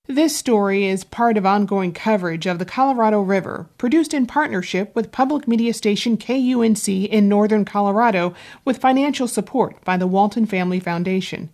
This 0.07 0.35
story 0.35 0.85
is 0.85 1.05
part 1.05 1.37
of 1.37 1.45
ongoing 1.45 1.93
coverage 1.93 2.45
of 2.45 2.59
the 2.59 2.65
Colorado 2.65 3.21
River, 3.21 3.67
produced 3.77 4.13
in 4.13 4.25
partnership 4.25 4.93
with 4.93 5.13
public 5.13 5.47
media 5.47 5.73
station 5.73 6.17
KUNC 6.17 7.07
in 7.07 7.29
northern 7.29 7.63
Colorado 7.63 8.33
with 8.65 8.79
financial 8.79 9.29
support 9.29 9.81
by 9.85 9.95
the 9.95 10.05
Walton 10.05 10.45
Family 10.45 10.81
Foundation. 10.81 11.51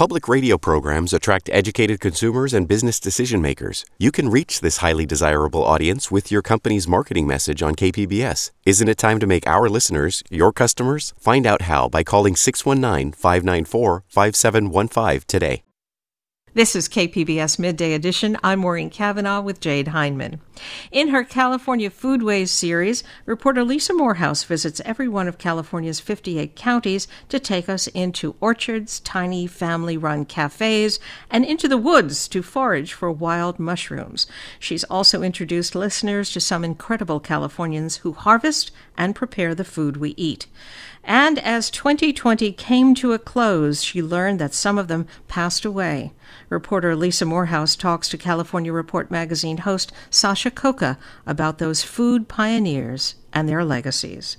Public 0.00 0.28
radio 0.28 0.56
programs 0.56 1.12
attract 1.12 1.50
educated 1.52 2.00
consumers 2.00 2.54
and 2.54 2.66
business 2.66 2.98
decision 2.98 3.42
makers. 3.42 3.84
You 3.98 4.10
can 4.10 4.30
reach 4.30 4.62
this 4.62 4.78
highly 4.78 5.04
desirable 5.04 5.62
audience 5.62 6.10
with 6.10 6.32
your 6.32 6.40
company's 6.40 6.88
marketing 6.88 7.26
message 7.26 7.62
on 7.62 7.74
KPBS. 7.74 8.50
Isn't 8.64 8.88
it 8.88 8.96
time 8.96 9.18
to 9.20 9.26
make 9.26 9.46
our 9.46 9.68
listeners 9.68 10.22
your 10.30 10.52
customers? 10.52 11.12
Find 11.20 11.46
out 11.46 11.68
how 11.72 11.90
by 11.90 12.02
calling 12.02 12.34
619 12.34 13.12
594 13.12 14.04
5715 14.08 15.20
today. 15.26 15.64
This 16.52 16.74
is 16.74 16.88
KPBS 16.88 17.60
Midday 17.60 17.92
Edition. 17.92 18.36
I'm 18.42 18.58
Maureen 18.58 18.90
Cavanaugh 18.90 19.40
with 19.40 19.60
Jade 19.60 19.86
Hindman. 19.86 20.40
In 20.90 21.10
her 21.10 21.22
California 21.22 21.88
Foodways 21.88 22.48
series, 22.48 23.04
reporter 23.24 23.62
Lisa 23.62 23.94
Morehouse 23.94 24.42
visits 24.42 24.82
every 24.84 25.06
one 25.06 25.28
of 25.28 25.38
California's 25.38 26.00
58 26.00 26.56
counties 26.56 27.06
to 27.28 27.38
take 27.38 27.68
us 27.68 27.86
into 27.86 28.34
orchards, 28.40 28.98
tiny 28.98 29.46
family 29.46 29.96
run 29.96 30.24
cafes, 30.24 30.98
and 31.30 31.44
into 31.44 31.68
the 31.68 31.78
woods 31.78 32.26
to 32.26 32.42
forage 32.42 32.94
for 32.94 33.12
wild 33.12 33.60
mushrooms. 33.60 34.26
She's 34.58 34.82
also 34.82 35.22
introduced 35.22 35.76
listeners 35.76 36.32
to 36.32 36.40
some 36.40 36.64
incredible 36.64 37.20
Californians 37.20 37.98
who 37.98 38.12
harvest 38.12 38.72
and 38.96 39.14
prepare 39.14 39.54
the 39.54 39.64
food 39.64 39.96
we 39.96 40.14
eat. 40.16 40.46
And 41.02 41.38
as 41.38 41.70
2020 41.70 42.52
came 42.52 42.94
to 42.96 43.12
a 43.12 43.18
close, 43.18 43.82
she 43.82 44.02
learned 44.02 44.38
that 44.38 44.54
some 44.54 44.78
of 44.78 44.88
them 44.88 45.06
passed 45.28 45.64
away. 45.64 46.12
Reporter 46.48 46.94
Lisa 46.94 47.24
Morehouse 47.24 47.76
talks 47.76 48.08
to 48.10 48.18
California 48.18 48.72
Report 48.72 49.10
magazine 49.10 49.58
host 49.58 49.92
Sasha 50.10 50.50
Khokha 50.50 50.98
about 51.26 51.58
those 51.58 51.82
food 51.82 52.28
pioneers 52.28 53.14
and 53.32 53.48
their 53.48 53.64
legacies. 53.64 54.36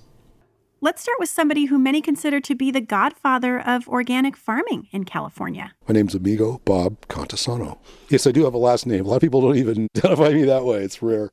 Let's 0.84 1.04
start 1.04 1.20
with 1.20 1.30
somebody 1.30 1.66
who 1.66 1.78
many 1.78 2.02
consider 2.02 2.40
to 2.42 2.56
be 2.56 2.72
the 2.72 2.82
godfather 2.82 3.60
of 3.60 3.88
organic 3.88 4.36
farming 4.36 4.88
in 4.92 5.04
California. 5.04 5.74
My 5.88 5.94
name's 5.94 6.16
Amigo 6.16 6.60
Bob 6.66 7.08
Cantisano. 7.08 7.78
Yes, 8.10 8.26
I 8.26 8.32
do 8.32 8.46
have 8.46 8.56
a 8.56 8.58
last 8.58 8.88
name. 8.88 9.06
A 9.06 9.08
lot 9.08 9.18
of 9.18 9.22
people 9.22 9.42
don't 9.42 9.58
even 9.58 9.88
identify 9.98 10.30
me 10.30 10.44
that 10.46 10.66
way. 10.66 10.84
It's 10.84 11.04
rare. 11.04 11.30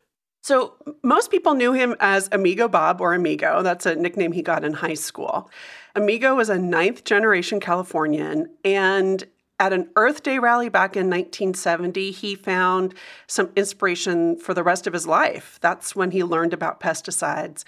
So, 0.49 0.77
most 1.03 1.31
people 1.31 1.53
knew 1.53 1.75
him 1.75 1.95
as 2.01 2.31
Amigo 2.33 2.69
Bob 2.69 3.03
or 3.03 3.13
Amigo. 3.13 3.63
That's 3.63 3.85
a 3.85 3.95
nickname 3.95 4.33
he 4.33 4.41
got 4.41 4.65
in 4.65 4.73
high 4.73 4.95
school. 4.95 5.51
Amigo 5.95 6.35
was 6.37 6.49
a 6.49 6.57
ninth 6.57 7.05
generation 7.05 7.61
Californian, 7.61 8.49
and 8.65 9.27
at 9.61 9.75
an 9.75 9.91
Earth 9.95 10.23
Day 10.23 10.39
rally 10.39 10.71
back 10.71 10.97
in 10.97 11.11
1970, 11.11 12.13
he 12.13 12.35
found 12.35 12.95
some 13.27 13.51
inspiration 13.57 14.39
for 14.39 14.55
the 14.55 14.63
rest 14.63 14.87
of 14.87 14.95
his 14.95 15.07
life. 15.07 15.59
That's 15.61 15.95
when 15.95 16.13
he 16.13 16.25
learned 16.25 16.55
about 16.55 16.81
pesticides. 16.81 17.65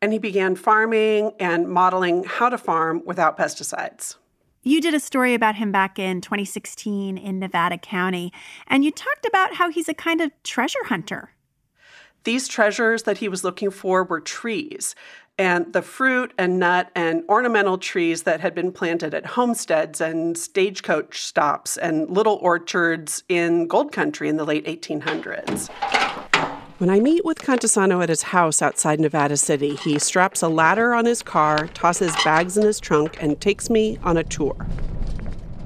And 0.00 0.14
he 0.14 0.18
began 0.18 0.56
farming 0.56 1.32
and 1.38 1.68
modeling 1.68 2.24
how 2.24 2.48
to 2.48 2.56
farm 2.56 3.02
without 3.04 3.36
pesticides. 3.36 4.16
You 4.62 4.80
did 4.80 4.94
a 4.94 5.00
story 5.00 5.34
about 5.34 5.56
him 5.56 5.70
back 5.70 5.98
in 5.98 6.22
2016 6.22 7.18
in 7.18 7.38
Nevada 7.38 7.76
County, 7.76 8.32
and 8.68 8.86
you 8.86 8.90
talked 8.90 9.26
about 9.26 9.56
how 9.56 9.70
he's 9.70 9.90
a 9.90 9.94
kind 9.94 10.22
of 10.22 10.30
treasure 10.44 10.84
hunter. 10.86 11.32
These 12.24 12.46
treasures 12.46 13.02
that 13.02 13.18
he 13.18 13.28
was 13.28 13.42
looking 13.42 13.70
for 13.70 14.04
were 14.04 14.20
trees, 14.20 14.94
and 15.38 15.72
the 15.72 15.82
fruit 15.82 16.32
and 16.38 16.58
nut 16.58 16.90
and 16.94 17.24
ornamental 17.28 17.78
trees 17.78 18.22
that 18.22 18.40
had 18.40 18.54
been 18.54 18.70
planted 18.70 19.12
at 19.12 19.26
homesteads 19.26 20.00
and 20.00 20.38
stagecoach 20.38 21.22
stops 21.22 21.76
and 21.76 22.08
little 22.08 22.36
orchards 22.36 23.24
in 23.28 23.66
gold 23.66 23.90
country 23.90 24.28
in 24.28 24.36
the 24.36 24.44
late 24.44 24.64
1800s. 24.66 25.68
When 26.78 26.90
I 26.90 27.00
meet 27.00 27.24
with 27.24 27.38
Cantisano 27.38 28.02
at 28.02 28.08
his 28.08 28.22
house 28.22 28.62
outside 28.62 29.00
Nevada 29.00 29.36
City, 29.36 29.76
he 29.76 29.98
straps 29.98 30.42
a 30.42 30.48
ladder 30.48 30.94
on 30.94 31.06
his 31.06 31.22
car, 31.22 31.66
tosses 31.68 32.14
bags 32.24 32.56
in 32.56 32.64
his 32.64 32.78
trunk, 32.78 33.20
and 33.20 33.40
takes 33.40 33.70
me 33.70 33.98
on 34.02 34.16
a 34.16 34.24
tour. 34.24 34.66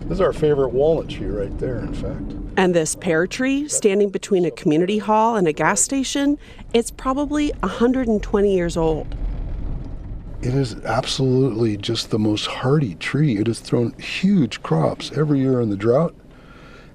This 0.07 0.19
is 0.19 0.21
our 0.21 0.33
favorite 0.33 0.69
walnut 0.69 1.09
tree 1.09 1.27
right 1.27 1.59
there, 1.59 1.79
in 1.79 1.93
fact. 1.93 2.37
And 2.57 2.73
this 2.73 2.95
pear 2.95 3.27
tree, 3.27 3.69
standing 3.69 4.09
between 4.09 4.45
a 4.45 4.53
community 4.53 4.99
hall 4.99 5.35
and 5.35 5.49
a 5.49 5.53
gas 5.53 5.81
station, 5.81 6.39
it's 6.73 6.93
probably 6.93 7.51
120 7.61 8.55
years 8.55 8.77
old. 8.77 9.17
It 10.43 10.55
is 10.55 10.77
absolutely 10.85 11.77
just 11.77 12.11
the 12.11 12.21
most 12.21 12.47
hardy 12.47 12.95
tree. 12.95 13.37
It 13.39 13.49
has 13.49 13.59
thrown 13.59 13.99
huge 13.99 14.63
crops 14.63 15.11
every 15.17 15.41
year 15.41 15.61
in 15.61 15.71
the 15.71 15.77
drought. 15.77 16.15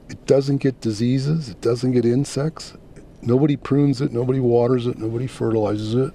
It 0.07 0.25
doesn't 0.25 0.57
get 0.57 0.79
diseases, 0.79 1.49
it 1.49 1.59
doesn't 1.59 1.91
get 1.91 2.05
insects. 2.05 2.77
Nobody 3.21 3.57
prunes 3.57 3.99
it, 3.99 4.13
nobody 4.13 4.39
waters 4.39 4.87
it, 4.87 4.97
nobody 4.97 5.27
fertilizes 5.27 5.95
it. 5.95 6.13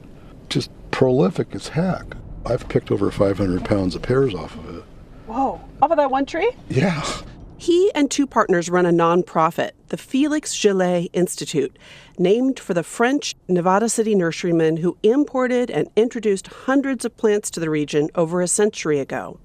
Just 0.48 0.70
prolific 0.90 1.54
as 1.54 1.68
heck. 1.68 2.16
I've 2.46 2.70
picked 2.70 2.90
over 2.90 3.10
500 3.10 3.66
pounds 3.66 3.94
of 3.94 4.00
pears 4.00 4.34
off 4.34 4.56
of 4.56 4.78
it. 4.78 4.84
Whoa, 5.26 5.60
off 5.86 5.92
of 5.92 5.98
that 5.98 6.10
one 6.10 6.26
tree? 6.26 6.50
Yeah. 6.68 7.08
He 7.58 7.92
and 7.94 8.10
two 8.10 8.26
partners 8.26 8.68
run 8.68 8.86
a 8.86 8.90
nonprofit, 8.90 9.70
the 9.88 9.96
Felix 9.96 10.60
Gillet 10.60 11.10
Institute, 11.12 11.78
named 12.18 12.58
for 12.58 12.74
the 12.74 12.82
French 12.82 13.36
Nevada 13.46 13.88
City 13.88 14.16
nurseryman 14.16 14.80
who 14.80 14.98
imported 15.04 15.70
and 15.70 15.88
introduced 15.94 16.48
hundreds 16.48 17.04
of 17.04 17.16
plants 17.16 17.50
to 17.52 17.60
the 17.60 17.70
region 17.70 18.10
over 18.16 18.42
a 18.42 18.48
century 18.48 18.98
ago. 18.98 19.38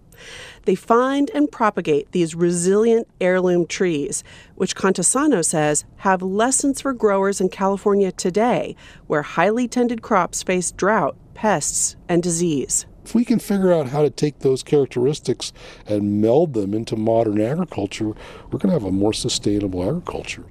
They 0.66 0.74
find 0.74 1.30
and 1.36 1.52
propagate 1.52 2.12
these 2.12 2.34
resilient 2.34 3.08
heirloom 3.22 3.68
trees, 3.68 4.24
which 4.56 4.76
Cantisano 4.76 5.46
says 5.46 5.86
have 5.98 6.24
lessons 6.24 6.82
for 6.82 6.94
growers 6.94 7.39
in 7.39 7.50
California 7.50 8.12
today, 8.12 8.76
where 9.06 9.22
highly 9.22 9.68
tended 9.68 10.02
crops 10.02 10.42
face 10.42 10.72
drought, 10.72 11.16
pests, 11.36 11.96
and 12.10 12.24
disease. 12.24 12.88
If 13.04 13.16
we 13.16 13.26
can 13.26 13.39
figure 13.39 13.74
out 13.74 13.88
how 13.88 14.02
to 14.04 14.10
take 14.10 14.39
those 14.39 14.64
characteristics 14.64 15.52
and 15.86 16.22
meld 16.22 16.54
them 16.54 16.74
into 16.74 16.95
modern 16.95 17.41
agriculture, 17.41 18.10
we're 18.52 18.60
going 18.60 18.70
to 18.70 18.80
have 18.80 18.84
a 18.84 18.91
more 18.91 19.14
sustainable 19.14 19.84
agriculture. 19.84 20.45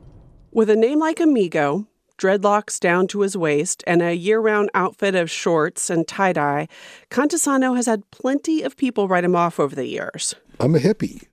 With 0.52 0.68
a 0.68 0.76
name 0.76 0.98
like 0.98 1.20
Amigo, 1.20 1.86
dreadlocks 2.18 2.78
down 2.78 3.06
to 3.08 3.20
his 3.20 3.36
waist, 3.36 3.82
and 3.86 4.02
a 4.02 4.14
year 4.14 4.40
round 4.40 4.70
outfit 4.74 5.14
of 5.14 5.30
shorts 5.30 5.88
and 5.88 6.06
tie 6.06 6.32
dye, 6.32 6.68
Cantisano 7.10 7.76
has 7.76 7.86
had 7.86 8.10
plenty 8.10 8.62
of 8.62 8.76
people 8.76 9.08
write 9.08 9.24
him 9.24 9.36
off 9.36 9.58
over 9.58 9.74
the 9.74 9.86
years. 9.86 10.34
I'm 10.58 10.74
a 10.74 10.78
hippie. 10.78 11.26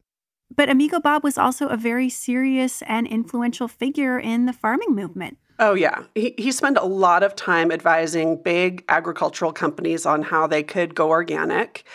But 0.55 0.69
Amigo 0.69 0.99
Bob 0.99 1.23
was 1.23 1.37
also 1.37 1.67
a 1.67 1.77
very 1.77 2.09
serious 2.09 2.81
and 2.83 3.05
influential 3.05 3.67
figure 3.67 4.17
in 4.17 4.45
the 4.45 4.53
farming 4.53 4.95
movement. 4.95 5.37
Oh, 5.59 5.73
yeah. 5.73 6.03
He, 6.13 6.35
he 6.37 6.51
spent 6.51 6.77
a 6.77 6.85
lot 6.85 7.23
of 7.23 7.35
time 7.35 7.71
advising 7.71 8.41
big 8.41 8.83
agricultural 8.89 9.51
companies 9.51 10.05
on 10.05 10.21
how 10.21 10.45
they 10.45 10.61
could 10.61 10.93
go 10.93 11.09
organic. 11.09 11.85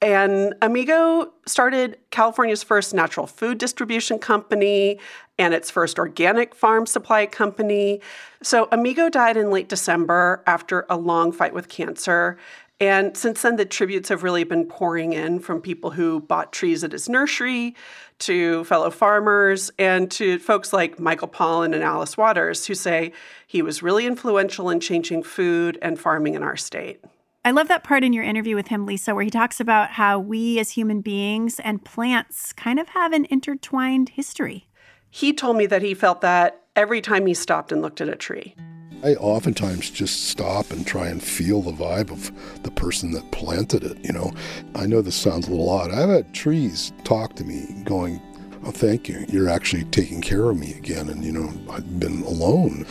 And 0.00 0.54
Amigo 0.60 1.32
started 1.46 1.98
California's 2.10 2.64
first 2.64 2.92
natural 2.92 3.26
food 3.28 3.58
distribution 3.58 4.18
company 4.18 4.98
and 5.38 5.54
its 5.54 5.70
first 5.70 5.98
organic 5.98 6.54
farm 6.56 6.86
supply 6.86 7.26
company. 7.26 8.00
So, 8.42 8.68
Amigo 8.72 9.08
died 9.08 9.36
in 9.36 9.50
late 9.50 9.68
December 9.68 10.42
after 10.46 10.86
a 10.90 10.96
long 10.96 11.30
fight 11.30 11.54
with 11.54 11.68
cancer. 11.68 12.36
And 12.82 13.16
since 13.16 13.42
then, 13.42 13.54
the 13.54 13.64
tributes 13.64 14.08
have 14.08 14.24
really 14.24 14.42
been 14.42 14.66
pouring 14.66 15.12
in 15.12 15.38
from 15.38 15.60
people 15.60 15.92
who 15.92 16.18
bought 16.18 16.52
trees 16.52 16.82
at 16.82 16.90
his 16.90 17.08
nursery 17.08 17.76
to 18.18 18.64
fellow 18.64 18.90
farmers 18.90 19.70
and 19.78 20.10
to 20.10 20.40
folks 20.40 20.72
like 20.72 20.98
Michael 20.98 21.28
Pollan 21.28 21.74
and 21.74 21.84
Alice 21.84 22.16
Waters 22.16 22.66
who 22.66 22.74
say 22.74 23.12
he 23.46 23.62
was 23.62 23.84
really 23.84 24.04
influential 24.04 24.68
in 24.68 24.80
changing 24.80 25.22
food 25.22 25.78
and 25.80 25.96
farming 25.96 26.34
in 26.34 26.42
our 26.42 26.56
state. 26.56 27.00
I 27.44 27.52
love 27.52 27.68
that 27.68 27.84
part 27.84 28.02
in 28.02 28.12
your 28.12 28.24
interview 28.24 28.56
with 28.56 28.66
him, 28.66 28.84
Lisa, 28.84 29.14
where 29.14 29.22
he 29.22 29.30
talks 29.30 29.60
about 29.60 29.90
how 29.90 30.18
we 30.18 30.58
as 30.58 30.70
human 30.70 31.02
beings 31.02 31.60
and 31.60 31.84
plants 31.84 32.52
kind 32.52 32.80
of 32.80 32.88
have 32.88 33.12
an 33.12 33.28
intertwined 33.30 34.08
history. 34.08 34.66
He 35.08 35.32
told 35.32 35.56
me 35.56 35.66
that 35.66 35.82
he 35.82 35.94
felt 35.94 36.20
that 36.22 36.64
every 36.74 37.00
time 37.00 37.26
he 37.26 37.34
stopped 37.34 37.70
and 37.70 37.80
looked 37.80 38.00
at 38.00 38.08
a 38.08 38.16
tree. 38.16 38.56
I 39.02 39.14
oftentimes 39.14 39.90
just 39.90 40.28
stop 40.28 40.70
and 40.70 40.86
try 40.86 41.08
and 41.08 41.20
feel 41.20 41.60
the 41.60 41.72
vibe 41.72 42.10
of 42.12 42.30
the 42.62 42.70
person 42.70 43.10
that 43.12 43.32
planted 43.32 43.82
it. 43.82 43.98
You 44.04 44.12
know, 44.12 44.32
I 44.76 44.86
know 44.86 45.02
this 45.02 45.16
sounds 45.16 45.48
a 45.48 45.50
little 45.50 45.68
odd. 45.68 45.90
I've 45.90 46.08
had 46.08 46.32
trees 46.32 46.92
talk 47.02 47.34
to 47.36 47.44
me 47.44 47.82
going, 47.84 48.20
Oh, 48.64 48.70
thank 48.70 49.08
you. 49.08 49.24
You're 49.28 49.48
actually 49.48 49.84
taking 49.86 50.20
care 50.20 50.48
of 50.48 50.56
me 50.56 50.72
again. 50.74 51.08
And, 51.08 51.24
you 51.24 51.32
know, 51.32 51.52
I've 51.68 51.98
been 51.98 52.22
alone. 52.22 52.86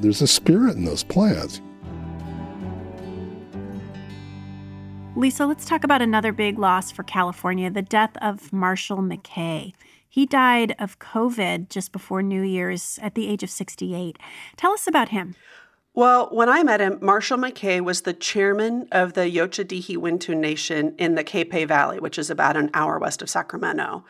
There's 0.00 0.22
a 0.22 0.26
spirit 0.26 0.74
in 0.74 0.86
those 0.86 1.04
plants. 1.04 1.60
Lisa, 5.14 5.44
let's 5.44 5.66
talk 5.66 5.84
about 5.84 6.00
another 6.00 6.32
big 6.32 6.58
loss 6.58 6.90
for 6.90 7.02
California 7.02 7.68
the 7.68 7.82
death 7.82 8.16
of 8.22 8.50
Marshall 8.54 8.98
McKay. 8.98 9.74
He 10.12 10.26
died 10.26 10.76
of 10.78 10.98
COVID 10.98 11.70
just 11.70 11.90
before 11.90 12.22
New 12.22 12.42
Year's 12.42 12.98
at 13.00 13.14
the 13.14 13.26
age 13.28 13.42
of 13.42 13.48
68. 13.48 14.18
Tell 14.58 14.72
us 14.72 14.86
about 14.86 15.08
him. 15.08 15.34
Well, 15.94 16.28
when 16.30 16.50
I 16.50 16.62
met 16.62 16.82
him, 16.82 16.98
Marshall 17.00 17.38
McKay 17.38 17.80
was 17.80 18.02
the 18.02 18.12
chairman 18.12 18.88
of 18.92 19.14
the 19.14 19.22
Yocha 19.22 19.64
Dehe 19.64 19.96
Wintun 19.96 20.36
Nation 20.36 20.94
in 20.98 21.14
the 21.14 21.24
Capay 21.24 21.66
Valley, 21.66 21.98
which 21.98 22.18
is 22.18 22.28
about 22.28 22.58
an 22.58 22.68
hour 22.74 22.98
west 22.98 23.22
of 23.22 23.30
Sacramento. 23.30 24.04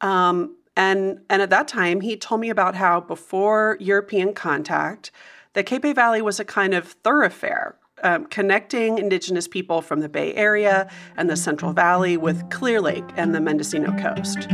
Um, 0.00 0.54
and, 0.76 1.18
and 1.28 1.42
at 1.42 1.50
that 1.50 1.66
time, 1.66 2.02
he 2.02 2.16
told 2.16 2.40
me 2.40 2.48
about 2.48 2.76
how 2.76 3.00
before 3.00 3.76
European 3.80 4.34
contact, 4.34 5.10
the 5.54 5.64
Capay 5.64 5.92
Valley 5.92 6.22
was 6.22 6.38
a 6.38 6.44
kind 6.44 6.72
of 6.72 6.86
thoroughfare 7.02 7.74
um, 8.04 8.26
connecting 8.26 8.98
indigenous 8.98 9.48
people 9.48 9.82
from 9.82 9.98
the 9.98 10.08
Bay 10.08 10.32
Area 10.34 10.88
and 11.16 11.28
the 11.28 11.36
Central 11.36 11.72
Valley 11.72 12.16
with 12.16 12.48
Clear 12.50 12.80
Lake 12.80 13.10
and 13.16 13.34
the 13.34 13.40
Mendocino 13.40 13.90
coast. 14.00 14.46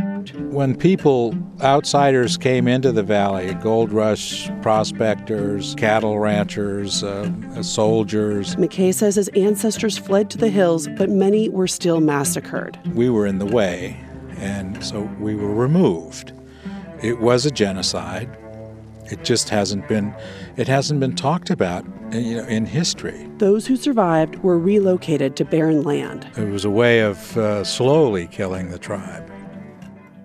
When 0.51 0.75
people, 0.75 1.35
outsiders, 1.61 2.37
came 2.37 2.67
into 2.67 2.91
the 2.91 3.03
valley, 3.03 3.53
gold 3.55 3.91
rush 3.91 4.49
prospectors, 4.61 5.75
cattle 5.75 6.19
ranchers, 6.19 7.03
uh, 7.03 7.63
soldiers. 7.63 8.55
McKay 8.55 8.93
says 8.93 9.15
his 9.15 9.29
ancestors 9.29 9.97
fled 9.97 10.29
to 10.31 10.37
the 10.37 10.49
hills, 10.49 10.87
but 10.97 11.09
many 11.09 11.49
were 11.49 11.67
still 11.67 11.99
massacred. 12.01 12.79
We 12.93 13.09
were 13.09 13.25
in 13.25 13.39
the 13.39 13.45
way, 13.45 13.99
and 14.37 14.83
so 14.83 15.01
we 15.19 15.35
were 15.35 15.53
removed. 15.53 16.33
It 17.01 17.19
was 17.19 17.45
a 17.45 17.51
genocide. 17.51 18.29
It 19.11 19.23
just 19.23 19.49
hasn't 19.49 19.87
been 19.87 20.13
it 20.57 20.67
hasn't 20.67 20.99
been 20.99 21.15
talked 21.15 21.49
about 21.49 21.85
you 22.11 22.37
know, 22.37 22.45
in 22.45 22.65
history. 22.65 23.27
Those 23.37 23.65
who 23.65 23.75
survived 23.75 24.35
were 24.37 24.59
relocated 24.59 25.35
to 25.37 25.45
barren 25.45 25.83
land. 25.83 26.27
It 26.37 26.49
was 26.49 26.65
a 26.65 26.69
way 26.69 26.99
of 26.99 27.37
uh, 27.37 27.63
slowly 27.63 28.27
killing 28.27 28.69
the 28.69 28.79
tribe. 28.79 29.28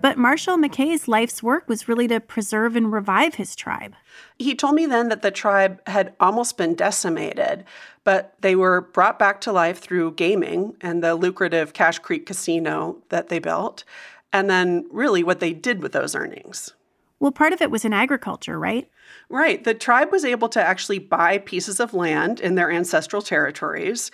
But 0.01 0.17
Marshall 0.17 0.57
McKay's 0.57 1.07
life's 1.07 1.41
work 1.41 1.67
was 1.67 1.87
really 1.87 2.07
to 2.09 2.19
preserve 2.19 2.75
and 2.75 2.91
revive 2.91 3.35
his 3.35 3.55
tribe. 3.55 3.95
He 4.37 4.53
told 4.53 4.75
me 4.75 4.85
then 4.85 5.09
that 5.09 5.23
the 5.23 5.31
tribe 5.31 5.81
had 5.87 6.13
almost 6.19 6.57
been 6.57 6.75
decimated, 6.75 7.63
but 8.03 8.35
they 8.41 8.55
were 8.55 8.81
brought 8.81 9.17
back 9.17 9.41
to 9.41 9.51
life 9.51 9.79
through 9.79 10.11
gaming 10.11 10.75
and 10.81 11.03
the 11.03 11.15
lucrative 11.15 11.73
Cache 11.73 11.99
Creek 11.99 12.25
casino 12.25 12.97
that 13.09 13.29
they 13.29 13.39
built, 13.39 13.83
and 14.31 14.49
then 14.49 14.85
really 14.91 15.23
what 15.23 15.39
they 15.39 15.53
did 15.53 15.81
with 15.81 15.91
those 15.91 16.15
earnings. 16.15 16.73
Well, 17.19 17.31
part 17.31 17.53
of 17.53 17.61
it 17.61 17.71
was 17.71 17.85
in 17.85 17.93
agriculture, 17.93 18.59
right? 18.59 18.89
Right. 19.29 19.63
The 19.63 19.73
tribe 19.73 20.11
was 20.11 20.25
able 20.25 20.49
to 20.49 20.61
actually 20.61 20.99
buy 20.99 21.39
pieces 21.39 21.79
of 21.79 21.93
land 21.93 22.39
in 22.39 22.55
their 22.55 22.69
ancestral 22.69 23.21
territories. 23.21 24.11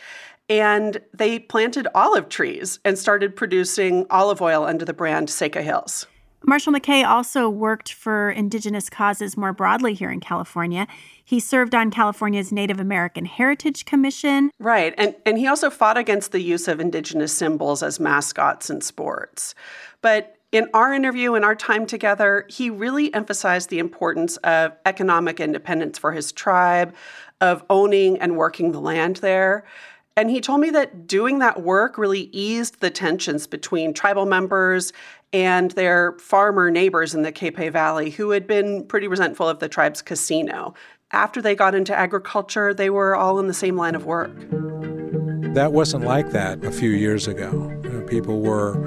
And 0.51 0.99
they 1.13 1.39
planted 1.39 1.87
olive 1.95 2.27
trees 2.27 2.81
and 2.83 2.99
started 2.99 3.37
producing 3.37 4.05
olive 4.09 4.41
oil 4.41 4.65
under 4.65 4.83
the 4.83 4.91
brand 4.91 5.29
Séka 5.29 5.63
Hills. 5.63 6.07
Marshall 6.43 6.73
McKay 6.73 7.07
also 7.07 7.49
worked 7.49 7.93
for 7.93 8.31
indigenous 8.31 8.89
causes 8.89 9.37
more 9.37 9.53
broadly 9.53 9.93
here 9.93 10.11
in 10.11 10.19
California. 10.19 10.87
He 11.23 11.39
served 11.39 11.73
on 11.73 11.89
California's 11.89 12.51
Native 12.51 12.81
American 12.81 13.23
Heritage 13.23 13.85
Commission. 13.85 14.51
Right. 14.59 14.93
And, 14.97 15.15
and 15.25 15.37
he 15.37 15.47
also 15.47 15.69
fought 15.69 15.97
against 15.97 16.33
the 16.33 16.41
use 16.41 16.67
of 16.67 16.81
indigenous 16.81 17.31
symbols 17.31 17.81
as 17.81 17.97
mascots 17.97 18.69
in 18.69 18.81
sports. 18.81 19.55
But 20.01 20.35
in 20.51 20.67
our 20.73 20.91
interview 20.91 21.35
and 21.35 21.45
our 21.45 21.55
time 21.55 21.85
together, 21.85 22.45
he 22.49 22.69
really 22.69 23.13
emphasized 23.13 23.69
the 23.69 23.79
importance 23.79 24.35
of 24.37 24.73
economic 24.85 25.39
independence 25.39 25.97
for 25.97 26.11
his 26.11 26.33
tribe, 26.33 26.93
of 27.39 27.63
owning 27.69 28.17
and 28.19 28.35
working 28.35 28.73
the 28.73 28.81
land 28.81 29.17
there. 29.17 29.63
And 30.21 30.29
he 30.29 30.39
told 30.39 30.61
me 30.61 30.69
that 30.69 31.07
doing 31.07 31.39
that 31.39 31.63
work 31.63 31.97
really 31.97 32.29
eased 32.31 32.79
the 32.79 32.91
tensions 32.91 33.47
between 33.47 33.91
tribal 33.91 34.27
members 34.27 34.93
and 35.33 35.71
their 35.71 36.11
farmer 36.19 36.69
neighbors 36.69 37.15
in 37.15 37.23
the 37.23 37.31
Capay 37.31 37.71
Valley 37.71 38.11
who 38.11 38.29
had 38.29 38.45
been 38.45 38.85
pretty 38.85 39.07
resentful 39.07 39.49
of 39.49 39.57
the 39.57 39.67
tribe's 39.67 40.03
casino. 40.03 40.75
After 41.11 41.41
they 41.41 41.55
got 41.55 41.73
into 41.73 41.97
agriculture, 41.97 42.71
they 42.71 42.91
were 42.91 43.15
all 43.15 43.39
in 43.39 43.47
the 43.47 43.53
same 43.55 43.75
line 43.75 43.95
of 43.95 44.05
work. 44.05 44.29
That 45.53 45.73
wasn't 45.73 46.05
like 46.05 46.31
that 46.31 46.63
a 46.63 46.71
few 46.71 46.91
years 46.91 47.27
ago. 47.27 47.77
People 48.07 48.41
were 48.41 48.77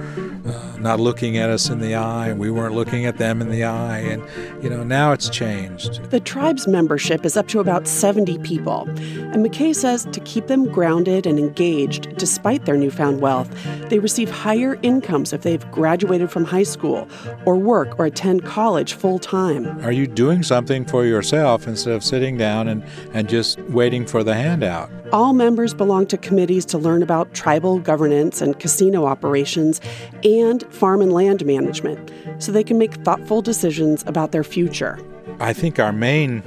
uh, 0.46 0.76
not 0.78 1.00
looking 1.00 1.36
at 1.36 1.50
us 1.50 1.68
in 1.68 1.78
the 1.78 1.94
eye, 1.94 2.28
and 2.28 2.38
we 2.38 2.50
weren't 2.50 2.74
looking 2.74 3.06
at 3.06 3.18
them 3.18 3.40
in 3.40 3.50
the 3.50 3.64
eye. 3.64 3.98
And, 3.98 4.22
you 4.62 4.70
know, 4.70 4.82
now 4.82 5.12
it's 5.12 5.28
changed. 5.28 6.10
The 6.10 6.20
tribe's 6.20 6.66
membership 6.66 7.24
is 7.24 7.36
up 7.36 7.48
to 7.48 7.60
about 7.60 7.86
70 7.86 8.38
people. 8.38 8.82
And 8.88 9.44
McKay 9.44 9.74
says 9.74 10.06
to 10.12 10.20
keep 10.20 10.46
them 10.46 10.66
grounded 10.66 11.26
and 11.26 11.38
engaged 11.38 12.16
despite 12.16 12.64
their 12.64 12.76
newfound 12.76 13.20
wealth, 13.20 13.50
they 13.88 13.98
receive 13.98 14.30
higher 14.30 14.78
incomes 14.82 15.32
if 15.32 15.42
they've 15.42 15.70
graduated 15.70 16.30
from 16.30 16.44
high 16.44 16.62
school 16.62 17.08
or 17.44 17.56
work 17.56 17.98
or 17.98 18.06
attend 18.06 18.44
college 18.44 18.94
full 18.94 19.18
time. 19.18 19.66
Are 19.84 19.92
you 19.92 20.06
doing 20.06 20.42
something 20.42 20.84
for 20.84 21.04
yourself 21.04 21.66
instead 21.66 21.94
of 21.94 22.02
sitting 22.02 22.36
down 22.36 22.68
and, 22.68 22.84
and 23.12 23.28
just 23.28 23.58
waiting 23.60 24.06
for 24.06 24.22
the 24.22 24.34
handout? 24.34 24.90
All 25.14 25.32
members 25.32 25.74
belong 25.74 26.08
to 26.08 26.18
committees 26.18 26.64
to 26.64 26.76
learn 26.76 27.00
about 27.00 27.34
tribal 27.34 27.78
governance 27.78 28.42
and 28.42 28.58
casino 28.58 29.04
operations 29.06 29.80
and 30.24 30.64
farm 30.74 31.00
and 31.00 31.12
land 31.12 31.46
management 31.46 32.10
so 32.38 32.50
they 32.50 32.64
can 32.64 32.78
make 32.78 32.94
thoughtful 32.94 33.40
decisions 33.40 34.02
about 34.08 34.32
their 34.32 34.42
future. 34.42 34.98
I 35.38 35.52
think 35.52 35.78
our 35.78 35.92
main 35.92 36.42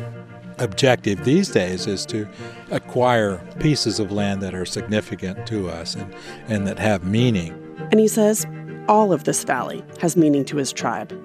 objective 0.59 1.23
these 1.23 1.47
days 1.47 1.87
is 1.87 2.05
to 2.07 2.27
acquire 2.69 3.37
pieces 3.61 4.01
of 4.01 4.11
land 4.11 4.41
that 4.41 4.53
are 4.53 4.65
significant 4.65 5.47
to 5.47 5.69
us 5.69 5.95
and, 5.95 6.13
and 6.49 6.67
that 6.67 6.77
have 6.77 7.05
meaning. 7.05 7.53
And 7.91 8.01
he 8.01 8.09
says 8.09 8.45
all 8.89 9.13
of 9.13 9.23
this 9.23 9.45
valley 9.45 9.81
has 10.01 10.17
meaning 10.17 10.43
to 10.43 10.57
his 10.57 10.73
tribe. 10.73 11.17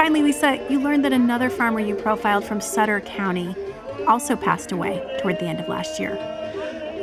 Finally, 0.00 0.22
Lisa, 0.22 0.58
you 0.70 0.80
learned 0.80 1.04
that 1.04 1.12
another 1.12 1.50
farmer 1.50 1.78
you 1.78 1.94
profiled 1.94 2.42
from 2.42 2.58
Sutter 2.58 3.02
County 3.02 3.54
also 4.06 4.34
passed 4.34 4.72
away 4.72 5.18
toward 5.20 5.38
the 5.38 5.44
end 5.44 5.60
of 5.60 5.68
last 5.68 6.00
year. 6.00 6.14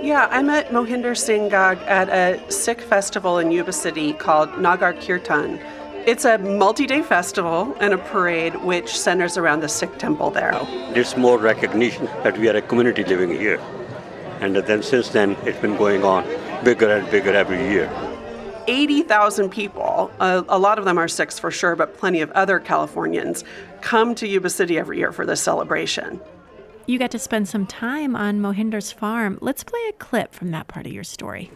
Yeah, 0.01 0.27
I 0.31 0.41
met 0.41 0.69
Mohinder 0.71 1.15
Singh 1.15 1.47
Ghag 1.47 1.77
at 1.85 2.09
a 2.09 2.51
Sikh 2.51 2.81
festival 2.81 3.37
in 3.37 3.51
Yuba 3.51 3.71
City 3.71 4.13
called 4.13 4.59
Nagar 4.59 4.93
Kirtan. 4.93 5.59
It's 6.07 6.25
a 6.25 6.39
multi 6.39 6.87
day 6.87 7.03
festival 7.03 7.77
and 7.79 7.93
a 7.93 7.99
parade 7.99 8.55
which 8.63 8.97
centers 8.97 9.37
around 9.37 9.59
the 9.59 9.69
Sikh 9.69 9.99
temple 9.99 10.31
there. 10.31 10.59
There's 10.95 11.15
more 11.15 11.37
recognition 11.37 12.05
that 12.23 12.35
we 12.39 12.49
are 12.49 12.57
a 12.57 12.63
community 12.63 13.03
living 13.03 13.29
here. 13.29 13.61
And 14.39 14.55
then 14.55 14.81
since 14.81 15.09
then, 15.09 15.37
it's 15.43 15.59
been 15.59 15.77
going 15.77 16.03
on 16.03 16.23
bigger 16.63 16.89
and 16.89 17.07
bigger 17.11 17.35
every 17.35 17.59
year. 17.59 18.06
80,000 18.67 19.49
people, 19.49 20.11
a, 20.19 20.43
a, 20.49 20.59
lot 20.59 20.77
of 20.77 20.85
them 20.85 20.97
are 20.97 21.07
Sikhs 21.07 21.39
for 21.39 21.49
sure, 21.49 21.75
but 21.75 21.97
plenty 21.97 22.21
of 22.21 22.29
other 22.31 22.59
Californians, 22.59 23.43
come 23.81 24.13
to 24.15 24.27
Yuba 24.27 24.49
City 24.49 24.77
every 24.77 24.97
year 24.97 25.11
for 25.11 25.25
this 25.25 25.41
celebration. 25.41 26.19
You 26.85 26.99
got 26.99 27.11
to 27.11 27.19
spend 27.19 27.47
some 27.47 27.65
time 27.65 28.15
on 28.15 28.39
Mohinder's 28.39 28.91
farm. 28.91 29.37
Let's 29.41 29.63
play 29.63 29.79
a 29.89 29.93
clip 29.93 30.33
from 30.33 30.51
that 30.51 30.67
part 30.67 30.85
of 30.85 30.91
your 30.91 31.03
story. 31.03 31.51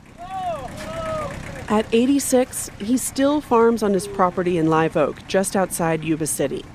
At 1.70 1.86
86, 1.94 2.70
he 2.80 2.98
still 2.98 3.40
farms 3.40 3.84
on 3.84 3.94
his 3.94 4.08
property 4.08 4.58
in 4.58 4.70
Live 4.70 4.98
Oak, 4.98 5.26
just 5.28 5.56
outside 5.56 6.04
Yuba 6.04 6.28
City. 6.28 6.66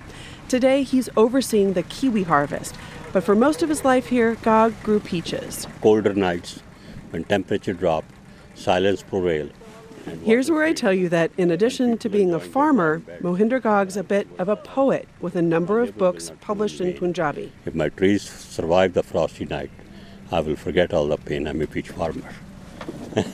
Today, 0.49 0.83
he's 0.83 1.09
overseeing 1.17 1.73
the 1.73 1.83
kiwi 1.83 2.23
harvest, 2.23 2.75
but 3.13 3.25
for 3.25 3.35
most 3.35 3.63
of 3.63 3.69
his 3.69 3.85
life 3.85 4.07
here, 4.07 4.37
Ghag 4.37 4.83
grew 4.83 5.01
peaches. 5.01 5.67
Colder 5.83 6.15
nights, 6.15 6.61
when 7.11 7.25
temperature 7.25 7.75
dropped, 7.75 8.11
silence 8.55 9.03
prevailed 9.03 9.53
Here's 10.23 10.51
where 10.51 10.63
I 10.63 10.73
tell 10.73 10.93
you 10.93 11.09
that 11.09 11.33
in 11.37 11.51
addition 11.51 11.99
to 11.99 12.09
being 12.09 12.33
a 12.33 12.39
farmer, 12.39 13.01
Mohinder 13.21 13.61
Ghag's 13.61 13.97
a 13.97 14.05
bit 14.05 14.29
of 14.39 14.49
a 14.49 14.57
poet 14.57 15.09
with 15.21 15.35
a 15.35 15.43
number 15.43 15.81
of 15.81 15.99
books 15.99 16.31
published 16.41 16.81
in 16.81 16.95
Punjabi. 16.95 17.53
If 17.65 17.75
my 17.75 17.89
trees 17.89 18.23
survive 18.23 18.95
the 18.95 19.03
frosty 19.03 19.45
night, 19.45 19.71
I 20.31 20.41
will 20.41 20.57
forget 20.57 20.93
all 20.93 21.09
the 21.09 21.17
pain. 21.17 21.49
I'm 21.49 21.61
a 21.61 21.67
peach 21.67 21.89
farmer. 21.89 22.33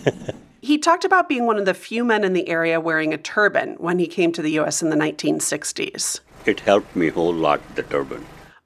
he 0.63 0.79
talked 0.79 1.05
about 1.05 1.29
being 1.29 1.47
one 1.47 1.59
of 1.59 1.67
the 1.67 1.75
few 1.75 2.05
men 2.05 2.25
in 2.25 2.33
the 2.33 2.49
area 2.49 2.81
wearing 2.81 3.13
a 3.13 3.19
turban 3.19 3.75
when 3.75 3.99
he 3.99 4.07
came 4.07 4.33
to 4.33 4.43
the 4.43 4.53
U.S. 4.53 4.83
in 4.83 4.89
the 4.89 4.97
1960s. 4.97 6.21
It 6.47 6.61
helped 6.61 6.97
me 6.97 7.09
a 7.09 7.13
whole 7.13 7.35
lot, 7.35 7.61
the 7.75 7.83
turban. 7.83 8.25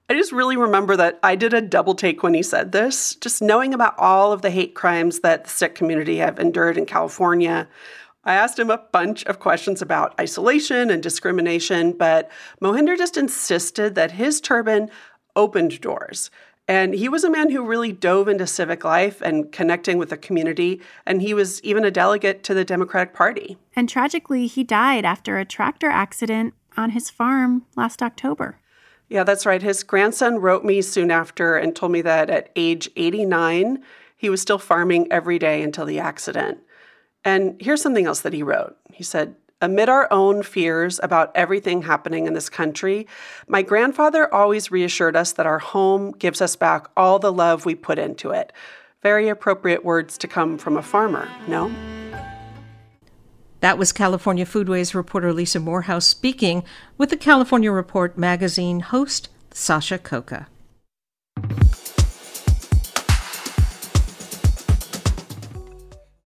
I 0.09 0.15
just 0.15 0.31
really 0.31 0.57
remember 0.57 0.97
that 0.97 1.19
I 1.25 1.35
did 1.35 1.53
a 1.53 1.61
double 1.61 1.97
take 1.97 2.23
when 2.23 2.35
he 2.35 2.43
said 2.43 2.71
this, 2.71 3.17
just 3.17 3.43
knowing 3.43 3.75
about 3.75 3.99
all 3.99 4.31
of 4.31 4.41
the 4.41 4.51
hate 4.51 4.75
crimes 4.75 5.21
that 5.21 5.45
the 5.45 5.51
Sikh 5.51 5.75
community 5.75 6.19
have 6.19 6.39
endured 6.39 6.79
in 6.79 6.87
California. 6.87 7.67
I 8.23 8.35
asked 8.35 8.57
him 8.57 8.71
a 8.71 8.79
bunch 8.79 9.25
of 9.25 9.41
questions 9.41 9.83
about 9.83 10.19
isolation 10.21 10.91
and 10.91 11.03
discrimination, 11.03 11.91
but 11.91 12.31
Mohinder 12.63 12.97
just 12.97 13.17
insisted 13.17 13.97
that 13.97 14.13
his 14.13 14.41
turban 14.41 14.91
opened 15.35 15.81
doors. 15.81 16.31
And 16.69 16.95
he 16.95 17.09
was 17.09 17.25
a 17.25 17.31
man 17.31 17.51
who 17.51 17.65
really 17.65 17.93
dove 17.93 18.29
into 18.29 18.47
civic 18.47 18.85
life 18.85 19.21
and 19.21 19.51
connecting 19.51 19.99
with 19.99 20.11
the 20.11 20.17
community. 20.17 20.81
And 21.05 21.21
he 21.21 21.35
was 21.35 21.63
even 21.63 21.85
a 21.85 21.91
delegate 21.91 22.45
to 22.45 22.55
the 22.55 22.65
Democratic 22.65 23.13
Party. 23.13 23.57
And 23.75 23.89
tragically, 23.89 24.47
he 24.47 24.63
died 24.63 25.05
after 25.05 25.39
a 25.39 25.45
tractor 25.45 25.89
accident 25.89 26.55
on 26.77 26.91
his 26.91 27.11
farm 27.11 27.67
last 27.77 28.03
October. 28.03 28.59
Yeah, 29.09 29.25
that's 29.25 29.47
right. 29.47 29.63
His 29.63 29.83
grandson 29.83 30.39
wrote 30.39 30.65
me 30.65 30.83
soon 30.83 31.11
after 31.11 31.57
and 31.57 31.75
told 31.75 31.93
me 31.93 32.03
that 32.03 32.29
at 32.29 32.51
age 32.57 32.91
89, 32.97 33.83
he 34.17 34.29
was 34.29 34.41
still 34.41 34.59
farming 34.59 35.07
every 35.11 35.39
day 35.39 35.63
until 35.63 35.85
the 35.85 36.01
accident. 36.01 36.59
And 37.25 37.57
here's 37.61 37.83
something 37.83 38.07
else 38.07 38.21
that 38.21 38.33
he 38.33 38.43
wrote. 38.43 38.77
He 38.93 39.05
said, 39.05 39.37
Amid 39.61 39.89
our 39.89 40.07
own 40.13 40.43
fears 40.43 41.01
about 41.03 41.33
everything 41.35 41.83
happening 41.83 42.27
in 42.27 42.35
this 42.35 42.49
country, 42.49 43.07
my 43.49 43.63
grandfather 43.63 44.33
always 44.33 44.71
reassured 44.71 45.17
us 45.17 45.33
that 45.33 45.47
our 45.47 45.59
home 45.59 46.13
gives 46.13 46.41
us 46.41 46.57
back 46.57 46.89
all 46.97 47.19
the 47.19 47.33
love 47.33 47.65
we 47.65 47.75
put 47.75 47.99
into 47.99 48.31
it. 48.31 48.53
Very 49.03 49.29
appropriate 49.29 49.85
words 49.85 50.19
to 50.19 50.29
come 50.29 50.59
from 50.59 50.77
a 50.77 50.83
farmer, 50.83 51.29
no? 51.49 51.71
That 53.67 53.79
was 53.79 53.91
California 53.91 54.47
Foodways 54.47 54.95
reporter 54.95 55.33
Lisa 55.33 55.59
Morehouse 55.59 56.07
speaking 56.07 56.63
with 56.97 57.11
the 57.11 57.17
California 57.17 57.73
Report 57.73 58.17
magazine 58.17 58.79
host 58.79 59.29
Sasha 59.51 59.99
Khokha. 59.99 60.47